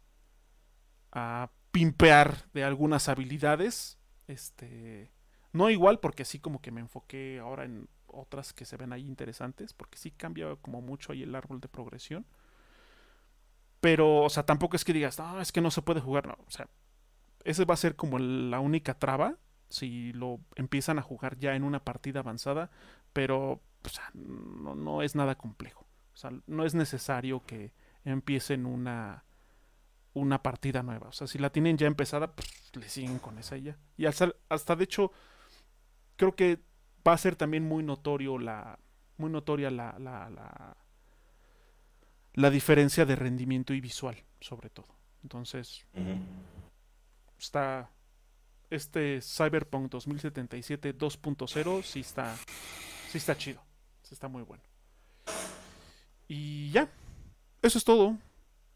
[1.12, 3.98] a pimpear de algunas habilidades.
[4.28, 5.12] Este.
[5.52, 9.06] No igual, porque así como que me enfoqué ahora en otras que se ven ahí
[9.06, 12.26] interesantes, porque sí cambia como mucho ahí el árbol de progresión.
[13.80, 16.36] Pero, o sea, tampoco es que digas, no, es que no se puede jugar, no.
[16.46, 16.68] O sea,
[17.44, 19.36] ese va a ser como la única traba
[19.68, 22.70] si lo empiezan a jugar ya en una partida avanzada,
[23.12, 23.60] pero
[24.14, 25.86] no, no es nada complejo.
[26.14, 27.72] O sea, no es necesario que
[28.04, 29.24] empiecen una
[30.16, 31.08] una partida nueva.
[31.08, 33.76] O sea, si la tienen ya empezada, pues le siguen con esa ya.
[33.98, 35.12] Y hasta, hasta de hecho,
[36.16, 36.64] creo que
[37.06, 38.78] va a ser también muy notorio la.
[39.18, 40.76] Muy notoria la, la, la,
[42.34, 44.88] la diferencia de rendimiento y visual, sobre todo.
[45.22, 45.86] Entonces,
[47.38, 47.90] está,
[48.68, 52.36] este Cyberpunk 2077 2.0 sí está,
[53.08, 53.62] sí está chido.
[54.02, 54.62] Sí está muy bueno.
[56.28, 56.88] Y ya,
[57.62, 58.16] eso es todo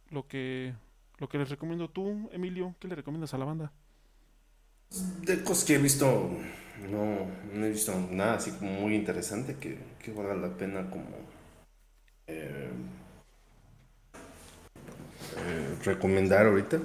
[0.09, 0.75] lo que,
[1.19, 2.75] lo que les recomiendo tú, Emilio.
[2.81, 3.73] ¿Qué le recomiendas a la banda?
[4.91, 6.31] De cosas que he visto,
[6.91, 11.07] no, no he visto nada así como muy interesante que, que valga la pena como
[12.27, 12.71] eh,
[15.37, 16.81] eh, recomendar ahorita.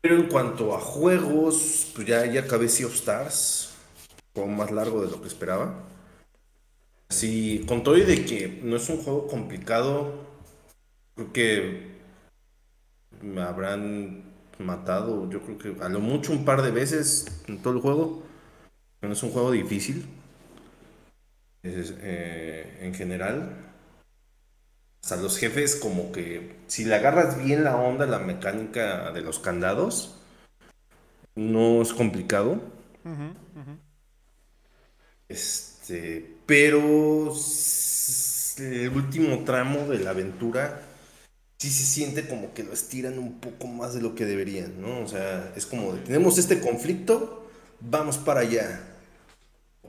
[0.00, 3.74] Pero en cuanto a juegos, pues ya, ya acabé Sea of Stars,
[4.34, 5.74] juego más largo de lo que esperaba.
[7.08, 10.14] Sí, con todo y de que no es un juego complicado,
[11.16, 11.90] creo que
[13.20, 14.29] me habrán
[14.60, 18.22] matado, yo creo que a lo mucho un par de veces en todo el juego.
[19.02, 20.06] No es un juego difícil
[21.62, 23.56] eh, en general.
[25.00, 29.38] Sea, los jefes como que si le agarras bien la onda, la mecánica de los
[29.38, 30.16] candados,
[31.34, 32.60] no es complicado.
[35.28, 37.32] Este, pero
[38.58, 40.82] el último tramo de la aventura
[41.60, 45.00] sí se siente como que lo estiran un poco más de lo que deberían, ¿no?
[45.02, 47.50] O sea, es como tenemos este conflicto,
[47.80, 48.80] vamos para allá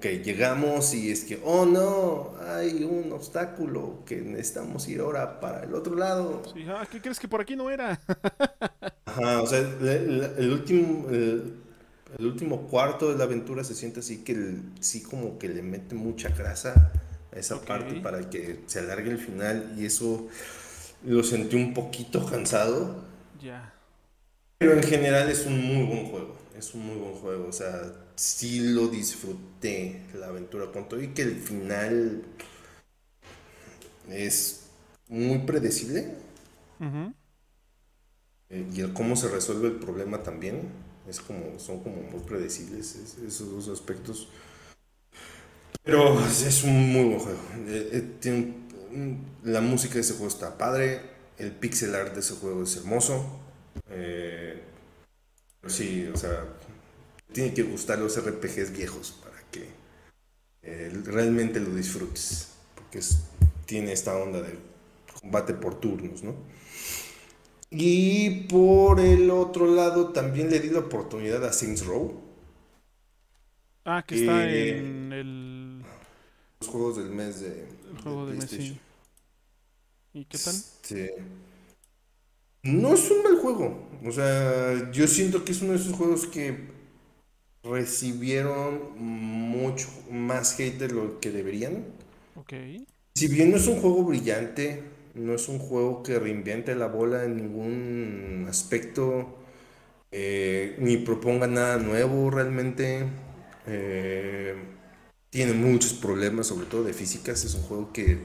[0.02, 5.64] que llegamos y es que, oh no, hay un obstáculo que necesitamos ir ahora para
[5.64, 6.42] el otro lado.
[6.54, 8.02] Sí, ah, ¿qué crees que por aquí no era?
[9.06, 11.54] Ajá, o sea, el, último, el,
[12.20, 16.30] último cuarto de la aventura se siente así que sí como que le mete mucha
[16.30, 16.92] grasa
[17.32, 20.28] a esa parte para que se alargue el final y eso
[21.04, 23.04] lo sentí un poquito cansado.
[23.42, 23.74] Ya.
[24.58, 27.82] Pero en general es un muy buen juego, es un muy buen juego, o sea,
[28.16, 32.24] sí lo disfruté la aventura con todo y que el final
[34.10, 34.68] es
[35.08, 36.16] muy predecible.
[38.50, 40.70] Eh, y el cómo se resuelve el problema también
[41.08, 42.96] es como son como muy predecibles
[43.26, 44.28] esos dos aspectos.
[45.84, 47.40] Pero es un muy buen juego.
[47.68, 48.54] Eh, eh,
[49.44, 51.02] la música de ese juego está padre.
[51.38, 53.40] El pixel art de ese juego es hermoso.
[55.68, 56.46] sí, o sea,
[57.32, 59.70] tiene que gustar los RPGs viejos para que
[60.64, 62.50] eh, realmente lo disfrutes.
[62.76, 63.00] Porque
[63.66, 64.58] tiene esta onda de
[65.22, 66.36] combate por turnos, ¿no?
[67.70, 72.20] Y por el otro lado también le di la oportunidad a Saints Row.
[73.86, 75.80] Ah, que está eh, en el...
[76.60, 77.66] Los juegos del mes de...
[77.92, 78.80] El juego del mes, sí.
[80.14, 80.56] ¿Y qué tal?
[80.56, 81.16] Este,
[82.64, 83.90] no es un mal juego.
[84.06, 86.70] O sea, yo siento que es uno de esos juegos que
[87.64, 91.86] recibieron mucho más hate de lo que deberían.
[92.36, 92.54] Ok.
[93.16, 97.24] Si bien no es un juego brillante, no es un juego que reinvente la bola
[97.26, 99.38] en ningún aspecto,
[100.12, 103.06] eh, ni proponga nada nuevo realmente.
[103.68, 104.56] Eh,
[105.32, 107.44] tiene muchos problemas, sobre todo de físicas.
[107.44, 108.20] Es un juego que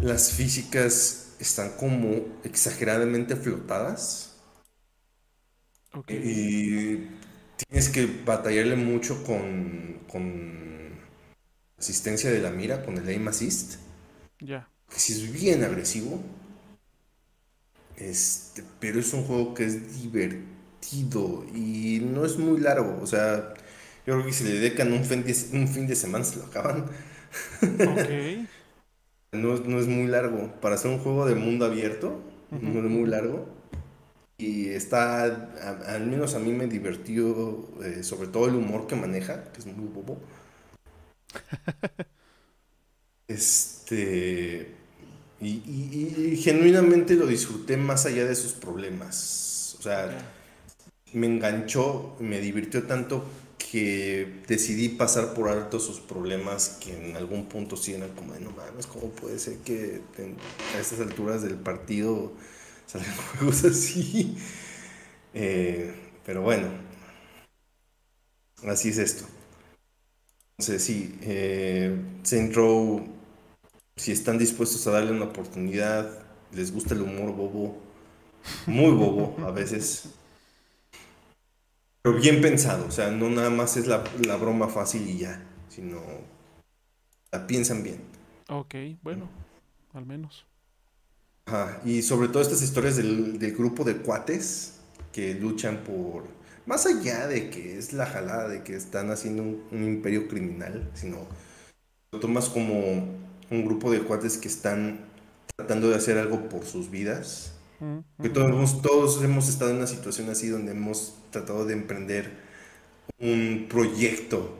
[0.00, 4.30] las físicas están como exageradamente flotadas.
[5.92, 6.16] Okay.
[6.16, 7.22] Y
[7.68, 10.98] Tienes que batallarle mucho con, con
[11.78, 13.76] asistencia de la mira, con el aim assist.
[14.40, 14.68] Ya.
[14.88, 16.22] Que sí es bien agresivo.
[17.96, 22.98] Este, pero es un juego que es divertido y no es muy largo.
[23.00, 23.54] O sea,
[24.06, 26.46] yo creo que si le dedican un fin de, un fin de semana se lo
[26.46, 26.86] acaban.
[27.62, 28.46] Ok.
[29.32, 30.52] no, no, es muy largo.
[30.60, 32.20] Para hacer un juego de mundo abierto,
[32.50, 33.62] no es muy largo
[34.42, 35.24] y está,
[35.86, 39.66] al menos a mí me divirtió, eh, sobre todo el humor que maneja, que es
[39.66, 40.18] muy bobo.
[43.28, 44.74] este,
[45.40, 49.76] y, genuinamente lo disfruté más allá de sus problemas.
[49.78, 50.10] O sea,
[51.12, 53.24] me enganchó, me divirtió tanto
[53.72, 58.50] que decidí pasar por alto sus problemas que en algún punto sí eran como, no
[58.50, 60.02] mames, ¿cómo puede ser que
[60.76, 62.32] a estas alturas del partido
[62.86, 63.08] salen
[63.38, 64.36] juegos así.
[65.32, 65.90] Eh,
[66.26, 66.68] pero bueno,
[68.68, 69.24] así es esto.
[70.58, 73.06] Entonces, sí, eh, Saint Row,
[73.96, 77.78] si están dispuestos a darle una oportunidad, les gusta el humor bobo,
[78.66, 80.10] muy bobo a veces,
[82.02, 85.42] pero bien pensado, o sea, no nada más es la, la broma fácil y ya,
[85.68, 86.00] sino
[87.30, 88.00] la piensan bien.
[88.48, 89.28] Ok, bueno,
[89.94, 90.46] al menos
[91.84, 94.74] y sobre todo estas historias del, grupo de cuates
[95.12, 96.24] que luchan por,
[96.66, 101.26] más allá de que es la jalada de que están haciendo un, imperio criminal, sino
[102.12, 102.78] lo tomas como
[103.50, 105.00] un grupo de cuates que están
[105.56, 107.52] tratando de hacer algo por sus vidas
[108.20, 112.30] Que todos, todos hemos estado en una situación así donde hemos tratado de emprender
[113.18, 114.56] un proyecto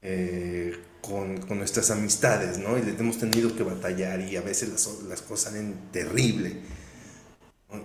[0.00, 2.76] eh, con, con, nuestras amistades, ¿no?
[2.76, 6.56] Y les hemos tenido que batallar y a veces las, las cosas salen terrible.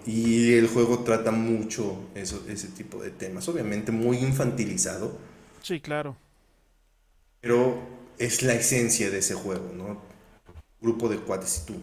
[0.06, 5.18] Y el juego trata mucho eso, ese tipo de temas, obviamente muy infantilizado.
[5.62, 6.18] Sí, claro.
[7.42, 7.80] Pero
[8.18, 10.02] es la esencia de ese juego, ¿no?
[10.82, 11.80] Grupo de cuates y tú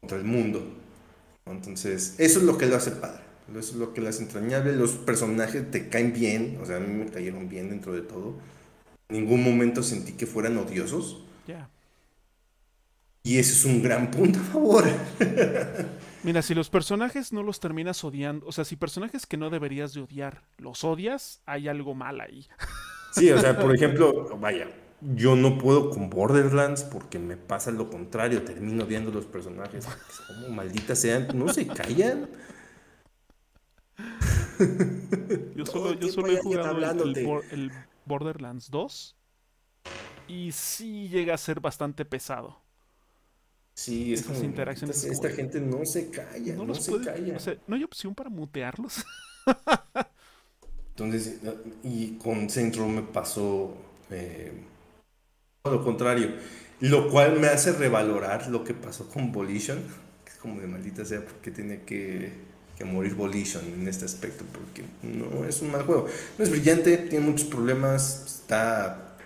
[0.00, 0.79] contra el mundo.
[1.46, 3.20] Entonces, eso es lo que lo hace padre.
[3.50, 4.74] Eso es lo que lo hace entrañable.
[4.76, 8.36] Los personajes te caen bien, o sea, a mí me cayeron bien dentro de todo
[9.10, 11.18] ningún momento sentí que fueran odiosos.
[11.46, 11.68] Ya.
[13.22, 14.84] Y ese es un gran punto a favor.
[16.22, 19.92] Mira, si los personajes no los terminas odiando, o sea, si personajes que no deberías
[19.94, 22.46] de odiar los odias, hay algo mal ahí.
[23.12, 24.68] Sí, o sea, por ejemplo, vaya,
[25.00, 29.86] yo no puedo con Borderlands porque me pasa lo contrario, termino odiando los personajes.
[30.26, 32.28] Como malditas sean, no se callan.
[35.56, 37.04] Yo solo, yo solo he jugado
[37.50, 37.72] el,
[38.04, 39.16] Borderlands 2
[40.28, 42.60] y sí llega a ser bastante pesado.
[43.72, 45.02] Sí, es Esas interacciones.
[45.04, 47.38] Esta, gente no se calla, no, se calla.
[47.66, 49.02] no hay opción para mutearlos.
[50.90, 51.40] Entonces,
[51.82, 53.74] y con Centro me pasó
[54.10, 54.52] eh,
[55.64, 56.34] lo contrario,
[56.80, 59.78] lo cual me hace revalorar lo que pasó con Volition,
[60.24, 62.50] que es como de maldita sea porque tiene que
[62.80, 66.06] que morir Volition en este aspecto, porque no es un mal juego.
[66.38, 69.18] No es brillante, tiene muchos problemas, está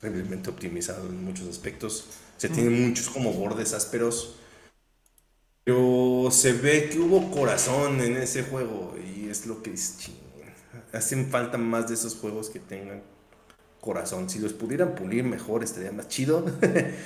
[0.00, 2.06] terriblemente optimizado en muchos aspectos.
[2.38, 4.36] Se tiene muchos como bordes ásperos.
[5.62, 10.12] Pero se ve que hubo corazón en ese juego y es lo que dice,
[10.94, 13.02] hacen falta más de esos juegos que tengan
[13.86, 14.28] corazón.
[14.28, 16.44] Si los pudieran pulir mejor estaría más chido.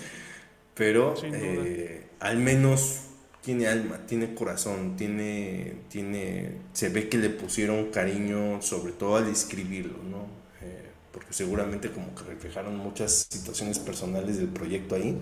[0.74, 3.02] Pero eh, al menos
[3.42, 9.28] tiene alma, tiene corazón, tiene, tiene, se ve que le pusieron cariño, sobre todo al
[9.28, 10.26] escribirlo, ¿no?
[10.62, 15.18] Eh, porque seguramente como que reflejaron muchas situaciones personales del proyecto ahí.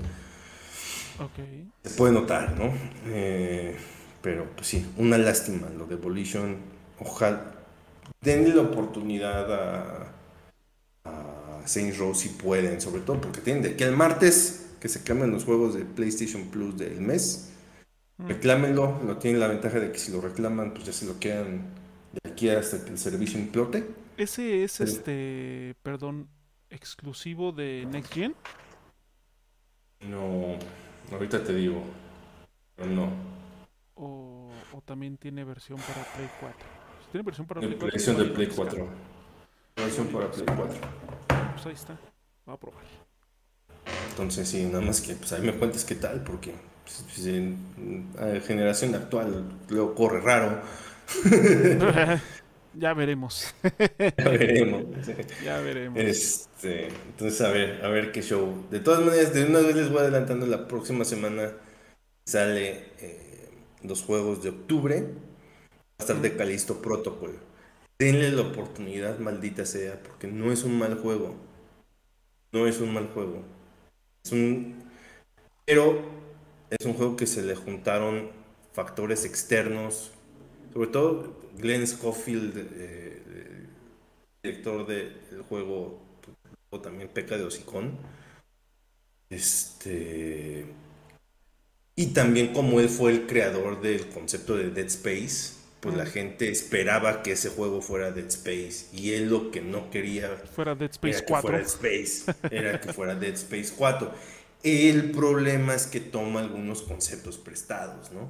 [1.18, 1.68] Okay.
[1.82, 2.72] Se puede notar, ¿no?
[3.06, 3.76] Eh,
[4.22, 6.56] pero pues sí, una lástima lo de Volition.
[7.00, 7.58] Ojalá
[8.20, 10.07] denle la oportunidad a,
[11.68, 15.30] Saints Row si pueden, sobre todo porque tienen de que el martes que se cambian
[15.30, 17.48] los juegos de PlayStation Plus del mes
[18.18, 21.62] Reclámenlo, lo tienen la ventaja de que si lo reclaman, pues ya se lo quedan
[22.12, 23.86] de aquí hasta que el servicio implote.
[24.16, 26.28] ¿Ese es este, perdón,
[26.68, 28.34] exclusivo de Next Gen?
[30.00, 30.58] No,
[31.12, 31.80] ahorita te digo,
[32.74, 33.08] pero no.
[33.94, 36.58] O, o también tiene versión para Play 4.
[37.12, 37.88] ¿Tiene versión para Play 4?
[37.92, 38.88] Versión de Play 4.
[39.76, 41.17] Versión para Play 4.
[41.62, 41.98] Pues ahí está,
[42.48, 42.84] va a probar.
[44.10, 46.54] Entonces sí, nada más que pues ahí me cuentes qué tal, porque
[46.84, 47.58] pues, en
[48.46, 50.62] generación actual luego corre raro.
[52.74, 53.52] ya veremos.
[53.98, 54.84] ya veremos.
[55.44, 55.98] ya veremos.
[55.98, 58.66] Este, entonces, a ver, a ver qué show.
[58.70, 61.54] De todas maneras, de una vez les voy adelantando la próxima semana
[62.24, 63.50] sale eh,
[63.82, 65.00] los juegos de octubre.
[65.00, 67.36] Va a estar de Calisto Protocol.
[67.98, 71.47] Denle la oportunidad, maldita sea, porque no es un mal juego.
[72.52, 73.42] No es un mal juego.
[74.24, 74.82] Es un.
[75.64, 76.02] Pero
[76.70, 78.30] es un juego que se le juntaron
[78.72, 80.12] factores externos,
[80.72, 83.66] sobre todo Glenn Schofield, eh,
[84.42, 86.00] director del juego,
[86.70, 87.98] o también peca de hocicón.
[89.30, 90.66] Este.
[91.96, 96.50] Y también como él fue el creador del concepto de Dead Space, pues la gente
[96.50, 100.90] esperaba que ese juego fuera Dead Space y él lo que no quería fuera Dead
[100.90, 104.12] Space 4 Space, era que fuera Dead Space 4
[104.62, 108.28] el problema es que toma algunos conceptos prestados, ¿no?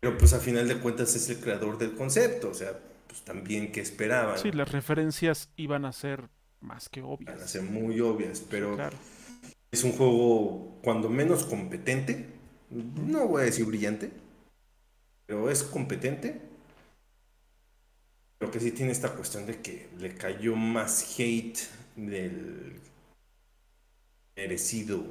[0.00, 3.72] Pero pues a final de cuentas es el creador del concepto, o sea, pues también
[3.72, 4.38] que esperaban.
[4.38, 6.28] Sí, las referencias iban a ser
[6.60, 7.34] más que obvias.
[7.34, 8.76] Iban a ser muy obvias, pero
[9.72, 12.26] es un juego cuando menos competente,
[12.70, 14.12] no voy a decir brillante,
[15.28, 16.40] pero es competente.
[18.38, 21.58] Pero que sí tiene esta cuestión de que le cayó más hate
[21.96, 22.80] del
[24.34, 25.04] merecido,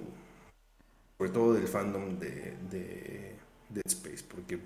[1.17, 3.35] sobre todo del fandom de, de
[3.69, 4.59] Dead Space, porque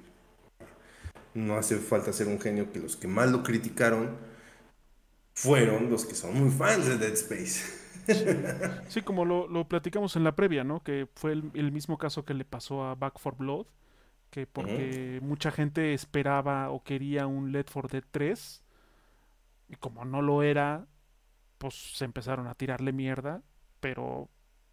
[1.33, 4.15] no hace falta ser un genio que los que más lo criticaron
[5.33, 7.81] fueron los que son muy fans de Dead Space.
[8.89, 10.83] Sí, como lo, platicamos en la previa, ¿no?
[10.83, 13.65] Que fue el, mismo caso que le pasó a Back for Blood,
[14.31, 18.63] que porque mucha gente esperaba o quería un Led for Dead 3,
[19.69, 20.87] y como no lo era,
[21.57, 23.43] pues se empezaron a tirarle mierda,
[23.79, 24.29] pero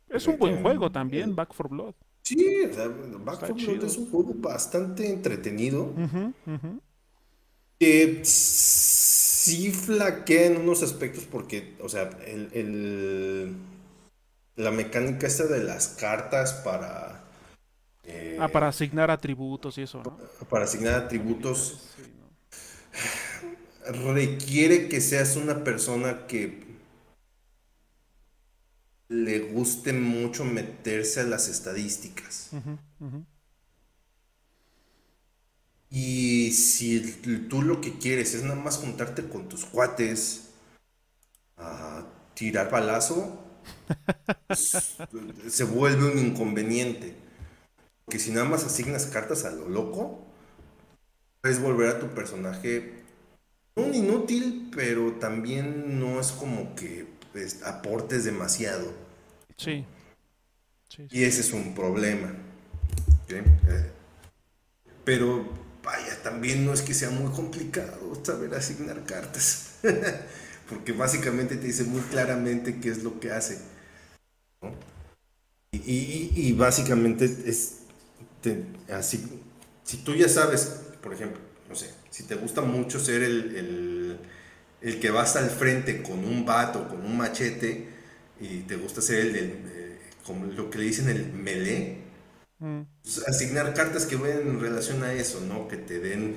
[0.09, 1.95] es un buen juego también, Back for Blood.
[2.23, 2.63] Sí,
[3.25, 5.93] Back 4 Blood es un juego bastante entretenido.
[7.79, 13.57] Que sí flaquea en unos aspectos porque, o sea, el,
[14.57, 17.28] la mecánica esta de las cartas para...
[18.11, 20.17] Eh, ah, para asignar atributos y eso, ¿no?
[20.49, 21.81] Para asignar atributos.
[23.87, 26.67] Requiere que seas una persona que
[29.09, 32.51] le guste mucho meterse a las estadísticas.
[35.91, 37.01] Y si
[37.49, 40.51] tú lo que quieres es nada más juntarte con tus cuates
[41.57, 42.05] a
[42.35, 43.39] tirar balazo,
[44.47, 44.97] pues,
[45.49, 47.28] se vuelve un inconveniente.
[48.09, 50.19] Porque si nada más asignas cartas a lo loco,
[51.43, 53.03] puedes volver a tu personaje
[53.75, 58.95] un inútil, pero también no es como que pues, aportes demasiado.
[59.59, 59.85] Sí.
[61.11, 62.33] Y ese es un problema.
[63.29, 63.45] Eh,
[65.05, 65.47] pero
[65.85, 69.73] vaya, también no es que sea muy complicado saber asignar cartas.
[70.71, 73.59] Porque básicamente te dice muy claramente qué es lo que hace.
[75.73, 77.78] Y, básicamente es
[78.91, 79.43] así.
[79.85, 84.19] Si tú ya sabes, por ejemplo, no sé, si te gusta mucho ser el,
[84.81, 87.89] el, que va hasta el frente con un vato, con un machete,
[88.41, 91.99] y te gusta ser el del, eh, como lo que le dicen el melee,
[92.59, 92.81] mm.
[93.03, 95.69] pues, asignar cartas que vayan en relación a eso, ¿no?
[95.69, 96.37] Que te den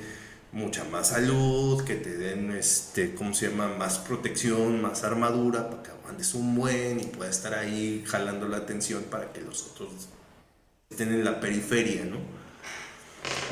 [0.52, 3.70] mucha más salud, que te den, este, ¿cómo se llama?
[3.78, 8.58] Más protección, más armadura, para que aguantes un buen y puedas estar ahí jalando la
[8.58, 10.10] atención para que los otros
[10.92, 12.18] estén en la periferia, ¿no?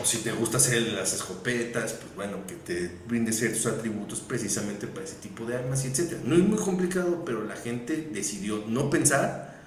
[0.01, 4.87] O si te gusta hacer las escopetas, pues bueno, que te brinde ciertos atributos precisamente
[4.87, 6.17] para ese tipo de armas y etc.
[6.23, 9.59] No es muy complicado, pero la gente decidió no pensar,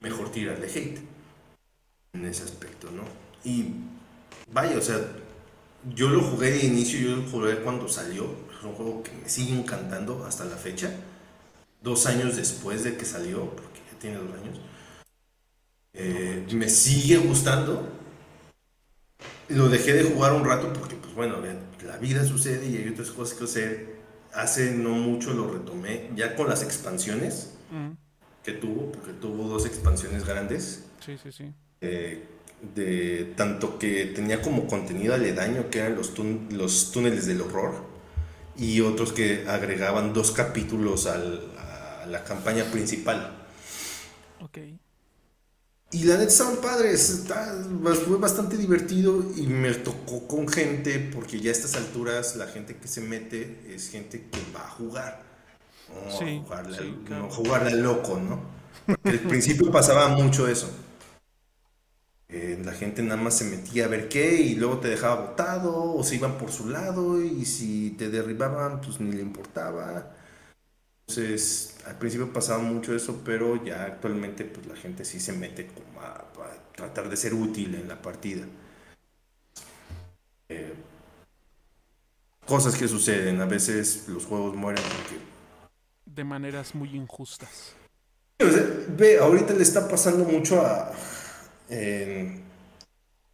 [0.00, 0.98] mejor tirarle hate
[2.12, 3.04] en ese aspecto, ¿no?
[3.44, 3.74] Y
[4.52, 4.98] vaya, o sea,
[5.94, 8.24] yo lo jugué de inicio, yo lo jugué cuando salió,
[8.56, 10.90] es un juego que me sigue encantando hasta la fecha,
[11.82, 14.60] dos años después de que salió, porque ya tiene dos años.
[15.94, 17.86] Eh, me sigue gustando
[19.54, 21.36] lo dejé de jugar un rato porque, pues bueno,
[21.84, 24.02] la vida sucede y hay otras cosas que hacer.
[24.34, 27.54] Hace no mucho lo retomé, ya con las expansiones
[28.42, 30.86] que tuvo, porque tuvo dos expansiones grandes.
[31.04, 31.52] Sí, sí, sí.
[31.82, 32.24] Eh,
[32.74, 36.14] de tanto que tenía como contenido aledaño, que eran los,
[36.50, 37.84] los túneles del horror,
[38.56, 41.18] y otros que agregaban dos capítulos a
[42.06, 43.36] la campaña principal.
[44.40, 44.58] Ok.
[45.92, 47.24] Y la neta estaban padres,
[48.06, 52.76] fue bastante divertido y me tocó con gente, porque ya a estas alturas la gente
[52.76, 55.22] que se mete es gente que va a jugar.
[55.92, 58.40] No sí, a jugarle, loco, ¿no?
[59.04, 60.70] al principio pasaba mucho eso.
[62.30, 65.92] Eh, la gente nada más se metía a ver qué y luego te dejaba botado
[65.92, 70.16] o se iban por su lado y si te derribaban pues ni le importaba.
[71.06, 75.66] Entonces, al principio pasaba mucho eso, pero ya actualmente pues la gente sí se mete
[75.66, 76.24] como a,
[76.74, 78.46] tratar de ser útil en la partida.
[80.48, 80.74] Eh,
[82.46, 85.20] cosas que suceden, a veces los juegos mueren porque...
[86.06, 87.74] De maneras muy injustas.
[88.38, 90.92] ve, ahorita le está pasando mucho a,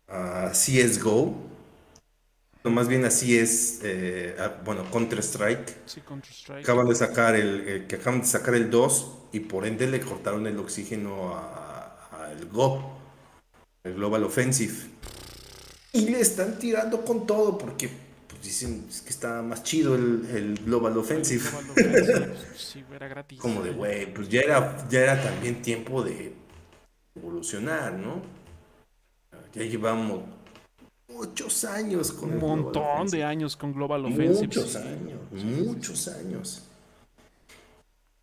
[0.09, 1.48] a CSGO
[2.71, 5.83] más bien así es, eh, ah, bueno, Counter-Strike.
[5.87, 6.65] Sí, Counter-Strike.
[6.65, 10.47] Acaban de sacar el, que acaban de sacar el 2 y por ende le cortaron
[10.47, 11.37] el oxígeno
[12.13, 12.99] al Go,
[13.85, 14.75] el Global Offensive.
[15.93, 17.91] Y le están tirando con todo porque
[18.29, 21.45] pues, dicen que está más chido el, Global Offensive.
[22.57, 23.39] sí, era gratis.
[23.39, 26.33] Como de, güey, pues ya era, ya era también tiempo de
[27.15, 28.23] evolucionar, ¿no?
[29.55, 30.23] Ya llevamos
[31.19, 34.47] muchos años con un montón de años con Global Offensive.
[34.47, 36.63] Muchos años, muchos años.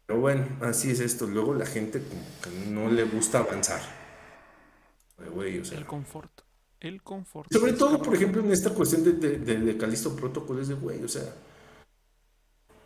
[0.05, 1.27] Pero bueno, así es esto.
[1.27, 3.81] Luego la gente como que no le gusta avanzar.
[5.19, 6.31] el confort.
[6.79, 7.51] El confort.
[7.51, 11.03] Sobre todo, por ejemplo, en esta cuestión de, de, de Calisto Protocol es de güey,
[11.03, 11.23] o sea.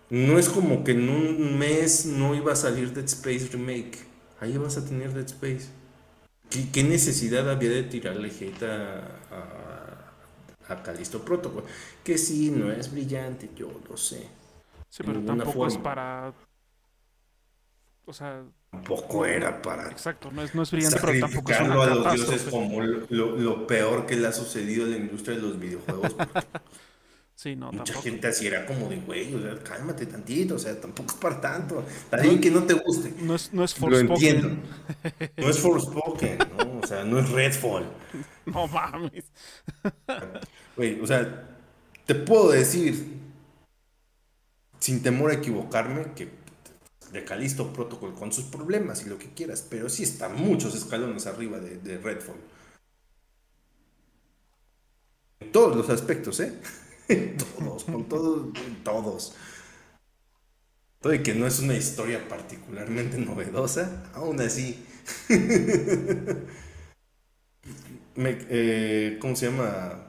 [0.10, 4.00] No es como que en un mes no iba a salir Dead Space Remake.
[4.40, 5.70] Ahí vas a tener Dead Space.
[6.50, 9.19] ¿Qué, necesidad había de tirarle hate a
[10.70, 11.64] a Calisto Protocol,
[12.04, 14.28] que sí, no es brillante, yo lo sé.
[14.90, 16.34] Sí, pero tampoco es para...
[18.06, 18.44] O sea...
[18.72, 19.90] Tampoco era para...
[19.90, 23.68] Exacto, no es, no es brillante, pero tampoco es una a los dioses como lo,
[23.68, 26.16] peor que le ha sucedido a la industria de los videojuegos.
[27.40, 30.78] Sí, no, Mucha gente así era como de, güey, o sea, cálmate tantito, o sea,
[30.78, 31.86] tampoco es para tanto.
[31.88, 33.14] Está bien que no te guste.
[33.22, 34.50] No es, no es Lo entiendo.
[35.38, 37.90] No es Forspoken, no O sea, no es Redfall.
[38.46, 39.24] No mames.
[40.76, 41.48] Güey, o sea,
[42.06, 43.06] te puedo decir,
[44.80, 46.28] sin temor a equivocarme, que
[47.14, 51.26] de Calisto Protocol con sus problemas y lo que quieras, pero sí está muchos escalones
[51.26, 52.36] arriba de, de Redfall.
[55.40, 56.60] En todos los aspectos, ¿eh?
[57.10, 59.34] En todos, con todos, en todos.
[61.02, 64.86] Todo y que no es una historia particularmente novedosa, aún así.
[68.16, 70.06] Me- eh, ¿Cómo se llama?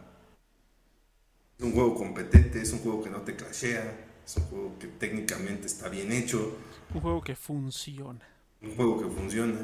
[1.59, 4.87] Es un juego competente, es un juego que no te crashea, es un juego que
[4.89, 6.57] técnicamente está bien hecho,
[6.95, 8.21] Un juego que funciona.
[8.63, 9.59] un juego que funciona.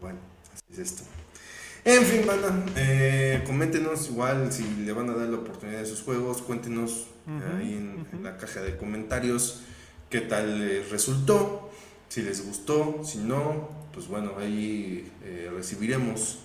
[0.00, 0.18] Bueno,
[0.52, 1.02] así es esto.
[1.84, 6.02] En fin, banda, eh, coméntenos igual si le van a dar la oportunidad de sus
[6.02, 9.62] juegos, cuéntenos Ujú, ahí en, la caja de comentarios
[10.10, 11.70] qué tal les resultó,
[12.08, 16.40] si les gustó, si no, pues bueno, ahí eh, recibiremos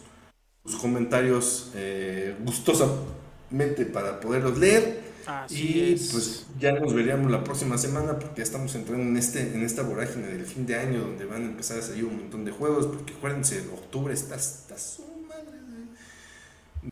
[0.66, 5.04] sus comentarios eh, gustosamente para poderlos leer.
[5.26, 6.12] Así Y es.
[6.12, 9.82] pues ya nos veríamos la próxima semana porque ya estamos entrando en, este, en esta
[9.82, 12.88] vorágine del fin de año donde van a empezar a salir un montón de juegos
[12.88, 15.05] porque acuérdense, octubre está hasta su madre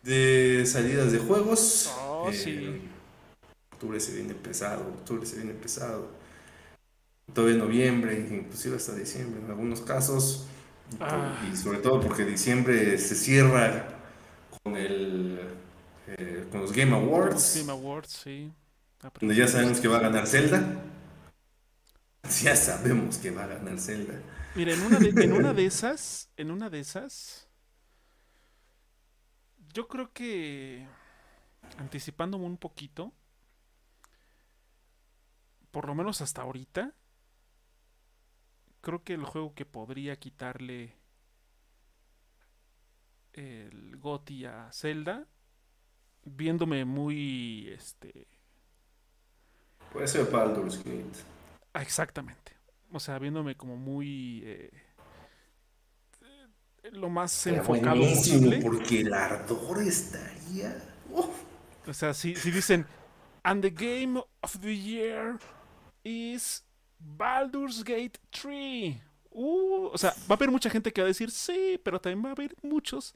[0.01, 1.91] de, salidas de juegos.
[1.99, 2.89] Oh, Eh, sí.
[3.73, 6.09] Octubre se viene pesado, octubre se viene pesado.
[7.33, 10.47] Todavía noviembre, inclusive hasta diciembre en algunos casos.
[10.91, 11.39] Y Ah.
[11.51, 13.87] Y sobre todo porque diciembre se cierra
[14.63, 15.39] con el
[16.07, 17.55] eh, con los Game Awards.
[17.55, 18.51] Game Awards, sí.
[19.19, 20.83] Donde ya sabemos que va a ganar Zelda.
[22.43, 24.13] Ya sabemos que va a ganar Zelda.
[24.53, 27.42] Mira, en una de, en una de esas, en una de esas,
[29.73, 30.87] yo creo que
[31.77, 33.11] anticipándome un poquito,
[35.71, 36.93] por lo menos hasta ahorita,
[38.81, 40.93] creo que el juego que podría quitarle
[43.33, 45.27] el GOTY a Zelda,
[46.23, 48.27] viéndome muy, este,
[49.93, 51.23] Puede ser Baldur's Gate.
[51.73, 52.53] Ah, exactamente.
[52.91, 54.41] O sea, viéndome como muy...
[54.43, 54.71] eh,
[56.91, 58.59] lo más Sería enfocado posible.
[58.61, 60.77] porque el ardor estaría.
[61.09, 61.27] Uf.
[61.87, 62.85] O sea, si, si dicen,
[63.43, 65.37] and the game of the year
[66.03, 66.63] is
[66.99, 68.97] Baldur's Gate 3.
[69.31, 72.23] Uh, o sea, va a haber mucha gente que va a decir, sí, pero también
[72.23, 73.15] va a haber muchos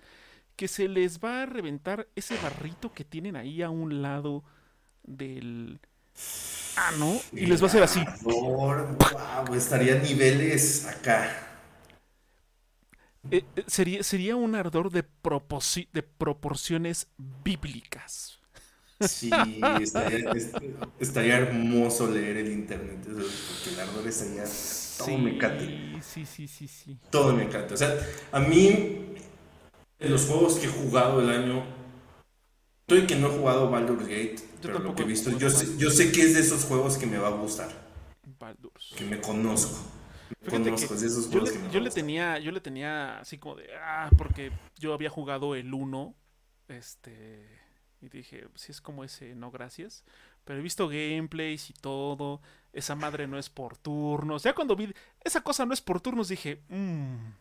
[0.56, 4.44] que se les va a reventar ese barrito que tienen ahí a un lado
[5.04, 5.80] del...
[6.76, 7.20] Ah, ¿no?
[7.32, 8.04] Y les va a hacer así.
[8.24, 8.98] Wow,
[9.56, 11.47] estaría a niveles acá.
[13.32, 15.04] Eh, eh, sería, sería un ardor de,
[16.04, 17.08] proporciones
[17.44, 18.40] bíblicas.
[19.00, 19.30] Sí,
[19.82, 20.56] estaría, est-
[21.00, 23.00] estaría hermoso leer el internet.
[23.06, 24.44] Porque el ardor estaría
[24.98, 26.02] todo mecate.
[26.02, 26.98] Sí, sí, sí, sí.
[27.12, 27.76] Todo me encanta.
[27.76, 27.96] O sea,
[28.32, 29.14] a mí,
[30.00, 31.64] en los juegos que he jugado el año,
[32.88, 35.78] estoy que no he jugado Baldur's Gate, pero lo que he visto, jugado yo sé,
[35.78, 37.70] yo sé que es de esos juegos que me va a gustar,
[38.40, 38.94] Baldur's.
[38.98, 39.78] que me conozco.
[40.50, 44.10] Conozco, que esos Yo le, que yo tenía, yo le tenía así como de, ah,
[44.18, 46.16] porque yo había jugado el 1,
[46.68, 47.46] este,
[48.02, 50.04] y dije, si es como ese, no gracias.
[50.44, 52.42] Pero he visto gameplays y todo,
[52.72, 54.44] esa madre no es por turnos.
[54.44, 54.94] Ya cuando vi,
[55.24, 57.32] esa cosa no es por turnos, dije, mmm.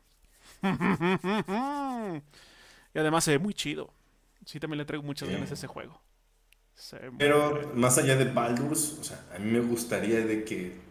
[2.95, 3.93] y además se ve muy chido.
[4.45, 6.01] Sí, también le traigo muchas ganas a ese juego.
[6.75, 10.86] Se Pero más allá de Baldur's, o sea, a mí me gustaría de que...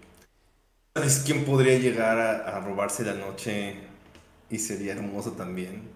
[0.95, 3.75] ¿Sabes quién podría llegar a, a robarse la noche
[4.49, 5.89] y sería hermoso también?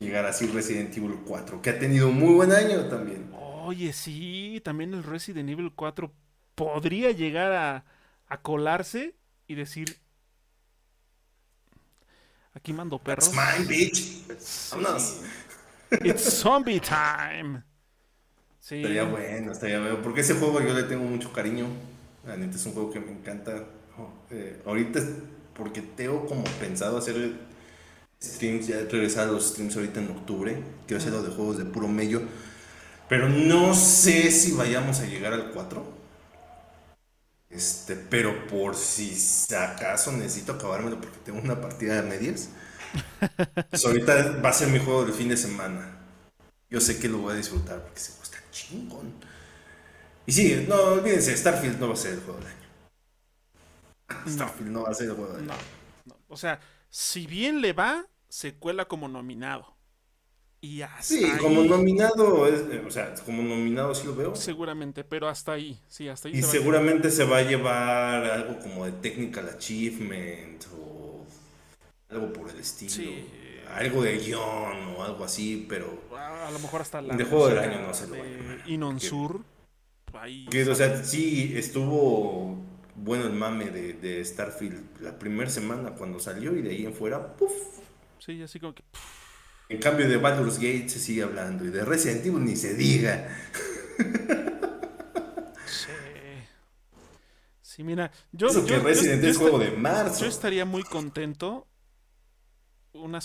[0.00, 3.26] Llegar así Resident Evil 4, que ha tenido un muy buen año también.
[3.30, 6.12] Oye, sí, también el Resident Evil 4
[6.54, 7.84] podría llegar a,
[8.28, 9.16] a colarse
[9.46, 10.00] y decir,
[12.54, 13.30] aquí mando perros.
[13.30, 14.26] That's mine, bitch.
[14.38, 14.70] Sí.
[14.70, 15.20] Vámonos.
[16.02, 17.64] It's zombie time.
[18.60, 18.76] Sí.
[18.76, 20.02] Estaría bueno, estaría bueno.
[20.02, 21.66] Porque ese juego yo le tengo mucho cariño.
[22.26, 23.64] La neta es un juego que me encanta.
[24.30, 25.06] Eh, ahorita es
[25.54, 27.34] porque tengo como pensado hacer
[28.22, 30.62] streams, ya regresar a los streams ahorita en octubre.
[30.86, 32.22] Quiero hacerlo de juegos de puro mello.
[33.08, 35.84] Pero no sé si vayamos a llegar al 4.
[37.48, 39.14] Este, pero por si
[39.54, 42.50] acaso necesito acabármelo porque tengo una partida de medias.
[43.70, 45.98] Pues ahorita va a ser mi juego del fin de semana.
[46.70, 49.14] Yo sé que lo voy a disfrutar porque se está chingón.
[50.26, 52.65] Y sí, no, olvídense, Starfield no va a ser el juego del año.
[54.28, 55.60] Starfield no va a ser el juego del año.
[56.04, 56.16] no.
[56.28, 56.60] O sea,
[56.90, 59.74] si bien le va, se cuela como nominado.
[60.60, 64.34] Y hasta Sí, ahí, como nominado, es- eh, o sea, como nominado sí lo veo.
[64.34, 65.78] Seguramente, pero hasta ahí.
[65.88, 66.34] Sí, hasta ahí.
[66.34, 71.24] Y se va a seguramente se va a llevar algo como de Technical Achievement o
[72.08, 73.12] algo por el estilo.
[73.74, 76.02] Algo de guion o algo así, pero.
[76.16, 77.14] A lo mejor hasta la.
[77.16, 78.16] De juego del año no se lo
[78.66, 79.42] Inon Sur.
[80.50, 82.56] Que, o sea, sí estuvo
[82.96, 87.36] bueno el mame de, Starfield la primera semana cuando salió y de ahí en fuera,
[87.36, 87.52] ¡puf!
[88.18, 88.82] Sí, así como que.
[89.68, 93.28] En cambio de Baldur's Gate se sigue hablando y de Resident Evil ni se diga.
[95.66, 95.90] Sí.
[97.60, 98.46] Sí, mira, yo.
[98.46, 100.20] Eso que Resident es juego de marzo.
[100.22, 101.66] Yo estaría muy contento.
[102.92, 103.20] Una,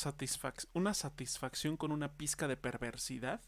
[0.73, 3.41] una satisfacción con una pizca de perversidad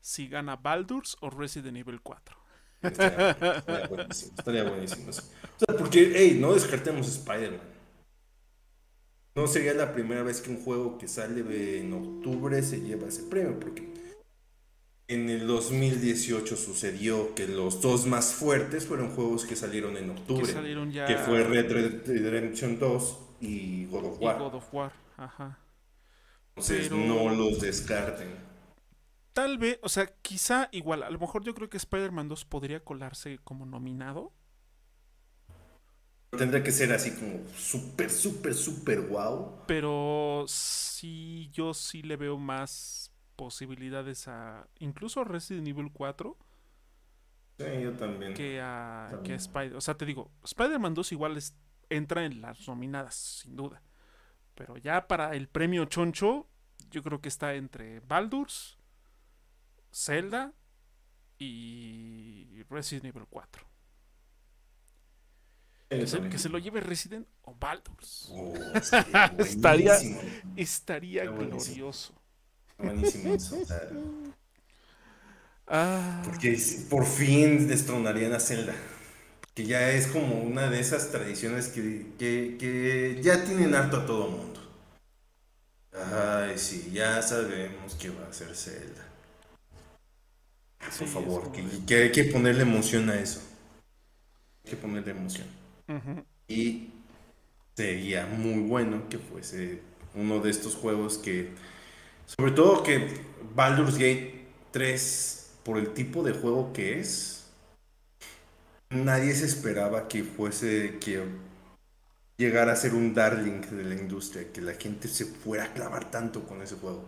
[0.00, 2.41] si gana Baldur's o Resident Evil 4.
[2.82, 5.10] Estaría, buenísimo, estaría buenísimo.
[5.78, 7.72] porque, hey, no descartemos Spider-Man.
[9.34, 13.22] No sería la primera vez que un juego que sale en octubre se lleva ese
[13.22, 13.88] premio, porque
[15.08, 20.46] en el 2018 sucedió que los dos más fuertes fueron juegos que salieron en octubre.
[21.06, 21.72] Que, fue Red
[22.06, 24.38] Redemption 2 y God of War.
[24.38, 25.58] God of War, ajá.
[26.54, 28.51] Entonces no los descarten.
[29.32, 32.84] Tal vez, o sea, quizá igual, a lo mejor yo creo que Spider-Man 2 podría
[32.84, 34.32] colarse como nominado.
[36.30, 39.64] Tendría que ser así como súper, súper, súper guau.
[39.66, 46.36] Pero sí, yo sí le veo más posibilidades a incluso a Resident Evil 4.
[47.58, 48.34] Sí, yo también.
[48.34, 49.76] Que a, Que Spider.
[49.76, 51.38] O sea, te digo, Spider-Man 2 igual
[51.90, 53.82] entra en las nominadas, sin duda.
[54.54, 56.48] Pero ya para el premio Choncho,
[56.90, 58.78] yo creo que está entre Baldur's,
[59.92, 60.52] Zelda
[61.38, 63.72] y Resident Evil 4.
[65.90, 68.28] Que se, lo lleve Resident o Baldur's.
[68.30, 68.54] Oh,
[69.38, 69.94] estaría
[70.56, 72.14] estaría glorioso.
[72.78, 73.36] Buenísimo
[75.66, 76.22] ah.
[76.24, 76.58] Porque
[76.88, 78.74] por fin destronarían a Zelda.
[79.54, 84.28] Que ya es como una de esas tradiciones que, que ya tienen harto a todo
[84.28, 84.60] mundo.
[85.92, 89.11] Ay, sí, ya sabemos que va a ser Zelda.
[90.98, 91.52] Por favor,
[91.86, 93.40] que, hay que ponerle emoción a eso.
[94.64, 95.46] Hay que ponerle emoción.
[96.48, 96.90] Y
[97.74, 99.80] sería muy bueno que fuese
[100.14, 101.50] uno de estos juegos que,
[102.26, 103.08] sobre todo que
[103.54, 107.46] Baldur's Gate 3, por el tipo de juego que es,
[108.90, 111.24] nadie se esperaba que fuese, que
[112.36, 116.10] llegara a ser un darling de la industria, que la gente se fuera a clavar
[116.10, 117.04] tanto con ese juego.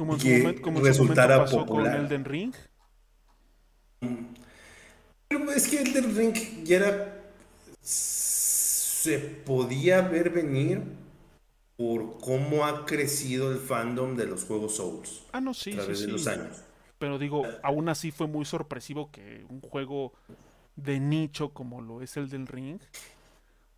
[0.00, 1.92] Como en, su, momento, como resultara popular.
[1.92, 2.54] con Elden Ring.
[5.28, 7.22] Pero es que Elden Ring ya era.
[7.82, 10.80] Se podía ver venir
[11.76, 15.22] por cómo ha crecido el fandom de los juegos Souls.
[15.32, 16.62] Ah, no, sí, a través de los años.
[16.98, 20.14] Pero digo, aún así fue muy sorpresivo que un juego
[20.76, 22.80] de nicho como lo es el del Ring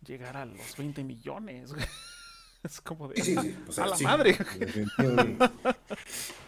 [0.05, 1.73] llegara a los 20 millones.
[2.69, 3.55] Es como de.
[3.77, 4.37] a la madre.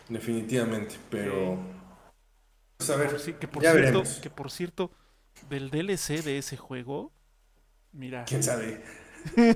[0.09, 1.59] Definitivamente, pero.
[2.77, 4.91] Pues a ver, que por cierto, Que por cierto,
[5.49, 7.11] del DLC de ese juego.
[7.91, 8.25] Mira.
[8.25, 8.83] ¿Quién sabe?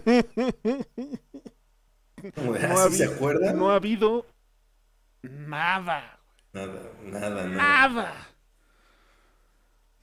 [2.36, 3.54] no ¿Se acuerda?
[3.54, 4.26] No ha habido
[5.22, 6.20] nada.
[6.54, 7.48] Nada, nada, nada.
[7.48, 8.28] Nada.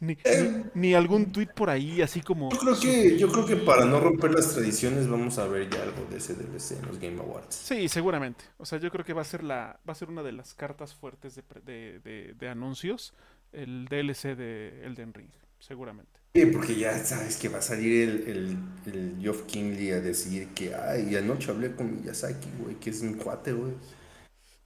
[0.01, 2.51] Eh, ni, algún tweet por ahí, así como.
[2.51, 5.83] Yo creo que, yo creo que para no romper las tradiciones vamos a ver ya
[5.83, 7.55] algo de ese DLC en los Game Awards.
[7.55, 8.45] Sí, seguramente.
[8.59, 10.53] O sea, yo creo que va a ser la, va a ser una de las
[10.53, 13.15] cartas fuertes de, anuncios,
[13.53, 16.21] el DLC de Elden Ring, seguramente.
[16.35, 20.75] Sí, porque ya sabes que va a salir el, el, Geoff Kingley a decir que,
[20.75, 23.73] ay, anoche hablé con Miyazaki, güey, que es mi cuate, güey.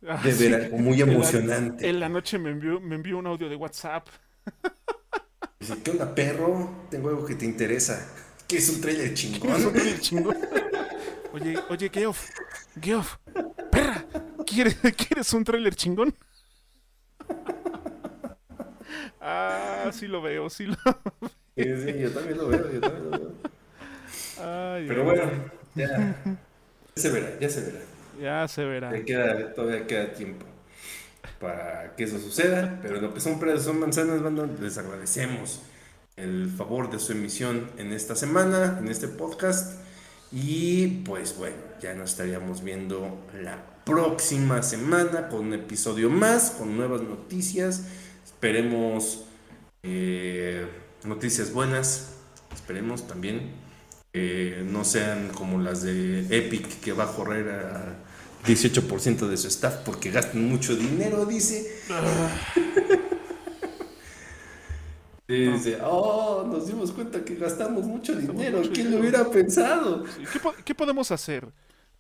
[0.09, 1.89] Ah, de ver algo muy emocionante.
[1.89, 4.09] En la, noche me envió, me envió un audio de WhatsApp.
[5.61, 6.70] Dice, ¿qué onda, perro?
[6.91, 8.09] Tengo algo que te interesa.
[8.49, 9.51] ¿Qué es un trailer chingón?
[9.57, 10.37] es un trailer chingón?
[11.32, 12.31] oye, oye, Geoff,
[12.81, 13.16] Geoff,
[13.70, 14.07] perra,
[14.47, 16.15] ¿quieres, ¿quieres un trailer chingón?
[19.20, 21.31] ah, sí lo veo, sí lo veo.
[21.57, 23.32] Sí, yo también lo veo, yo también lo veo.
[24.37, 25.23] Ay, Pero bueno,
[25.74, 25.87] ya,
[26.95, 27.81] ya se verá, ya se verá.
[28.19, 28.91] Ya se verá.
[29.55, 30.49] todavía queda tiempo
[31.40, 34.20] para que eso suceda, pero lo que son peras son manzanas,
[34.60, 35.62] les agradecemos
[36.16, 39.80] el favor de su emisión en esta semana, en este podcast.
[40.30, 46.76] Y pues bueno, ya nos estaríamos viendo la próxima semana con un episodio más, con
[46.76, 47.86] nuevas noticias.
[48.22, 49.24] Esperemos
[49.82, 50.66] eh,
[51.04, 52.16] noticias buenas,
[52.54, 53.52] esperemos también.
[54.12, 58.10] que no sean como las de Epic que va a correr a
[58.44, 61.82] 18% de su staff porque gastan mucho dinero, dice.
[65.30, 68.62] Dice, oh, nos dimos cuenta que gastamos mucho dinero.
[68.74, 70.04] ¿Quién lo hubiera pensado?
[70.64, 71.46] ¿Qué, podemos hacer?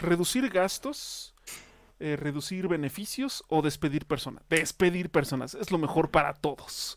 [0.00, 1.32] ¿Reducir gastos?
[2.00, 3.44] Eh, ¿Reducir beneficios?
[3.46, 4.42] ¿O despedir personas?
[4.50, 5.54] Despedir personas.
[5.54, 6.96] Es lo mejor para todos.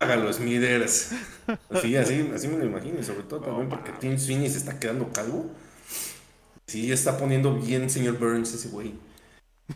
[0.00, 1.12] Hágalo, Smithers.
[1.70, 2.98] Así, así, así me lo imagino.
[2.98, 5.52] Y sobre todo también porque Tim Sweeney se está quedando calvo.
[6.72, 8.94] Sí, está poniendo bien, señor Burns, ese güey.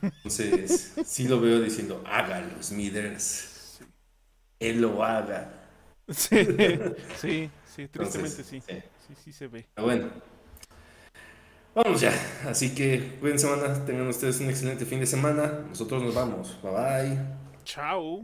[0.00, 3.80] Entonces, sí lo veo diciendo, hágalo, Smithers.
[4.58, 5.68] Él lo haga.
[6.08, 6.38] Sí,
[7.20, 8.62] sí, sí tristemente sí.
[8.66, 8.82] sí.
[9.22, 9.66] Sí, se ve.
[9.74, 10.08] Pero bueno.
[11.74, 12.14] Vamos ya.
[12.48, 13.84] Así que buen semana.
[13.84, 15.66] Tengan ustedes un excelente fin de semana.
[15.68, 16.56] Nosotros nos vamos.
[16.62, 17.18] Bye bye.
[17.66, 18.22] Chao.